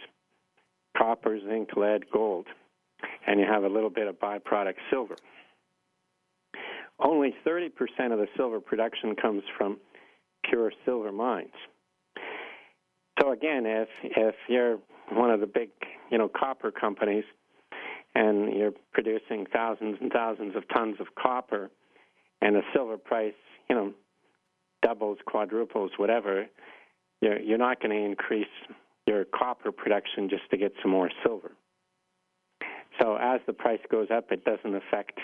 copper, 0.97 1.39
zinc, 1.39 1.69
lead, 1.77 2.03
gold. 2.11 2.47
And 3.25 3.39
you 3.39 3.45
have 3.45 3.63
a 3.63 3.69
little 3.69 3.91
bit 3.91 4.07
of 4.07 4.19
byproduct 4.19 4.75
silver. 4.89 5.15
Only 6.99 7.35
30% 7.45 7.69
of 8.11 8.19
the 8.19 8.27
silver 8.35 8.59
production 8.59 9.15
comes 9.15 9.43
from 9.57 9.77
pure 10.49 10.71
silver 10.85 11.11
mines. 11.11 11.53
So 13.21 13.31
again, 13.31 13.65
if 13.65 13.89
if 14.03 14.35
you're 14.47 14.77
one 15.11 15.31
of 15.31 15.39
the 15.39 15.47
big, 15.47 15.69
you 16.11 16.17
know, 16.17 16.29
copper 16.29 16.71
companies, 16.71 17.23
and 18.15 18.53
you're 18.53 18.73
producing 18.93 19.45
thousands 19.53 19.97
and 20.01 20.11
thousands 20.11 20.55
of 20.55 20.63
tons 20.73 20.95
of 20.99 21.07
copper, 21.15 21.69
and 22.41 22.55
the 22.55 22.61
silver 22.73 22.97
price, 22.97 23.33
you 23.69 23.75
know, 23.75 23.93
doubles, 24.81 25.17
quadruples, 25.25 25.91
whatever, 25.97 26.45
you're, 27.21 27.39
you're 27.39 27.57
not 27.57 27.81
going 27.81 27.95
to 27.95 28.05
increase 28.05 28.47
your 29.05 29.25
copper 29.25 29.71
production 29.71 30.29
just 30.29 30.43
to 30.51 30.57
get 30.57 30.71
some 30.81 30.91
more 30.91 31.09
silver. 31.25 31.51
So 33.01 33.15
as 33.15 33.39
the 33.47 33.53
price 33.53 33.79
goes 33.91 34.07
up, 34.15 34.31
it 34.31 34.43
doesn't 34.43 34.75
affect 34.75 35.19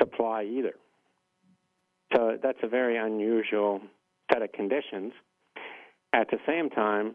supply 0.00 0.44
either. 0.44 0.74
So 2.14 2.36
that's 2.42 2.58
a 2.62 2.68
very 2.68 2.96
unusual 2.96 3.80
set 4.32 4.42
of 4.42 4.52
conditions. 4.52 5.12
At 6.12 6.28
the 6.30 6.38
same 6.46 6.70
time, 6.70 7.14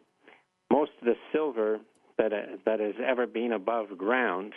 most 0.72 0.92
of 1.02 1.06
the 1.06 1.16
silver 1.34 1.80
that 2.18 2.32
that 2.66 2.80
has 2.80 2.96
ever 3.06 3.28
been 3.28 3.52
above 3.52 3.98
ground, 3.98 4.54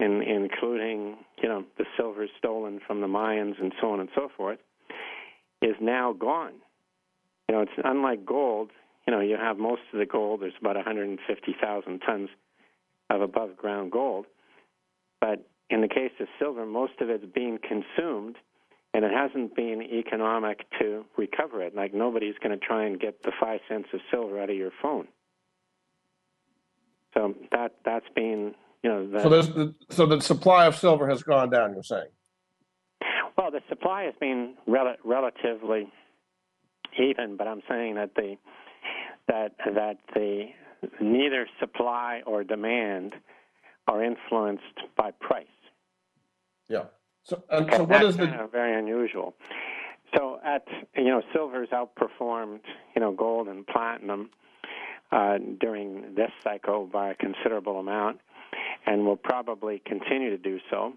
in, 0.00 0.22
including 0.22 1.16
you 1.40 1.48
know 1.48 1.64
the 1.78 1.84
silver 1.96 2.26
stolen 2.38 2.80
from 2.84 3.00
the 3.00 3.06
Mayans 3.06 3.60
and 3.60 3.72
so 3.80 3.90
on 3.92 4.00
and 4.00 4.08
so 4.14 4.28
forth, 4.36 4.58
is 5.62 5.76
now 5.80 6.12
gone. 6.12 6.54
You 7.48 7.54
know, 7.54 7.60
it's 7.62 7.72
unlike 7.84 8.26
gold. 8.26 8.70
you 9.06 9.14
know 9.14 9.20
you 9.20 9.36
have 9.36 9.56
most 9.56 9.82
of 9.92 10.00
the 10.00 10.06
gold. 10.06 10.42
There's 10.42 10.54
about 10.60 10.76
150,000 10.76 12.00
tons 12.00 12.28
of 13.10 13.20
above 13.20 13.56
ground 13.56 13.92
gold, 13.92 14.26
but 15.20 15.46
in 15.70 15.80
the 15.80 15.88
case 15.88 16.12
of 16.20 16.28
silver, 16.38 16.66
most 16.66 17.00
of 17.00 17.08
it's 17.10 17.24
being 17.34 17.58
consumed, 17.58 18.36
and 18.92 19.04
it 19.04 19.10
hasn't 19.12 19.56
been 19.56 19.82
economic 19.82 20.66
to 20.80 21.04
recover 21.16 21.62
it. 21.62 21.74
Like 21.74 21.94
nobody's 21.94 22.34
going 22.42 22.58
to 22.58 22.64
try 22.64 22.84
and 22.84 23.00
get 23.00 23.22
the 23.22 23.32
five 23.40 23.60
cents 23.68 23.88
of 23.92 24.00
silver 24.10 24.40
out 24.40 24.50
of 24.50 24.56
your 24.56 24.72
phone. 24.82 25.08
So 27.14 27.34
that 27.52 27.76
that's 27.84 28.08
been 28.14 28.54
you 28.82 28.90
know. 28.90 29.06
The, 29.08 29.22
so 29.22 29.28
the 29.28 29.74
so 29.90 30.06
the 30.06 30.20
supply 30.20 30.66
of 30.66 30.76
silver 30.76 31.08
has 31.08 31.22
gone 31.22 31.50
down. 31.50 31.72
You're 31.74 31.82
saying. 31.82 32.08
Well, 33.36 33.50
the 33.50 33.60
supply 33.68 34.04
has 34.04 34.14
been 34.20 34.54
rel- 34.66 34.96
relatively 35.04 35.88
even, 36.98 37.36
but 37.36 37.48
I'm 37.48 37.62
saying 37.68 37.96
that 37.96 38.14
the 38.14 38.36
that 39.28 39.52
that 39.74 39.98
the 40.14 40.46
neither 41.00 41.46
supply 41.58 42.22
or 42.26 42.44
demand 42.44 43.14
are 43.86 44.02
influenced 44.02 44.80
by 44.96 45.10
price. 45.12 45.46
Yeah. 46.68 46.84
So, 47.22 47.42
and 47.50 47.70
so 47.72 47.84
what 47.84 48.02
is 48.02 48.16
the 48.16 48.48
very 48.52 48.78
unusual? 48.78 49.34
So 50.14 50.38
at 50.44 50.66
you 50.96 51.04
know, 51.04 51.22
silver's 51.32 51.70
outperformed 51.70 52.60
you 52.94 53.00
know 53.00 53.12
gold 53.12 53.48
and 53.48 53.66
platinum 53.66 54.30
uh, 55.10 55.38
during 55.60 56.14
this 56.14 56.30
cycle 56.42 56.86
by 56.86 57.10
a 57.10 57.14
considerable 57.14 57.78
amount, 57.78 58.20
and 58.86 59.06
will 59.06 59.16
probably 59.16 59.82
continue 59.86 60.30
to 60.30 60.38
do 60.38 60.58
so. 60.70 60.92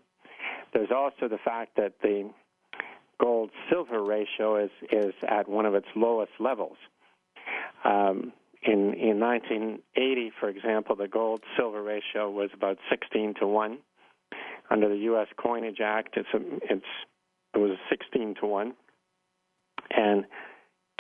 There's 0.74 0.92
also 0.92 1.28
the 1.28 1.40
fact 1.44 1.78
that 1.78 1.94
the 2.02 2.30
gold 3.20 3.52
silver 3.70 4.04
ratio 4.04 4.64
is 4.64 4.72
is 4.92 5.14
at 5.28 5.48
one 5.48 5.66
of 5.66 5.76
its 5.76 5.88
lowest 5.96 6.34
levels. 6.40 6.78
Um, 7.84 8.34
in 8.64 8.94
in 8.96 9.20
1980, 9.20 10.32
for 10.40 10.50
example, 10.50 10.96
the 10.96 11.08
gold 11.08 11.42
silver 11.58 11.82
ratio 11.82 12.30
was 12.30 12.50
about 12.54 12.78
16 12.90 13.36
to 13.40 13.48
one. 13.48 13.80
Under 14.70 14.90
the 14.90 14.98
U.S. 15.04 15.28
Coinage 15.42 15.80
Act, 15.84 16.18
it's 16.18 16.28
a, 16.34 16.40
it's 16.74 16.86
it 17.54 17.60
was 17.60 17.78
16 17.90 18.36
to 18.42 18.46
one, 18.46 18.74
and 19.90 20.26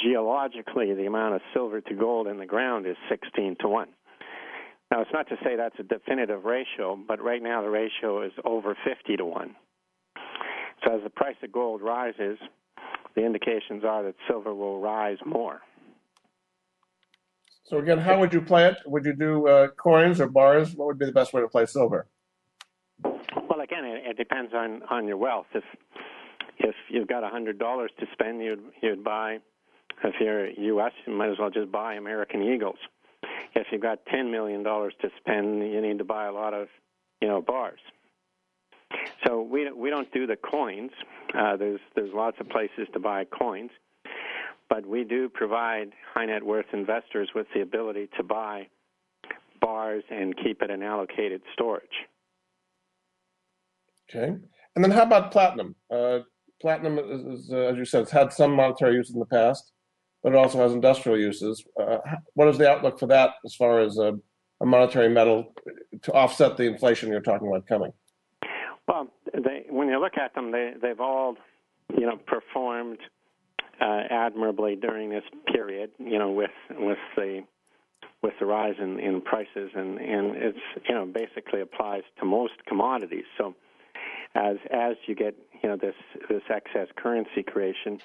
geologically, 0.02 0.94
the 0.94 1.06
amount 1.06 1.36
of 1.36 1.42
silver 1.54 1.82
to 1.82 1.94
gold 1.94 2.28
in 2.28 2.38
the 2.38 2.46
ground 2.46 2.86
is 2.88 2.96
16 3.10 3.58
to 3.62 3.68
one. 3.68 3.90
Now, 4.92 5.02
it's 5.02 5.12
not 5.12 5.28
to 5.30 5.36
say 5.44 5.56
that's 5.58 5.76
a 5.80 5.84
definitive 5.84 6.46
ratio, 6.46 6.98
but 7.08 7.22
right 7.22 7.44
now 7.44 7.62
the 7.62 7.70
ratio 7.70 8.24
is 8.24 8.32
over 8.46 8.76
50 8.86 9.18
to 9.18 9.26
one. 9.26 9.56
So 10.84 10.96
as 10.96 11.04
the 11.04 11.10
price 11.10 11.36
of 11.44 11.52
gold 11.52 11.82
rises, 11.82 12.38
the 13.16 13.26
indications 13.26 13.84
are 13.84 14.04
that 14.04 14.16
silver 14.30 14.54
will 14.54 14.80
rise 14.80 15.18
more. 15.26 15.62
So 17.64 17.80
again, 17.80 17.98
how 17.98 18.20
would 18.20 18.32
you 18.32 18.42
play 18.42 18.68
it? 18.68 18.78
Would 18.86 19.04
you 19.04 19.14
do 19.14 19.48
uh, 19.48 19.68
coins 19.70 20.22
or 20.22 20.28
bars? 20.28 20.74
What 20.74 20.86
would 20.86 21.00
be 21.00 21.06
the 21.06 21.12
best 21.12 21.34
way 21.34 21.42
to 21.42 21.50
play 21.50 21.66
silver? 21.66 22.08
Again, 23.68 23.84
it, 23.84 24.04
it 24.12 24.18
depends 24.18 24.54
on 24.54 24.82
on 24.90 25.08
your 25.08 25.18
wealth. 25.18 25.48
If 25.54 25.64
if 26.60 26.76
you've 26.90 27.08
got 27.08 27.24
a 27.24 27.28
hundred 27.28 27.60
dollars 27.60 27.92
to 28.00 28.06
spend, 28.14 28.42
you'd 28.42 28.64
you'd 28.82 29.04
buy. 29.04 29.40
If 30.04 30.16
you're 30.22 30.50
U.S., 30.50 30.92
you 31.06 31.14
might 31.14 31.32
as 31.32 31.40
well 31.40 31.50
just 31.50 31.72
buy 31.72 31.96
American 31.96 32.44
Eagles. 32.44 32.78
If 33.56 33.68
you've 33.72 33.82
got 33.82 34.06
ten 34.06 34.32
million 34.32 34.64
dollars 34.64 34.94
to 35.02 35.10
spend, 35.20 35.60
you 35.70 35.82
need 35.82 35.98
to 35.98 36.06
buy 36.06 36.28
a 36.28 36.32
lot 36.32 36.54
of, 36.54 36.68
you 37.20 37.28
know, 37.28 37.42
bars. 37.42 37.80
So 39.26 39.42
we 39.42 39.70
we 39.72 39.90
don't 39.90 40.12
do 40.14 40.26
the 40.28 40.38
coins. 40.38 40.92
Uh, 41.38 41.58
there's 41.58 41.82
there's 41.94 42.14
lots 42.14 42.38
of 42.40 42.48
places 42.48 42.88
to 42.94 43.00
buy 43.00 43.26
coins, 43.26 43.72
but 44.70 44.86
we 44.86 45.04
do 45.04 45.28
provide 45.28 45.92
high 46.14 46.26
net 46.26 46.44
worth 46.44 46.68
investors 46.72 47.32
with 47.36 47.48
the 47.54 47.62
ability 47.62 48.08
to 48.16 48.24
buy 48.24 48.68
bars 49.60 50.04
and 50.10 50.38
keep 50.38 50.62
it 50.62 50.70
in 50.70 50.84
allocated 50.84 51.42
storage. 51.52 52.08
Okay, 54.10 54.36
and 54.76 54.84
then 54.84 54.92
how 54.92 55.04
about 55.04 55.32
platinum? 55.32 55.76
Uh, 55.92 56.20
platinum 56.62 56.98
is, 57.00 57.40
is 57.40 57.52
uh, 57.52 57.58
as 57.58 57.78
you 57.78 57.86
said, 57.86 58.04
it's 58.04 58.12
had 58.12 58.32
some 58.32 58.52
monetary 58.52 58.96
use 58.96 59.12
in 59.12 59.20
the 59.20 59.26
past, 59.26 59.72
but 60.24 60.34
it 60.34 60.36
also 60.36 60.60
has 60.60 60.74
industrial 60.74 61.18
uses. 61.18 61.64
Uh, 61.80 61.98
what 62.34 62.48
is 62.48 62.58
the 62.58 62.70
outlook 62.70 63.00
for 63.00 63.08
that 63.08 63.32
as 63.46 63.56
far 63.56 63.80
as 63.80 63.98
a, 63.98 64.14
a 64.62 64.66
monetary 64.66 65.10
metal 65.10 65.54
to 66.02 66.14
offset 66.14 66.58
the 66.58 66.64
inflation 66.64 67.10
you're 67.10 67.22
talking 67.22 67.48
about 67.48 67.68
coming? 67.68 67.92
Well, 68.88 69.08
they, 69.34 69.66
when 69.70 69.90
you 69.90 70.00
look 70.00 70.18
at 70.18 70.34
them, 70.34 70.52
they, 70.52 70.74
they've 70.82 71.00
all, 71.00 71.36
you 71.98 72.06
know, 72.06 72.18
performed 72.26 73.00
uh, 73.82 74.04
admirably 74.10 74.76
during 74.76 75.10
this 75.10 75.24
period. 75.54 75.92
You 76.00 76.18
know, 76.18 76.32
with 76.32 76.52
with 76.72 76.98
the 77.16 77.44
with 78.24 78.34
the 78.40 78.46
rise 78.46 78.76
in, 78.80 79.00
in 79.00 79.22
prices, 79.22 79.72
and 79.76 80.00
and 80.00 80.36
it's 80.36 80.58
you 80.88 80.96
know 80.96 81.06
basically 81.06 81.62
applies 81.62 82.04
to 82.20 82.26
most 82.26 82.54
commodities. 82.68 83.26
So 83.38 83.56
as 84.38 84.58
as 84.72 84.96
you 85.08 85.16
get 85.16 85.36
you 85.64 85.70
know 85.70 85.78
this 85.78 85.96
this 86.30 86.44
excess 86.50 86.88
currency 86.96 87.44
creation, 87.46 88.00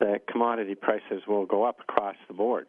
the 0.00 0.20
commodity 0.30 0.74
prices 0.74 1.22
will 1.28 1.46
go 1.46 1.64
up 1.64 1.80
across 1.80 2.16
the 2.28 2.34
board. 2.34 2.66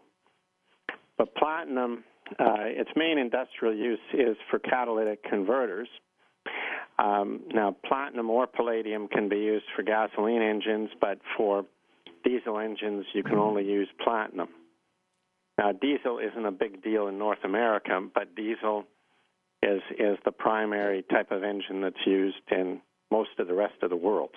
But 1.18 1.36
platinum, 1.36 2.04
uh, 2.40 2.66
its 2.66 2.92
main 2.96 3.18
industrial 3.18 3.76
use 3.76 4.00
is 4.14 4.38
for 4.50 4.60
catalytic 4.60 5.24
converters 5.24 5.88
um, 7.00 7.42
now, 7.54 7.76
platinum 7.86 8.30
or 8.30 8.48
palladium 8.48 9.08
can 9.08 9.30
be 9.30 9.38
used 9.38 9.66
for 9.76 9.84
gasoline 9.84 10.42
engines, 10.42 10.90
but 11.00 11.20
for 11.36 11.66
diesel 12.24 12.60
engines, 12.60 13.06
you 13.14 13.24
can 13.24 13.38
only 13.38 13.64
use 13.64 13.88
platinum. 14.04 14.50
Now, 15.58 15.72
diesel 15.74 16.20
isn't 16.20 16.46
a 16.46 16.52
big 16.52 16.84
deal 16.84 17.08
in 17.08 17.18
North 17.20 17.44
America, 17.44 18.00
but 18.14 18.36
diesel 18.36 18.86
is 19.64 19.82
is 19.98 20.18
the 20.26 20.32
primary 20.32 21.04
type 21.12 21.32
of 21.32 21.44
engine 21.44 21.82
that's 21.82 22.06
used 22.06 22.38
in 22.52 22.82
most 23.12 23.32
of 23.40 23.48
the 23.48 23.54
rest 23.54 23.76
of 23.82 23.90
the 23.90 23.96
world. 23.96 24.32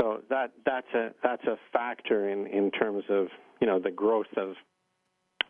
So 0.00 0.22
that 0.30 0.52
that's 0.64 0.92
a 0.94 1.10
that's 1.22 1.44
a 1.44 1.56
factor 1.72 2.28
in 2.28 2.46
in 2.46 2.70
terms 2.70 3.04
of 3.08 3.28
you 3.60 3.66
know 3.66 3.78
the 3.78 3.90
growth 3.90 4.32
of 4.36 4.54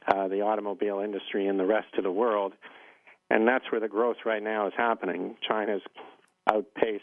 uh, 0.06 0.28
the 0.28 0.40
automobile 0.40 1.00
industry 1.00 1.46
in 1.46 1.58
the 1.58 1.66
rest 1.66 1.88
of 1.96 2.04
the 2.04 2.10
world 2.10 2.52
and 3.30 3.46
that's 3.46 3.64
where 3.70 3.80
the 3.80 3.88
growth 3.88 4.16
right 4.24 4.42
now 4.42 4.66
is 4.66 4.72
happening. 4.76 5.36
China's 5.46 5.82
outpaced 6.50 7.02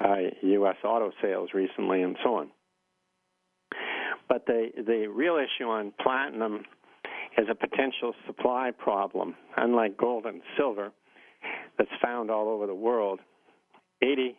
uh, 0.00 0.16
U.S. 0.42 0.76
auto 0.84 1.12
sales 1.22 1.50
recently, 1.54 2.02
and 2.02 2.16
so 2.24 2.36
on. 2.36 2.50
But 4.28 4.46
the 4.46 4.70
the 4.76 5.06
real 5.06 5.36
issue 5.36 5.68
on 5.68 5.92
platinum 6.00 6.64
is 7.38 7.46
a 7.50 7.54
potential 7.54 8.14
supply 8.26 8.70
problem. 8.76 9.34
Unlike 9.56 9.96
gold 9.96 10.26
and 10.26 10.42
silver, 10.56 10.92
that's 11.78 11.90
found 12.02 12.30
all 12.30 12.48
over 12.48 12.66
the 12.66 12.74
world, 12.74 13.20
80 14.02 14.36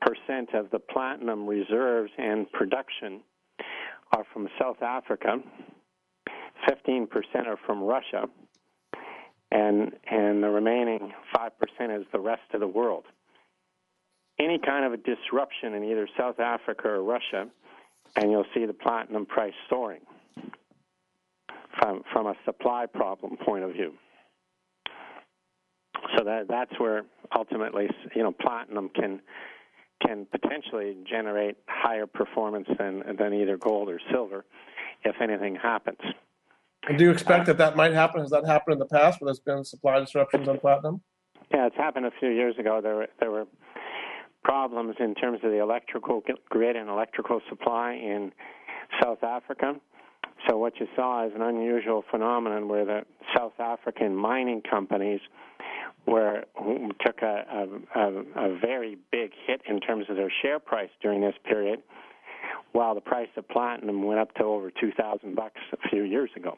percent 0.00 0.54
of 0.54 0.70
the 0.70 0.78
platinum 0.78 1.46
reserves 1.46 2.10
and 2.16 2.50
production 2.52 3.20
are 4.12 4.24
from 4.32 4.48
South 4.58 4.82
Africa. 4.82 5.36
15% 6.68 7.06
are 7.46 7.58
from 7.66 7.82
Russia, 7.82 8.26
and 9.50 9.92
and 10.10 10.42
the 10.42 10.48
remaining 10.48 11.12
five 11.34 11.52
percent 11.58 11.92
is 11.92 12.06
the 12.12 12.20
rest 12.20 12.42
of 12.52 12.60
the 12.60 12.66
world. 12.66 13.04
Any 14.38 14.58
kind 14.58 14.84
of 14.84 14.92
a 14.92 14.96
disruption 14.96 15.74
in 15.74 15.84
either 15.84 16.08
South 16.18 16.40
Africa 16.40 16.88
or 16.88 17.02
Russia, 17.02 17.48
and 18.16 18.30
you'll 18.30 18.46
see 18.54 18.64
the 18.64 18.72
platinum 18.72 19.26
price 19.26 19.54
soaring 19.68 20.00
from 21.90 22.02
from 22.12 22.26
a 22.26 22.34
supply 22.44 22.86
problem 22.86 23.36
point 23.44 23.64
of 23.64 23.72
view. 23.72 23.94
So 26.16 26.24
that 26.24 26.46
that's 26.48 26.72
where 26.78 27.02
ultimately 27.36 27.88
you 28.14 28.22
know 28.22 28.32
platinum 28.32 28.90
can 28.94 29.20
can 30.04 30.26
potentially 30.30 30.96
generate 31.08 31.56
higher 31.68 32.06
performance 32.06 32.68
than 32.78 33.02
than 33.18 33.34
either 33.34 33.56
gold 33.56 33.88
or 33.88 34.00
silver 34.12 34.44
if 35.04 35.16
anything 35.20 35.56
happens. 35.56 35.98
And 36.88 36.96
do 36.96 37.04
you 37.04 37.10
expect 37.10 37.46
that 37.46 37.58
that 37.58 37.76
might 37.76 37.92
happen? 37.92 38.20
Has 38.20 38.30
that 38.30 38.46
happened 38.46 38.74
in 38.74 38.78
the 38.78 38.86
past 38.86 39.20
where 39.20 39.26
there's 39.26 39.40
been 39.40 39.64
supply 39.64 40.00
disruptions 40.00 40.48
on 40.48 40.58
platinum? 40.58 41.02
Yeah, 41.52 41.66
it's 41.66 41.76
happened 41.76 42.06
a 42.06 42.12
few 42.18 42.30
years 42.30 42.54
ago. 42.58 42.80
There 42.82 42.94
were, 42.94 43.08
there 43.18 43.30
were 43.30 43.46
problems 44.44 44.96
in 44.98 45.14
terms 45.14 45.40
of 45.42 45.50
the 45.50 45.60
electrical 45.60 46.22
grid 46.48 46.76
and 46.76 46.88
electrical 46.88 47.40
supply 47.50 47.92
in 47.94 48.32
South 49.02 49.22
Africa. 49.22 49.74
So 50.48 50.56
what 50.56 50.80
you 50.80 50.86
saw 50.96 51.26
is 51.26 51.32
an 51.34 51.42
unusual 51.42 52.04
phenomenon 52.10 52.68
where 52.68 52.84
the 52.84 53.00
South 53.36 53.58
African 53.58 54.16
mining 54.16 54.62
companies 54.62 55.20
were 56.06 56.44
took 57.04 57.22
a, 57.22 57.68
a, 57.94 58.08
a, 58.36 58.58
very 58.58 58.96
big 59.12 59.32
hit 59.46 59.60
in 59.68 59.80
terms 59.80 60.06
of 60.08 60.16
their 60.16 60.32
share 60.42 60.58
price 60.58 60.88
during 61.02 61.20
this 61.20 61.34
period, 61.44 61.82
while 62.72 62.94
the 62.94 63.00
price 63.00 63.28
of 63.36 63.46
platinum 63.48 64.02
went 64.02 64.18
up 64.18 64.34
to 64.34 64.44
over 64.44 64.70
two 64.70 64.92
thousand 64.92 65.36
bucks 65.36 65.60
a 65.72 65.88
few 65.88 66.02
years 66.04 66.30
ago. 66.36 66.56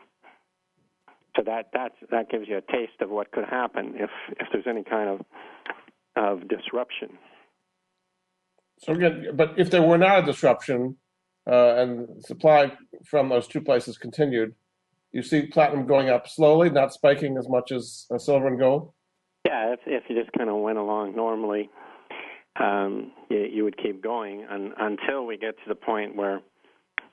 So 1.37 1.43
that 1.45 1.70
that 1.72 1.93
that 2.11 2.30
gives 2.30 2.47
you 2.49 2.59
a 2.59 2.72
taste 2.72 3.01
of 3.01 3.11
what 3.11 3.33
could 3.33 3.45
happen 3.45 3.95
if 3.97 4.11
if 4.39 4.47
there's 4.53 4.66
any 4.68 4.85
kind 4.85 5.09
of 5.09 5.20
of 6.14 6.49
disruption. 6.49 7.18
So 8.78 8.93
again, 8.93 9.28
but 9.35 9.55
if 9.57 9.70
there 9.70 9.83
were 9.83 9.99
not 9.99 10.22
a 10.22 10.26
disruption, 10.26 10.97
uh, 11.51 11.74
and 11.76 12.24
supply 12.24 12.72
from 13.05 13.28
those 13.28 13.47
two 13.47 13.61
places 13.61 13.99
continued, 13.99 14.55
you 15.12 15.22
see 15.22 15.47
platinum 15.47 15.86
going 15.86 16.09
up 16.09 16.28
slowly, 16.28 16.70
not 16.70 16.93
spiking 16.93 17.36
as 17.36 17.49
much 17.49 17.70
as 17.72 18.07
uh, 18.11 18.18
silver 18.18 18.49
and 18.49 18.59
gold. 18.59 18.93
Yeah, 19.47 19.72
if 19.74 19.80
if 19.86 20.05
you 20.09 20.20
just 20.20 20.32
kind 20.36 20.49
of 20.49 20.57
went 20.57 20.78
along 20.78 21.16
normally, 21.16 21.68
um, 22.59 23.12
you, 23.28 23.38
you 23.38 23.64
would 23.64 23.76
keep 23.76 24.03
going 24.03 24.47
un, 24.51 24.72
until 24.78 25.26
we 25.26 25.36
get 25.36 25.57
to 25.57 25.68
the 25.68 25.74
point 25.74 26.16
where 26.16 26.40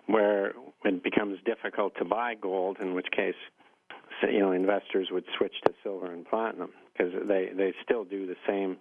where 0.05 0.53
it 0.85 1.03
becomes 1.03 1.37
difficult 1.45 1.93
to 1.97 2.05
buy 2.05 2.35
gold. 2.35 2.77
In 2.79 2.93
which 2.93 3.07
case, 3.15 3.35
you 4.23 4.39
know, 4.39 4.51
investors 4.51 5.09
would 5.11 5.25
switch 5.37 5.53
to 5.65 5.73
silver 5.83 6.11
and 6.11 6.25
platinum 6.25 6.71
because 6.93 7.13
they 7.27 7.49
they 7.55 7.73
still 7.83 8.05
do 8.05 8.25
the 8.27 8.35
same 8.47 8.77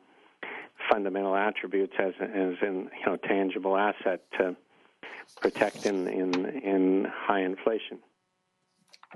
fundamental 0.91 1.35
attributes 1.35 1.95
as 1.99 2.13
as 2.21 2.55
in 2.63 2.89
you 3.01 3.07
know 3.07 3.17
tangible 3.17 3.77
asset 3.77 4.23
to 4.39 4.57
protect 5.41 5.87
in 5.87 6.09
in 6.09 6.47
in 6.47 7.07
high 7.13 7.41
inflation. 7.41 7.99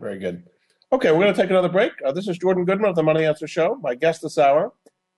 Very 0.01 0.19
good. 0.19 0.45
Okay, 0.93 1.11
we're 1.11 1.21
going 1.21 1.35
to 1.35 1.41
take 1.41 1.51
another 1.51 1.69
break. 1.69 1.93
Uh, 2.05 2.13
this 2.13 2.29
is 2.29 2.37
Jordan 2.39 2.65
Goodman 2.65 2.91
of 2.91 2.97
the 2.97 3.03
Money 3.03 3.25
Answer 3.25 3.47
Show. 3.47 3.79
My 3.83 3.95
guest 3.95 4.23
this 4.23 4.37
hour 4.37 4.73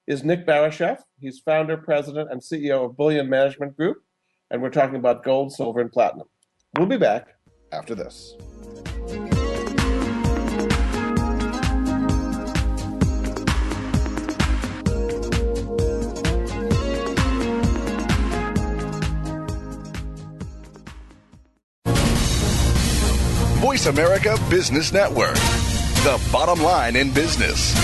is 0.07 0.23
Nick 0.23 0.47
Barisheff. 0.47 1.01
He's 1.19 1.41
founder, 1.41 1.77
president, 1.77 2.31
and 2.31 2.41
CEO 2.41 2.85
of 2.85 2.97
Bullion 2.97 3.29
Management 3.29 3.77
Group, 3.77 3.99
and 4.51 4.63
we're 4.63 4.71
talking 4.71 4.97
about 4.97 5.25
gold, 5.25 5.53
silver, 5.53 5.81
and 5.81 5.91
platinum. 5.91 6.29
We'll 6.79 6.87
be 6.87 6.97
back 6.97 7.29
after 7.73 7.95
this. 7.95 8.37
Voice 23.75 23.87
America 23.87 24.39
Business 24.49 24.93
Network, 24.93 25.35
the 25.35 26.29
bottom 26.31 26.63
line 26.63 26.95
in 26.95 27.13
business. 27.13 27.75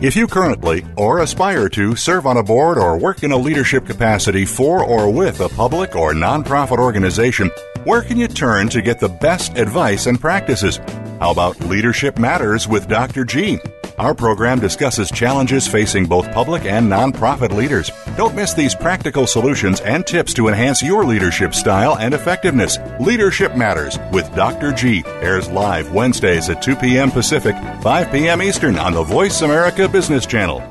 If 0.00 0.14
you 0.14 0.28
currently 0.28 0.86
or 0.96 1.18
aspire 1.18 1.68
to 1.70 1.96
serve 1.96 2.24
on 2.28 2.36
a 2.36 2.42
board 2.44 2.78
or 2.78 2.96
work 2.96 3.24
in 3.24 3.32
a 3.32 3.36
leadership 3.36 3.86
capacity 3.86 4.44
for 4.44 4.84
or 4.84 5.12
with 5.12 5.40
a 5.40 5.48
public 5.48 5.96
or 5.96 6.12
nonprofit 6.12 6.78
organization, 6.78 7.50
where 7.82 8.02
can 8.02 8.16
you 8.16 8.28
turn 8.28 8.68
to 8.68 8.80
get 8.80 9.00
the 9.00 9.08
best 9.08 9.58
advice 9.58 10.06
and 10.06 10.20
practices? 10.20 10.76
How 11.18 11.32
about 11.32 11.58
Leadership 11.58 12.20
Matters 12.20 12.68
with 12.68 12.86
Dr. 12.86 13.24
G? 13.24 13.58
Our 13.98 14.14
program 14.14 14.58
discusses 14.58 15.10
challenges 15.10 15.68
facing 15.68 16.06
both 16.06 16.32
public 16.32 16.64
and 16.64 16.90
nonprofit 16.90 17.50
leaders. 17.54 17.90
Don't 18.16 18.34
miss 18.34 18.54
these 18.54 18.74
practical 18.74 19.26
solutions 19.26 19.80
and 19.80 20.06
tips 20.06 20.32
to 20.34 20.48
enhance 20.48 20.82
your 20.82 21.04
leadership 21.04 21.54
style 21.54 21.96
and 21.98 22.14
effectiveness. 22.14 22.78
Leadership 23.00 23.54
Matters 23.54 23.98
with 24.10 24.34
Dr. 24.34 24.72
G 24.72 25.04
airs 25.06 25.48
live 25.50 25.92
Wednesdays 25.92 26.48
at 26.48 26.62
2 26.62 26.76
p.m. 26.76 27.10
Pacific, 27.10 27.54
5 27.82 28.10
p.m. 28.10 28.42
Eastern 28.42 28.78
on 28.78 28.94
the 28.94 29.02
Voice 29.02 29.42
America 29.42 29.88
Business 29.88 30.26
Channel. 30.26 30.62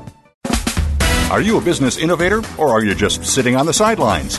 Are 1.30 1.40
you 1.40 1.56
a 1.56 1.62
business 1.62 1.96
innovator 1.96 2.42
or 2.58 2.68
are 2.68 2.84
you 2.84 2.94
just 2.94 3.24
sitting 3.24 3.56
on 3.56 3.66
the 3.66 3.72
sidelines? 3.72 4.38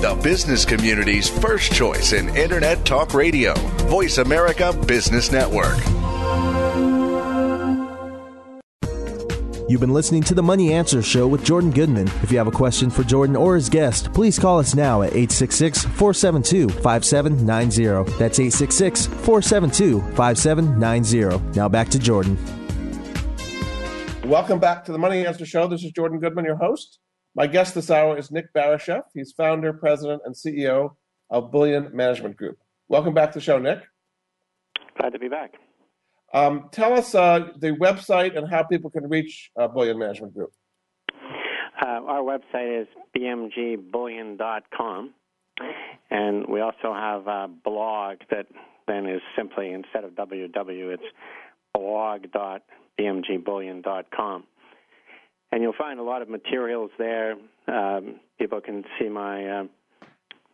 the 0.00 0.14
business 0.22 0.64
community's 0.64 1.28
first 1.28 1.72
choice 1.72 2.14
in 2.14 2.34
Internet 2.34 2.86
Talk 2.86 3.12
Radio. 3.12 3.52
Voice 3.86 4.16
America 4.16 4.72
Business 4.86 5.30
Network. 5.30 5.76
You've 9.68 9.80
been 9.80 9.92
listening 9.92 10.22
to 10.22 10.34
the 10.34 10.42
Money 10.42 10.72
Answer 10.72 11.02
Show 11.02 11.28
with 11.28 11.44
Jordan 11.44 11.70
Goodman. 11.70 12.08
If 12.22 12.32
you 12.32 12.38
have 12.38 12.46
a 12.46 12.50
question 12.50 12.88
for 12.88 13.04
Jordan 13.04 13.36
or 13.36 13.54
his 13.54 13.68
guest, 13.68 14.12
please 14.14 14.38
call 14.38 14.58
us 14.58 14.74
now 14.74 15.02
at 15.02 15.10
866 15.10 15.84
472 15.84 16.70
5790. 16.80 18.10
That's 18.18 18.40
866 18.40 19.06
472 19.06 20.00
5790. 20.14 21.56
Now 21.56 21.68
back 21.68 21.90
to 21.90 21.98
Jordan. 21.98 22.38
Welcome 24.24 24.60
back 24.60 24.86
to 24.86 24.92
the 24.92 24.98
Money 24.98 25.26
Answer 25.26 25.44
Show. 25.44 25.68
This 25.68 25.84
is 25.84 25.92
Jordan 25.92 26.20
Goodman, 26.20 26.46
your 26.46 26.56
host. 26.56 26.98
My 27.34 27.46
guest 27.46 27.74
this 27.74 27.90
hour 27.90 28.18
is 28.18 28.30
Nick 28.30 28.52
Barisheff. 28.52 29.04
He's 29.14 29.32
founder, 29.32 29.72
president, 29.72 30.20
and 30.24 30.34
CEO 30.34 30.96
of 31.30 31.50
Bullion 31.52 31.88
Management 31.94 32.36
Group. 32.36 32.58
Welcome 32.88 33.14
back 33.14 33.32
to 33.32 33.38
the 33.38 33.44
show, 33.44 33.58
Nick. 33.58 33.80
Glad 34.98 35.12
to 35.12 35.18
be 35.18 35.28
back. 35.28 35.54
Um, 36.34 36.68
tell 36.72 36.92
us 36.92 37.14
uh, 37.14 37.48
the 37.56 37.70
website 37.72 38.36
and 38.36 38.46
how 38.48 38.64
people 38.64 38.90
can 38.90 39.08
reach 39.08 39.50
uh, 39.56 39.68
Bullion 39.68 39.98
Management 39.98 40.34
Group. 40.34 40.52
Uh, 41.80 42.02
our 42.06 42.22
website 42.22 42.82
is 42.82 42.88
bmgbullion.com, 43.16 45.14
and 46.10 46.46
we 46.46 46.60
also 46.60 46.92
have 46.92 47.26
a 47.26 47.48
blog 47.48 48.18
that 48.30 48.46
then 48.86 49.06
is 49.06 49.22
simply 49.36 49.72
instead 49.72 50.04
of 50.04 50.12
www, 50.12 50.94
it's 50.94 51.02
blog.bmgbullion.com 51.74 54.44
and 55.52 55.62
you'll 55.62 55.72
find 55.76 55.98
a 55.98 56.02
lot 56.02 56.22
of 56.22 56.28
materials 56.28 56.90
there. 56.98 57.34
Um, 57.66 58.20
people 58.38 58.60
can 58.60 58.84
see 58.98 59.08
my 59.08 59.46
uh, 59.46 59.64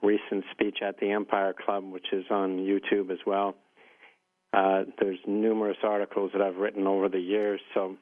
recent 0.03 0.45
speech 0.53 0.79
at 0.87 0.99
the 0.99 1.11
Empire 1.11 1.55
Club, 1.55 1.85
which 1.85 2.07
is 2.13 2.25
on 2.31 2.59
YouTube 2.59 3.11
as 3.11 3.19
well. 3.27 3.55
Uh, 4.53 4.85
there's 5.01 5.19
numerous 5.27 5.77
articles 5.83 6.31
that 6.33 6.41
I've 6.41 6.57
written 6.57 6.87
over 6.87 7.09
the 7.09 7.21
years, 7.21 7.61
so 7.75 7.97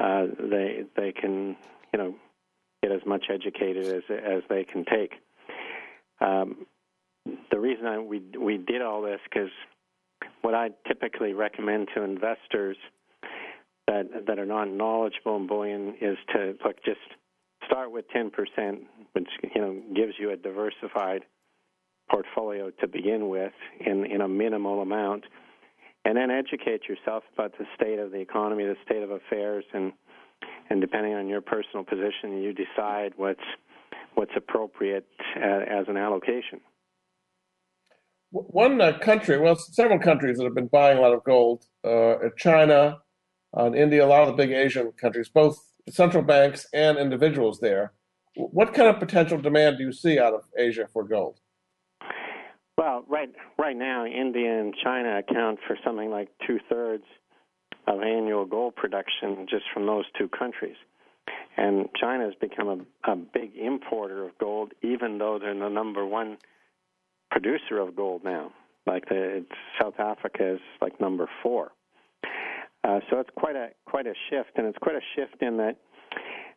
uh, 0.00 0.26
they 0.38 0.84
they 0.96 1.12
can 1.12 1.56
you 1.92 1.98
know 1.98 2.14
get 2.82 2.90
as 2.90 3.02
much 3.06 3.26
educated 3.32 3.86
as 3.86 4.02
as 4.10 4.42
they 4.48 4.64
can 4.64 4.84
take. 4.84 5.12
Um, 6.20 6.66
the 7.50 7.60
reason 7.60 7.86
I, 7.86 7.98
we 7.98 8.22
we 8.38 8.56
did 8.56 8.82
all 8.82 9.02
this 9.02 9.20
because 9.30 9.50
what 10.42 10.54
I 10.54 10.70
typically 10.86 11.32
recommend 11.32 11.88
to 11.94 12.02
investors 12.02 12.76
that 13.88 14.26
that 14.26 14.38
are 14.38 14.46
not 14.46 14.68
knowledgeable 14.68 15.36
in 15.36 15.46
bullion 15.46 15.94
is 16.00 16.16
to 16.32 16.54
look 16.64 16.76
just 16.84 17.00
start 17.66 17.90
with 17.90 18.04
10%, 18.14 18.30
which 19.12 19.28
you 19.54 19.60
know 19.60 19.82
gives 19.96 20.12
you 20.18 20.30
a 20.30 20.36
diversified 20.36 21.22
portfolio 22.10 22.70
to 22.80 22.86
begin 22.86 23.28
with 23.28 23.52
in 23.80 24.04
in 24.04 24.20
a 24.20 24.28
minimal 24.28 24.80
amount, 24.80 25.24
and 26.04 26.16
then 26.16 26.30
educate 26.30 26.82
yourself 26.88 27.24
about 27.34 27.52
the 27.58 27.64
state 27.74 27.98
of 27.98 28.12
the 28.12 28.20
economy, 28.20 28.64
the 28.64 28.76
state 28.84 29.02
of 29.02 29.10
affairs, 29.10 29.64
and 29.72 29.92
and 30.70 30.80
depending 30.80 31.14
on 31.14 31.26
your 31.26 31.40
personal 31.40 31.84
position, 31.84 32.42
you 32.42 32.52
decide 32.52 33.12
what's 33.16 33.48
what's 34.14 34.32
appropriate 34.36 35.06
uh, 35.36 35.40
as 35.40 35.86
an 35.88 35.96
allocation. 35.96 36.60
One 38.30 38.78
uh, 38.80 38.98
country, 38.98 39.38
well, 39.38 39.56
several 39.56 39.98
countries 39.98 40.36
that 40.36 40.44
have 40.44 40.54
been 40.54 40.66
buying 40.66 40.98
a 40.98 41.00
lot 41.00 41.14
of 41.14 41.24
gold, 41.24 41.64
uh, 41.82 42.16
China, 42.36 42.98
on 43.52 43.74
India, 43.74 44.04
a 44.04 44.06
lot 44.06 44.22
of 44.22 44.28
the 44.28 44.34
big 44.34 44.50
Asian 44.50 44.92
countries, 44.92 45.28
both 45.28 45.58
central 45.88 46.22
banks 46.22 46.66
and 46.72 46.98
individuals 46.98 47.60
there. 47.60 47.92
What 48.36 48.74
kind 48.74 48.88
of 48.88 49.00
potential 49.00 49.38
demand 49.38 49.78
do 49.78 49.84
you 49.84 49.92
see 49.92 50.18
out 50.18 50.34
of 50.34 50.42
Asia 50.56 50.86
for 50.92 51.04
gold? 51.04 51.40
Well, 52.76 53.04
right 53.08 53.30
right 53.58 53.76
now, 53.76 54.06
India 54.06 54.60
and 54.60 54.74
China 54.84 55.18
account 55.18 55.58
for 55.66 55.76
something 55.84 56.10
like 56.10 56.28
two 56.46 56.60
thirds 56.68 57.04
of 57.88 58.02
annual 58.02 58.44
gold 58.44 58.76
production 58.76 59.46
just 59.50 59.64
from 59.72 59.86
those 59.86 60.04
two 60.16 60.28
countries. 60.28 60.76
And 61.56 61.88
China 62.00 62.26
has 62.26 62.34
become 62.40 62.86
a, 63.04 63.12
a 63.12 63.16
big 63.16 63.56
importer 63.56 64.24
of 64.24 64.38
gold, 64.38 64.72
even 64.82 65.18
though 65.18 65.38
they're 65.40 65.58
the 65.58 65.68
number 65.68 66.06
one 66.06 66.38
producer 67.30 67.78
of 67.80 67.96
gold 67.96 68.22
now. 68.22 68.52
Like 68.86 69.08
the, 69.08 69.44
South 69.80 69.98
Africa 69.98 70.54
is 70.54 70.60
like 70.80 71.00
number 71.00 71.28
four. 71.42 71.72
Uh, 72.88 73.00
so 73.10 73.20
it's 73.20 73.28
quite 73.36 73.54
a 73.54 73.68
quite 73.84 74.06
a 74.06 74.14
shift, 74.30 74.52
and 74.56 74.66
it's 74.66 74.78
quite 74.78 74.96
a 74.96 75.00
shift 75.14 75.42
in 75.42 75.58
that 75.58 75.76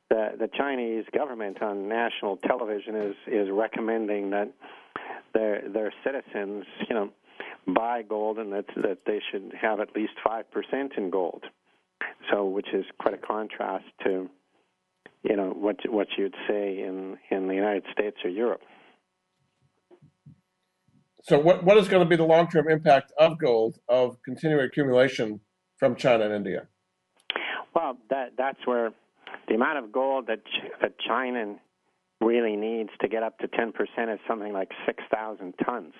the 0.09 0.29
the 0.39 0.49
Chinese 0.57 1.03
government 1.13 1.61
on 1.61 1.89
national 1.89 2.37
television 2.37 2.95
is 2.95 3.15
is 3.27 3.49
recommending 3.51 4.29
that 4.29 4.49
their 5.33 5.67
their 5.67 5.93
citizens, 6.05 6.63
you 6.87 6.95
know, 6.95 7.09
buy 7.67 8.01
gold 8.01 8.37
and 8.37 8.53
that 8.53 8.65
that 8.77 8.99
they 9.05 9.19
should 9.29 9.51
have 9.59 9.81
at 9.81 9.93
least 9.93 10.13
five 10.25 10.49
percent 10.51 10.93
in 10.95 11.09
gold. 11.09 11.43
So, 12.31 12.45
which 12.45 12.67
is 12.73 12.85
quite 12.97 13.13
a 13.13 13.17
contrast 13.17 13.85
to, 14.05 14.29
you 15.23 15.35
know, 15.35 15.49
what 15.49 15.77
what 15.89 16.07
you'd 16.17 16.35
say 16.47 16.79
in 16.79 17.17
in 17.29 17.49
the 17.49 17.55
United 17.55 17.83
States 17.91 18.15
or 18.23 18.29
Europe. 18.29 18.61
so, 21.23 21.37
what, 21.39 21.63
what 21.65 21.77
is 21.77 21.89
going 21.89 22.03
to 22.03 22.09
be 22.09 22.15
the 22.15 22.23
long 22.23 22.47
term 22.47 22.69
impact 22.69 23.11
of 23.17 23.37
gold 23.37 23.79
of 23.89 24.17
continuing 24.23 24.63
accumulation 24.63 25.41
from 25.81 25.95
China 25.95 26.25
and 26.25 26.33
India? 26.33 26.67
Well, 27.75 27.97
that 28.11 28.33
that's 28.37 28.59
where 28.65 28.93
the 29.47 29.55
amount 29.55 29.79
of 29.79 29.91
gold 29.91 30.27
that 30.27 30.41
that 30.79 30.93
China 30.99 31.55
really 32.21 32.55
needs 32.55 32.91
to 33.01 33.07
get 33.07 33.23
up 33.23 33.39
to 33.39 33.47
10% 33.47 33.71
is 34.13 34.19
something 34.27 34.53
like 34.53 34.69
6,000 34.85 35.55
tons. 35.65 35.93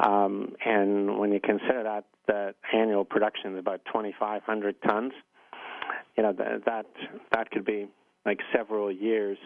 Um, 0.00 0.54
and 0.64 1.18
when 1.18 1.32
you 1.32 1.38
consider 1.38 1.82
that 1.82 2.04
the 2.26 2.54
annual 2.72 3.04
production 3.04 3.52
is 3.52 3.58
about 3.58 3.84
2,500 3.84 4.76
tons, 4.88 5.12
you 6.16 6.22
know 6.22 6.32
that 6.32 6.64
that 6.64 6.86
that 7.32 7.50
could 7.50 7.66
be 7.66 7.88
like 8.24 8.38
several 8.56 8.90
years 8.90 9.36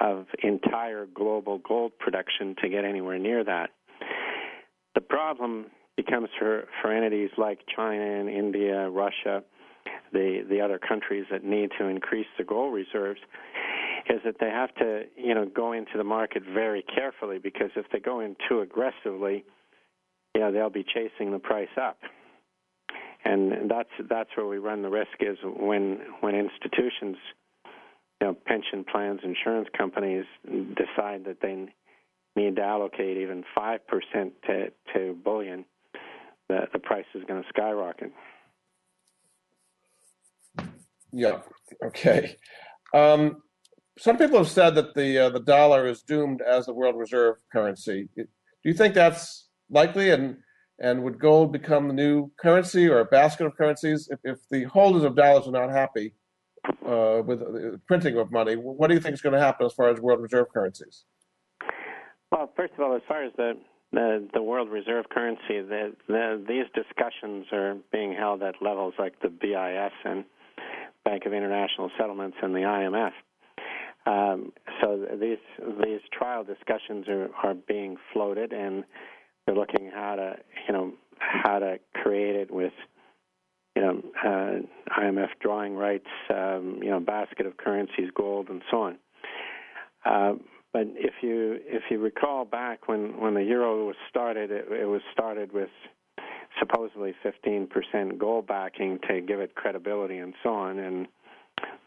of 0.00 0.26
entire 0.42 1.06
global 1.06 1.58
gold 1.58 1.92
production 1.98 2.56
to 2.62 2.70
get 2.70 2.86
anywhere 2.86 3.18
near 3.18 3.44
that. 3.44 3.70
The 4.94 5.02
problem 5.02 5.66
becomes 5.96 6.28
for, 6.38 6.64
for 6.80 6.92
entities 6.92 7.30
like 7.36 7.60
China 7.74 8.02
and 8.02 8.28
India, 8.28 8.88
Russia, 8.88 9.42
the, 10.12 10.44
the 10.48 10.60
other 10.60 10.78
countries 10.78 11.24
that 11.30 11.44
need 11.44 11.70
to 11.78 11.86
increase 11.86 12.26
the 12.38 12.44
gold 12.44 12.74
reserves, 12.74 13.20
is 14.08 14.20
that 14.24 14.36
they 14.38 14.50
have 14.50 14.74
to, 14.76 15.02
you 15.16 15.34
know, 15.34 15.46
go 15.46 15.72
into 15.72 15.96
the 15.96 16.04
market 16.04 16.42
very 16.52 16.82
carefully 16.82 17.38
because 17.38 17.70
if 17.76 17.86
they 17.92 17.98
go 17.98 18.20
in 18.20 18.36
too 18.48 18.60
aggressively, 18.60 19.44
you 20.34 20.40
know, 20.40 20.52
they'll 20.52 20.70
be 20.70 20.84
chasing 20.84 21.32
the 21.32 21.38
price 21.38 21.68
up. 21.80 21.98
And 23.24 23.68
that's 23.68 23.90
that's 24.08 24.30
where 24.36 24.46
we 24.46 24.58
run 24.58 24.82
the 24.82 24.88
risk 24.88 25.16
is 25.18 25.36
when 25.42 25.98
when 26.20 26.36
institutions 26.36 27.16
you 28.20 28.28
know, 28.28 28.36
pension 28.46 28.84
plans, 28.84 29.20
insurance 29.24 29.68
companies 29.76 30.24
decide 30.44 31.24
that 31.24 31.38
they 31.42 31.66
need 32.36 32.56
to 32.56 32.62
allocate 32.62 33.16
even 33.16 33.42
five 33.54 33.80
percent 33.88 34.32
to 34.46 34.70
to 34.94 35.16
bullion, 35.24 35.64
the 36.48 36.60
the 36.72 36.78
price 36.78 37.04
is 37.14 37.22
going 37.26 37.42
to 37.42 37.48
skyrocket. 37.48 38.12
Yeah. 41.12 41.40
Okay. 41.84 42.36
Um, 42.94 43.42
some 43.98 44.18
people 44.18 44.38
have 44.38 44.48
said 44.48 44.74
that 44.74 44.94
the 44.94 45.18
uh, 45.18 45.30
the 45.30 45.40
dollar 45.40 45.86
is 45.86 46.02
doomed 46.02 46.42
as 46.42 46.66
the 46.66 46.74
world 46.74 46.96
reserve 46.96 47.36
currency. 47.52 48.08
Do 48.16 48.26
you 48.64 48.74
think 48.74 48.94
that's 48.94 49.48
likely? 49.70 50.10
And 50.10 50.36
and 50.78 51.02
would 51.02 51.18
gold 51.18 51.52
become 51.52 51.88
the 51.88 51.94
new 51.94 52.30
currency 52.38 52.86
or 52.86 53.00
a 53.00 53.04
basket 53.06 53.46
of 53.46 53.56
currencies 53.56 54.08
if, 54.10 54.18
if 54.24 54.38
the 54.50 54.64
holders 54.64 55.04
of 55.04 55.16
dollars 55.16 55.48
are 55.48 55.52
not 55.52 55.70
happy? 55.70 56.12
uh, 56.86 57.22
with 57.24 57.40
the 57.40 57.80
printing 57.86 58.16
of 58.16 58.30
money. 58.30 58.54
What 58.54 58.88
do 58.88 58.94
you 58.94 59.00
think 59.00 59.14
is 59.14 59.20
going 59.20 59.34
to 59.34 59.40
happen 59.40 59.66
as 59.66 59.72
far 59.72 59.88
as 59.88 60.00
world 60.00 60.20
reserve 60.20 60.46
currencies? 60.52 61.04
Well, 62.30 62.52
first 62.56 62.74
of 62.74 62.80
all, 62.80 62.94
as 62.94 63.02
far 63.06 63.24
as 63.24 63.32
the 63.36 63.54
the, 63.92 64.28
the 64.34 64.42
world 64.42 64.68
reserve 64.68 65.08
currency, 65.08 65.60
the, 65.60 65.94
the, 66.08 66.44
these 66.46 66.66
discussions 66.74 67.46
are 67.52 67.76
being 67.92 68.14
held 68.14 68.42
at 68.42 68.56
levels 68.60 68.94
like 68.98 69.20
the 69.20 69.28
BIS 69.28 69.92
and 70.04 70.24
Bank 71.04 71.24
of 71.26 71.32
International 71.32 71.90
Settlements 71.98 72.36
and 72.42 72.54
the 72.54 72.60
IMF. 72.60 73.12
Um, 74.06 74.52
so 74.80 75.04
these 75.20 75.38
these 75.82 76.00
trial 76.12 76.44
discussions 76.44 77.08
are, 77.08 77.28
are 77.42 77.54
being 77.54 77.96
floated, 78.12 78.52
and 78.52 78.84
they're 79.44 79.56
looking 79.56 79.90
how 79.92 80.14
to 80.14 80.36
you 80.68 80.72
know 80.72 80.92
how 81.18 81.58
to 81.58 81.78
create 81.92 82.36
it 82.36 82.52
with 82.52 82.72
you 83.76 83.82
know, 83.82 84.02
uh, 84.24 85.00
IMF 85.00 85.28
drawing 85.40 85.74
rights, 85.74 86.06
um, 86.30 86.80
you 86.82 86.88
know, 86.88 86.98
basket 86.98 87.44
of 87.44 87.58
currencies, 87.58 88.08
gold, 88.16 88.48
and 88.48 88.62
so 88.70 88.82
on. 88.82 88.98
Uh, 90.04 90.32
but 90.76 90.88
if 90.94 91.14
you 91.22 91.58
if 91.64 91.84
you 91.90 91.98
recall 91.98 92.44
back 92.44 92.86
when 92.86 93.18
when 93.18 93.32
the 93.32 93.42
euro 93.42 93.86
was 93.86 93.96
started, 94.10 94.50
it, 94.50 94.66
it 94.70 94.84
was 94.84 95.00
started 95.10 95.50
with 95.50 95.70
supposedly 96.60 97.14
15% 97.24 98.18
gold 98.18 98.46
backing 98.46 98.98
to 99.08 99.22
give 99.22 99.40
it 99.40 99.54
credibility 99.54 100.18
and 100.18 100.34
so 100.42 100.50
on, 100.50 100.78
and 100.78 101.08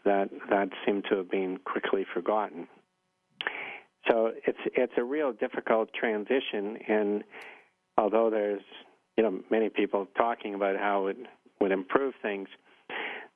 that 0.04 0.28
that 0.48 0.70
seemed 0.84 1.04
to 1.08 1.18
have 1.18 1.30
been 1.30 1.60
quickly 1.64 2.04
forgotten. 2.12 2.66
So 4.10 4.32
it's 4.44 4.58
it's 4.74 4.94
a 4.96 5.04
real 5.04 5.32
difficult 5.32 5.90
transition, 5.94 6.76
and 6.88 7.22
although 7.96 8.28
there's 8.28 8.62
you 9.16 9.22
know 9.22 9.38
many 9.52 9.68
people 9.68 10.08
talking 10.16 10.56
about 10.56 10.76
how 10.76 11.06
it 11.06 11.16
would 11.60 11.70
improve 11.70 12.14
things. 12.22 12.48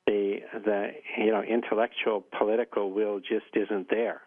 The 0.09 0.39
the 0.53 0.89
you 1.17 1.31
know 1.31 1.43
intellectual 1.43 2.25
political 2.37 2.91
will 2.91 3.21
just 3.21 3.55
isn't 3.55 3.89
there. 3.89 4.23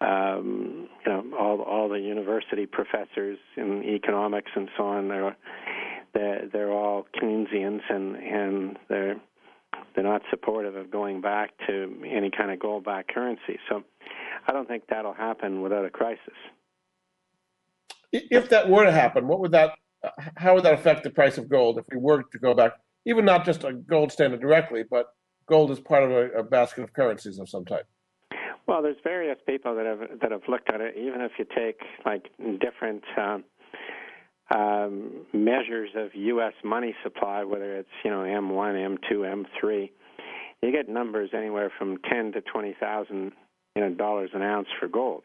Um, 0.00 0.88
you 1.04 1.12
know 1.12 1.24
all 1.38 1.60
all 1.60 1.88
the 1.88 2.00
university 2.00 2.64
professors 2.64 3.38
in 3.56 3.82
economics 3.84 4.50
and 4.54 4.70
so 4.76 4.84
on 4.84 5.08
they're 5.08 5.36
they're, 6.14 6.48
they're 6.52 6.72
all 6.72 7.06
Keynesians 7.20 7.80
and 7.90 8.16
and 8.16 8.78
they're 8.88 9.16
they're 9.94 10.04
not 10.04 10.22
supportive 10.30 10.76
of 10.76 10.90
going 10.90 11.20
back 11.20 11.50
to 11.66 12.02
any 12.06 12.30
kind 12.30 12.50
of 12.50 12.58
gold 12.58 12.84
backed 12.84 13.12
currency. 13.12 13.58
So 13.68 13.82
I 14.46 14.52
don't 14.52 14.66
think 14.66 14.84
that'll 14.88 15.14
happen 15.14 15.62
without 15.62 15.84
a 15.84 15.90
crisis. 15.90 16.34
If 18.12 18.48
that 18.50 18.68
were 18.68 18.84
to 18.84 18.92
happen, 18.92 19.28
what 19.28 19.40
would 19.40 19.52
that 19.52 19.72
how 20.36 20.54
would 20.54 20.64
that 20.64 20.74
affect 20.74 21.04
the 21.04 21.10
price 21.10 21.38
of 21.38 21.48
gold 21.48 21.78
if 21.78 21.84
we 21.92 21.98
were 21.98 22.22
to 22.22 22.38
go 22.38 22.54
back 22.54 22.72
even 23.06 23.24
not 23.24 23.44
just 23.44 23.64
a 23.64 23.72
gold 23.72 24.12
standard 24.12 24.40
directly, 24.40 24.82
but 24.88 25.06
gold 25.46 25.70
is 25.70 25.80
part 25.80 26.04
of 26.04 26.10
a, 26.10 26.38
a 26.38 26.42
basket 26.42 26.82
of 26.82 26.92
currencies 26.92 27.38
of 27.38 27.48
some 27.48 27.64
type. 27.64 27.86
Well, 28.70 28.82
there's 28.82 29.02
various 29.02 29.36
people 29.48 29.74
that 29.74 29.84
have 29.84 30.20
that 30.20 30.30
have 30.30 30.42
looked 30.48 30.72
at 30.72 30.80
it. 30.80 30.94
Even 30.96 31.22
if 31.22 31.32
you 31.40 31.44
take 31.44 31.80
like 32.06 32.30
different 32.60 33.02
um, 33.18 33.44
um, 34.56 35.26
measures 35.32 35.90
of 35.96 36.14
U.S. 36.14 36.52
money 36.62 36.94
supply, 37.02 37.42
whether 37.42 37.76
it's 37.76 37.88
you 38.04 38.12
know 38.12 38.20
M1, 38.20 38.96
M2, 39.10 39.44
M3, 39.60 39.90
you 40.62 40.70
get 40.70 40.88
numbers 40.88 41.30
anywhere 41.34 41.72
from 41.76 41.98
ten 42.08 42.30
to 42.30 42.40
twenty 42.42 42.76
thousand 42.78 43.32
you 43.74 43.82
know 43.82 43.90
dollars 43.92 44.30
an 44.34 44.42
ounce 44.42 44.68
for 44.78 44.86
gold. 44.86 45.24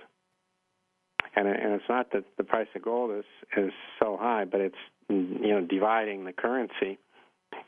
And, 1.35 1.47
and 1.47 1.73
it's 1.73 1.87
not 1.87 2.13
that 2.13 2.23
the 2.37 2.43
price 2.43 2.67
of 2.75 2.81
gold 2.81 3.11
is 3.11 3.25
is 3.55 3.71
so 4.01 4.17
high, 4.19 4.45
but 4.45 4.59
it's 4.59 4.75
you 5.07 5.51
know 5.51 5.61
dividing 5.61 6.25
the 6.25 6.33
currency 6.33 6.97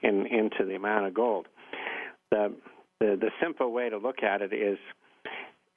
in, 0.01 0.25
into 0.25 0.65
the 0.65 0.73
amount 0.73 1.05
of 1.05 1.13
gold. 1.13 1.45
The, 2.31 2.51
the, 2.99 3.15
the 3.21 3.29
simple 3.39 3.71
way 3.71 3.91
to 3.91 3.99
look 3.99 4.23
at 4.23 4.41
it 4.41 4.51
is 4.53 4.79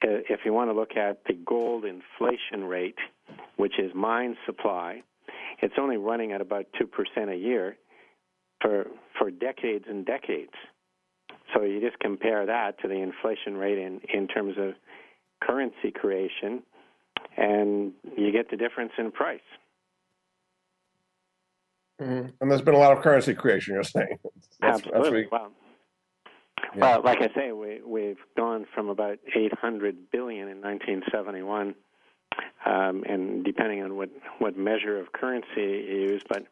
if 0.01 0.41
you 0.45 0.53
want 0.53 0.69
to 0.69 0.73
look 0.73 0.95
at 0.95 1.23
the 1.25 1.33
gold 1.33 1.85
inflation 1.85 2.65
rate, 2.65 2.97
which 3.57 3.79
is 3.79 3.91
mine 3.93 4.35
supply, 4.45 5.03
it's 5.61 5.75
only 5.79 5.97
running 5.97 6.31
at 6.31 6.41
about 6.41 6.65
2% 6.79 7.31
a 7.31 7.35
year 7.35 7.77
for, 8.61 8.87
for 9.17 9.31
decades 9.31 9.85
and 9.87 10.05
decades. 10.05 10.53
So 11.53 11.63
you 11.63 11.81
just 11.81 11.99
compare 11.99 12.45
that 12.45 12.79
to 12.81 12.87
the 12.87 12.95
inflation 12.95 13.57
rate 13.57 13.77
in, 13.77 14.01
in 14.13 14.27
terms 14.27 14.55
of 14.57 14.73
currency 15.41 15.91
creation, 15.93 16.63
and 17.37 17.93
you 18.17 18.31
get 18.31 18.49
the 18.49 18.57
difference 18.57 18.91
in 18.97 19.11
price. 19.11 19.39
Mm-hmm. 22.01 22.29
And 22.39 22.51
there's 22.51 22.61
been 22.61 22.73
a 22.73 22.79
lot 22.79 22.97
of 22.97 23.03
currency 23.03 23.33
creation. 23.33 23.75
You're 23.75 23.83
saying 23.83 24.17
that's, 24.59 24.77
absolutely. 24.77 25.21
That's 25.23 25.31
well, 25.31 25.51
yeah. 26.75 26.81
well, 26.81 27.01
like 27.03 27.21
I 27.21 27.33
say, 27.33 27.51
we 27.51 27.81
we've 27.85 28.19
gone 28.37 28.65
from 28.73 28.89
about 28.89 29.19
800 29.35 30.11
billion 30.11 30.47
in 30.47 30.61
1971, 30.61 31.75
um, 32.65 33.03
and 33.07 33.43
depending 33.43 33.81
on 33.83 33.95
what 33.95 34.09
what 34.39 34.57
measure 34.57 34.99
of 34.99 35.11
currency 35.11 35.47
you 35.57 36.09
use, 36.09 36.23
but 36.27 36.45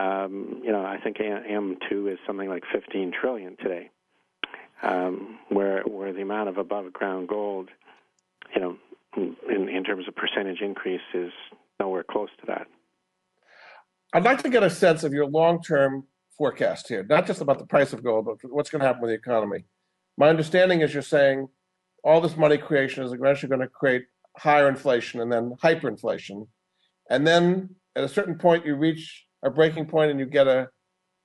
um, 0.00 0.60
you 0.64 0.72
know, 0.72 0.84
I 0.84 0.98
think 0.98 1.18
M2 1.18 2.12
is 2.12 2.18
something 2.26 2.48
like 2.48 2.64
15 2.72 3.12
trillion 3.18 3.56
today, 3.56 3.90
um, 4.82 5.38
where 5.48 5.82
where 5.82 6.12
the 6.12 6.22
amount 6.22 6.48
of 6.48 6.58
above 6.58 6.92
ground 6.92 7.28
gold, 7.28 7.68
you 8.54 8.60
know, 8.60 8.76
in 9.16 9.68
in 9.68 9.84
terms 9.84 10.06
of 10.08 10.14
percentage 10.14 10.60
increase 10.60 11.00
is 11.14 11.32
nowhere 11.78 12.04
close 12.04 12.30
to 12.40 12.46
that. 12.46 12.66
I'd 14.12 14.24
like 14.24 14.42
to 14.42 14.50
get 14.50 14.62
a 14.62 14.70
sense 14.70 15.04
of 15.04 15.12
your 15.12 15.26
long-term 15.26 16.04
forecast 16.40 16.88
here, 16.88 17.04
not 17.06 17.26
just 17.26 17.42
about 17.42 17.58
the 17.58 17.66
price 17.66 17.92
of 17.92 18.02
gold, 18.02 18.24
but 18.24 18.38
what's 18.50 18.70
going 18.70 18.80
to 18.80 18.86
happen 18.86 19.02
with 19.02 19.10
the 19.10 19.14
economy. 19.14 19.62
My 20.16 20.30
understanding 20.30 20.80
is 20.80 20.94
you're 20.94 21.02
saying 21.02 21.48
all 22.02 22.22
this 22.22 22.34
money 22.34 22.56
creation 22.56 23.04
is 23.04 23.12
eventually 23.12 23.50
going 23.50 23.60
to 23.60 23.68
create 23.68 24.04
higher 24.38 24.66
inflation 24.66 25.20
and 25.20 25.30
then 25.30 25.52
hyperinflation. 25.62 26.48
And 27.10 27.26
then 27.26 27.74
at 27.94 28.04
a 28.04 28.08
certain 28.08 28.38
point, 28.38 28.64
you 28.64 28.74
reach 28.74 29.26
a 29.44 29.50
breaking 29.50 29.84
point 29.84 30.12
and 30.12 30.18
you 30.18 30.24
get 30.24 30.46
a 30.46 30.70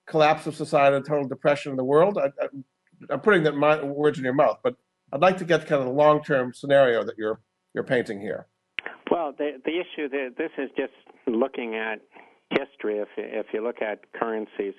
collapse 0.06 0.48
of 0.48 0.56
society, 0.56 0.98
a 0.98 1.00
total 1.00 1.30
depression 1.30 1.72
in 1.72 1.78
the 1.78 1.86
world. 1.86 2.18
I, 2.18 3.14
am 3.14 3.22
putting 3.22 3.44
that 3.44 3.56
my, 3.56 3.82
words 3.82 4.18
in 4.18 4.26
your 4.26 4.34
mouth, 4.34 4.60
but 4.66 4.76
I'd 5.14 5.22
like 5.22 5.38
to 5.38 5.46
get 5.46 5.66
kind 5.66 5.80
of 5.80 5.88
the 5.88 5.94
long-term 5.94 6.54
scenario 6.54 7.06
that 7.06 7.18
you're 7.18 7.40
you're 7.74 7.86
painting 7.86 8.20
here. 8.20 8.48
Well, 9.10 9.34
the 9.38 9.62
the 9.64 9.80
issue 9.80 10.10
that 10.10 10.36
this 10.38 10.52
is 10.58 10.70
just 10.78 10.94
looking 11.26 11.76
at 11.76 12.02
history, 12.50 12.98
if 12.98 13.08
if 13.18 13.46
you 13.54 13.64
look 13.64 13.82
at 13.82 14.12
currencies, 14.14 14.74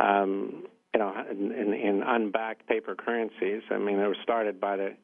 um, 0.00 0.64
you 0.94 1.00
know, 1.00 1.12
in, 1.30 1.74
in 1.74 2.02
unbacked 2.02 2.66
paper 2.66 2.94
currencies, 2.94 3.62
I 3.70 3.78
mean, 3.78 3.98
they 3.98 4.06
were 4.06 4.16
started 4.22 4.60
by 4.60 4.76
the 4.76 4.96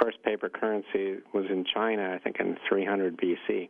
first 0.00 0.22
paper 0.22 0.48
currency 0.48 1.18
was 1.32 1.44
in 1.50 1.64
China, 1.72 2.12
I 2.14 2.18
think, 2.18 2.36
in 2.40 2.56
300 2.68 3.16
BC. 3.18 3.68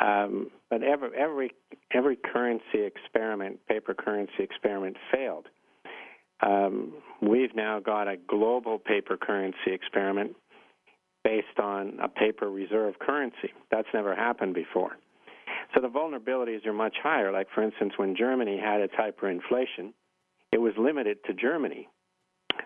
Um, 0.00 0.50
but 0.70 0.82
every 0.82 1.10
every 1.16 1.50
every 1.92 2.16
currency 2.16 2.84
experiment, 2.84 3.58
paper 3.66 3.94
currency 3.94 4.40
experiment, 4.40 4.96
failed. 5.12 5.46
Um, 6.40 6.94
we've 7.20 7.54
now 7.56 7.80
got 7.80 8.06
a 8.06 8.16
global 8.16 8.78
paper 8.78 9.16
currency 9.16 9.72
experiment 9.72 10.36
based 11.24 11.58
on 11.60 11.98
a 12.00 12.08
paper 12.08 12.48
reserve 12.48 12.98
currency. 13.00 13.52
That's 13.70 13.88
never 13.92 14.14
happened 14.14 14.54
before. 14.54 14.98
So 15.74 15.80
the 15.80 15.88
vulnerabilities 15.88 16.66
are 16.66 16.72
much 16.72 16.96
higher. 17.02 17.30
Like, 17.30 17.48
for 17.54 17.62
instance, 17.62 17.92
when 17.96 18.16
Germany 18.16 18.58
had 18.58 18.80
its 18.80 18.94
hyperinflation, 18.94 19.92
it 20.52 20.58
was 20.58 20.72
limited 20.78 21.18
to 21.26 21.34
Germany. 21.34 21.88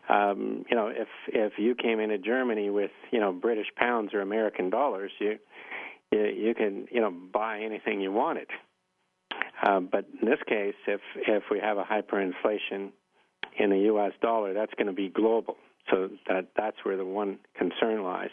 Um, 0.09 0.65
you 0.71 0.77
know, 0.77 0.89
if 0.89 1.09
if 1.29 1.53
you 1.59 1.75
came 1.75 2.01
into 2.01 2.19
Germany 2.19 2.71
with 2.71 2.91
you 3.11 3.21
know 3.21 3.33
British 3.33 3.67
pounds 3.77 4.15
or 4.15 4.21
American 4.21 4.71
dollars, 4.71 5.11
you 5.19 5.39
you, 6.11 6.25
you 6.25 6.55
can 6.55 6.87
you 6.91 7.01
know 7.01 7.11
buy 7.11 7.61
anything 7.61 8.01
you 8.01 8.13
wanted. 8.13 8.49
Uh, 9.63 9.81
but 9.81 10.07
in 10.21 10.29
this 10.29 10.39
case, 10.49 10.75
if 10.87 11.01
if 11.17 11.45
we 11.51 11.59
have 11.61 11.79
a 11.79 11.85
hyperinflation 11.85 12.91
in 13.59 13.71
the 13.71 13.79
U.S. 13.87 14.13
dollar, 14.23 14.55
that's 14.55 14.73
going 14.75 14.87
to 14.87 14.93
be 14.93 15.09
global. 15.09 15.57
So 15.91 16.09
that 16.29 16.49
that's 16.57 16.77
where 16.85 16.97
the 16.97 17.05
one 17.05 17.39
concern 17.57 18.03
lies. 18.03 18.31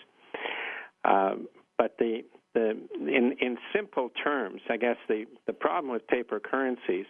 Um, 1.04 1.48
but 1.78 1.96
the 1.98 2.22
the 2.54 2.72
in 3.00 3.36
in 3.39 3.58
simple 3.74 4.10
terms, 4.24 4.62
I 4.70 4.78
guess 4.78 4.97
the 5.08 5.26
the 5.47 5.54
problem 5.54 5.91
with 5.91 6.08
paper 6.08 6.39
currencies 6.39 7.06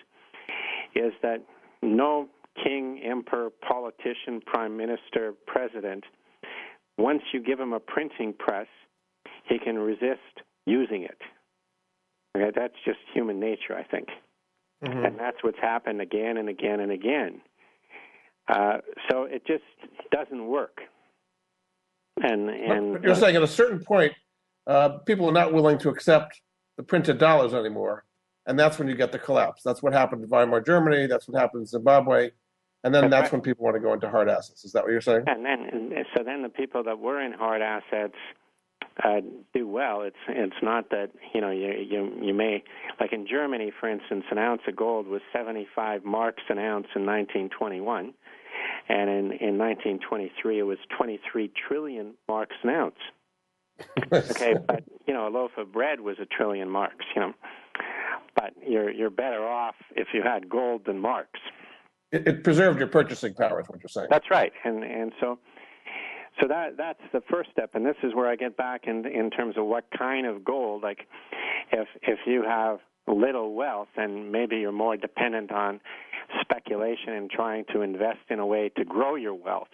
is 0.95 1.13
that 1.21 1.43
no 1.81 2.27
king, 2.63 3.01
emperor, 3.03 3.49
politician, 3.49 4.41
prime 4.45 4.75
minister, 4.75 5.33
president, 5.47 6.03
once 6.97 7.21
you 7.33 7.41
give 7.41 7.59
him 7.59 7.73
a 7.73 7.79
printing 7.79 8.33
press, 8.37 8.67
he 9.45 9.57
can 9.59 9.77
resist 9.77 10.43
using 10.65 11.03
it. 11.03 11.17
Okay, 12.35 12.51
that's 12.55 12.73
just 12.85 12.99
human 13.13 13.39
nature, 13.39 13.75
I 13.75 13.83
think. 13.83 14.09
Mm-hmm. 14.83 15.05
And 15.05 15.19
that's 15.19 15.37
what's 15.41 15.59
happened 15.59 16.01
again 16.01 16.37
and 16.37 16.49
again 16.49 16.79
and 16.79 16.91
again. 16.91 17.41
Uh, 18.47 18.77
so 19.09 19.23
it 19.23 19.45
just 19.45 19.63
doesn't 20.11 20.47
work. 20.47 20.79
And 22.21 22.49
and 22.49 22.93
but 22.93 23.03
you're 23.03 23.11
uh, 23.13 23.15
saying 23.15 23.35
at 23.35 23.43
a 23.43 23.47
certain 23.47 23.79
point, 23.79 24.13
uh, 24.67 24.89
people 25.05 25.27
are 25.27 25.33
not 25.33 25.53
willing 25.53 25.77
to 25.79 25.89
accept 25.89 26.41
the 26.77 26.83
printed 26.83 27.17
dollars 27.17 27.53
anymore, 27.53 28.05
and 28.45 28.57
that's 28.59 28.79
when 28.79 28.87
you 28.87 28.95
get 28.95 29.11
the 29.11 29.19
collapse. 29.19 29.61
That's 29.63 29.81
what 29.81 29.93
happened 29.93 30.21
to 30.21 30.27
Weimar 30.27 30.61
Germany. 30.61 31.07
That's 31.07 31.27
what 31.27 31.39
happened 31.39 31.61
in 31.61 31.67
Zimbabwe, 31.67 32.31
and 32.83 32.93
then 32.93 33.09
that's, 33.09 33.23
that's 33.23 33.31
when 33.31 33.41
people 33.41 33.65
want 33.65 33.75
to 33.75 33.81
go 33.81 33.93
into 33.93 34.09
hard 34.09 34.29
assets. 34.29 34.63
Is 34.63 34.71
that 34.73 34.83
what 34.83 34.91
you're 34.91 35.01
saying? 35.01 35.23
And 35.27 35.45
then, 35.45 35.69
and 35.71 36.05
so 36.15 36.23
then 36.23 36.43
the 36.43 36.49
people 36.49 36.83
that 36.83 36.99
were 36.99 37.21
in 37.21 37.33
hard 37.33 37.61
assets 37.61 38.15
uh, 39.03 39.21
do 39.53 39.67
well. 39.67 40.01
It's 40.01 40.17
it's 40.27 40.61
not 40.61 40.89
that 40.89 41.11
you 41.33 41.41
know 41.41 41.51
you 41.51 41.73
you 41.89 42.11
you 42.21 42.33
may 42.33 42.63
like 42.99 43.13
in 43.13 43.27
Germany, 43.27 43.71
for 43.79 43.89
instance, 43.89 44.25
an 44.31 44.37
ounce 44.37 44.61
of 44.67 44.75
gold 44.75 45.07
was 45.07 45.21
75 45.31 46.03
marks 46.03 46.43
an 46.49 46.57
ounce 46.57 46.87
in 46.95 47.05
1921, 47.05 48.13
and 48.89 49.09
in 49.09 49.25
in 49.31 49.57
1923 49.57 50.59
it 50.59 50.63
was 50.63 50.77
23 50.97 51.51
trillion 51.67 52.13
marks 52.27 52.55
an 52.63 52.69
ounce. 52.69 52.99
okay, 54.13 54.55
but 54.67 54.83
you 55.07 55.13
know 55.13 55.27
a 55.27 55.31
loaf 55.31 55.51
of 55.57 55.71
bread 55.71 55.99
was 55.99 56.17
a 56.19 56.25
trillion 56.25 56.69
marks. 56.69 57.05
You 57.15 57.21
know, 57.21 57.33
but 58.35 58.53
you're 58.67 58.89
you're 58.89 59.09
better 59.09 59.45
off 59.47 59.75
if 59.95 60.07
you 60.13 60.21
had 60.23 60.49
gold 60.49 60.85
than 60.85 60.99
marks. 60.99 61.39
It, 62.11 62.27
it 62.27 62.43
preserved 62.43 62.79
your 62.79 62.87
purchasing 62.87 63.33
power, 63.33 63.61
is 63.61 63.67
what 63.67 63.79
you're 63.81 63.89
saying. 63.89 64.07
That's 64.09 64.29
right, 64.31 64.51
and 64.63 64.83
and 64.83 65.11
so 65.19 65.39
so 66.41 66.47
that 66.47 66.77
that's 66.77 67.01
the 67.11 67.21
first 67.29 67.49
step, 67.51 67.71
and 67.73 67.85
this 67.85 67.97
is 68.03 68.13
where 68.15 68.27
I 68.29 68.35
get 68.35 68.55
back 68.55 68.87
in 68.87 69.05
in 69.05 69.29
terms 69.29 69.57
of 69.57 69.65
what 69.65 69.85
kind 69.97 70.25
of 70.25 70.43
gold. 70.43 70.83
Like, 70.83 71.07
if 71.71 71.87
if 72.01 72.19
you 72.25 72.43
have 72.43 72.79
little 73.07 73.53
wealth, 73.55 73.89
and 73.97 74.31
maybe 74.31 74.57
you're 74.57 74.71
more 74.71 74.95
dependent 74.95 75.51
on 75.51 75.81
speculation 76.41 77.13
and 77.13 77.29
trying 77.29 77.65
to 77.73 77.81
invest 77.81 78.19
in 78.29 78.39
a 78.39 78.45
way 78.45 78.69
to 78.77 78.85
grow 78.85 79.15
your 79.15 79.33
wealth. 79.33 79.69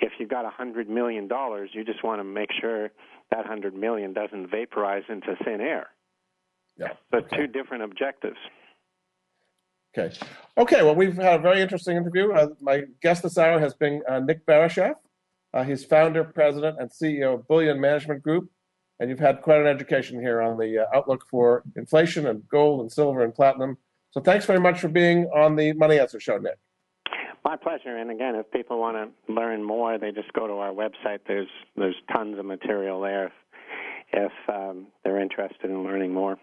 If 0.00 0.12
you've 0.18 0.28
got 0.28 0.44
a 0.44 0.50
hundred 0.50 0.88
million 0.88 1.28
dollars, 1.28 1.70
you 1.72 1.84
just 1.84 2.04
want 2.04 2.20
to 2.20 2.24
make 2.24 2.50
sure 2.60 2.90
that 3.30 3.46
hundred 3.46 3.74
million 3.74 4.12
doesn't 4.12 4.50
vaporize 4.50 5.04
into 5.08 5.36
thin 5.44 5.60
air. 5.60 5.88
Yeah. 6.76 6.92
So 7.10 7.18
okay. 7.18 7.36
two 7.36 7.46
different 7.46 7.82
objectives. 7.82 8.36
Okay. 9.96 10.14
Okay. 10.56 10.82
Well, 10.82 10.94
we've 10.94 11.16
had 11.16 11.40
a 11.40 11.42
very 11.42 11.60
interesting 11.60 11.96
interview. 11.96 12.32
Uh, 12.32 12.48
my 12.60 12.82
guest 13.02 13.22
this 13.22 13.38
hour 13.38 13.58
has 13.58 13.74
been 13.74 14.02
uh, 14.08 14.20
Nick 14.20 14.46
Barisheff. 14.46 14.94
Uh, 15.54 15.64
he's 15.64 15.84
founder, 15.84 16.24
president, 16.24 16.76
and 16.78 16.90
CEO 16.90 17.34
of 17.34 17.48
Bullion 17.48 17.80
Management 17.80 18.22
Group. 18.22 18.50
And 19.00 19.08
you've 19.08 19.18
had 19.18 19.42
quite 19.42 19.60
an 19.60 19.66
education 19.66 20.20
here 20.20 20.42
on 20.42 20.58
the 20.58 20.80
uh, 20.80 20.96
outlook 20.96 21.24
for 21.30 21.62
inflation 21.76 22.26
and 22.26 22.46
gold 22.48 22.80
and 22.80 22.90
silver 22.90 23.22
and 23.22 23.34
platinum. 23.34 23.78
So 24.10 24.20
thanks 24.20 24.44
very 24.44 24.60
much 24.60 24.80
for 24.80 24.88
being 24.88 25.26
on 25.26 25.56
the 25.56 25.72
Money 25.74 25.98
Answer 25.98 26.20
Show, 26.20 26.38
Nick. 26.38 26.58
My 27.48 27.56
pleasure. 27.56 27.96
And 27.96 28.10
again, 28.10 28.34
if 28.34 28.50
people 28.50 28.78
want 28.78 28.98
to 28.98 29.32
learn 29.32 29.62
more, 29.62 29.96
they 29.96 30.12
just 30.12 30.30
go 30.34 30.46
to 30.46 30.52
our 30.52 30.70
website. 30.70 31.20
There's 31.26 31.48
there's 31.78 31.94
tons 32.12 32.38
of 32.38 32.44
material 32.44 33.00
there 33.00 33.28
if, 33.28 33.32
if 34.12 34.32
um, 34.54 34.88
they're 35.02 35.18
interested 35.18 35.70
in 35.70 35.82
learning 35.82 36.12
more. 36.12 36.36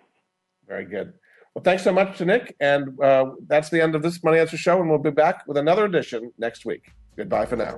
Very 0.67 0.85
good. 0.85 1.13
Well, 1.53 1.61
thanks 1.61 1.83
so 1.83 1.93
much 1.93 2.17
to 2.17 2.25
Nick. 2.25 2.55
And 2.59 2.99
uh, 2.99 3.33
that's 3.45 3.69
the 3.69 3.83
end 3.83 3.93
of 3.93 4.01
this 4.01 4.23
Money 4.23 4.39
Answer 4.39 4.57
Show. 4.57 4.81
And 4.81 4.89
we'll 4.89 4.97
be 4.97 5.11
back 5.11 5.45
with 5.45 5.57
another 5.57 5.85
edition 5.85 6.31
next 6.39 6.65
week. 6.65 6.89
Goodbye 7.15 7.45
for 7.45 7.55
now. 7.55 7.77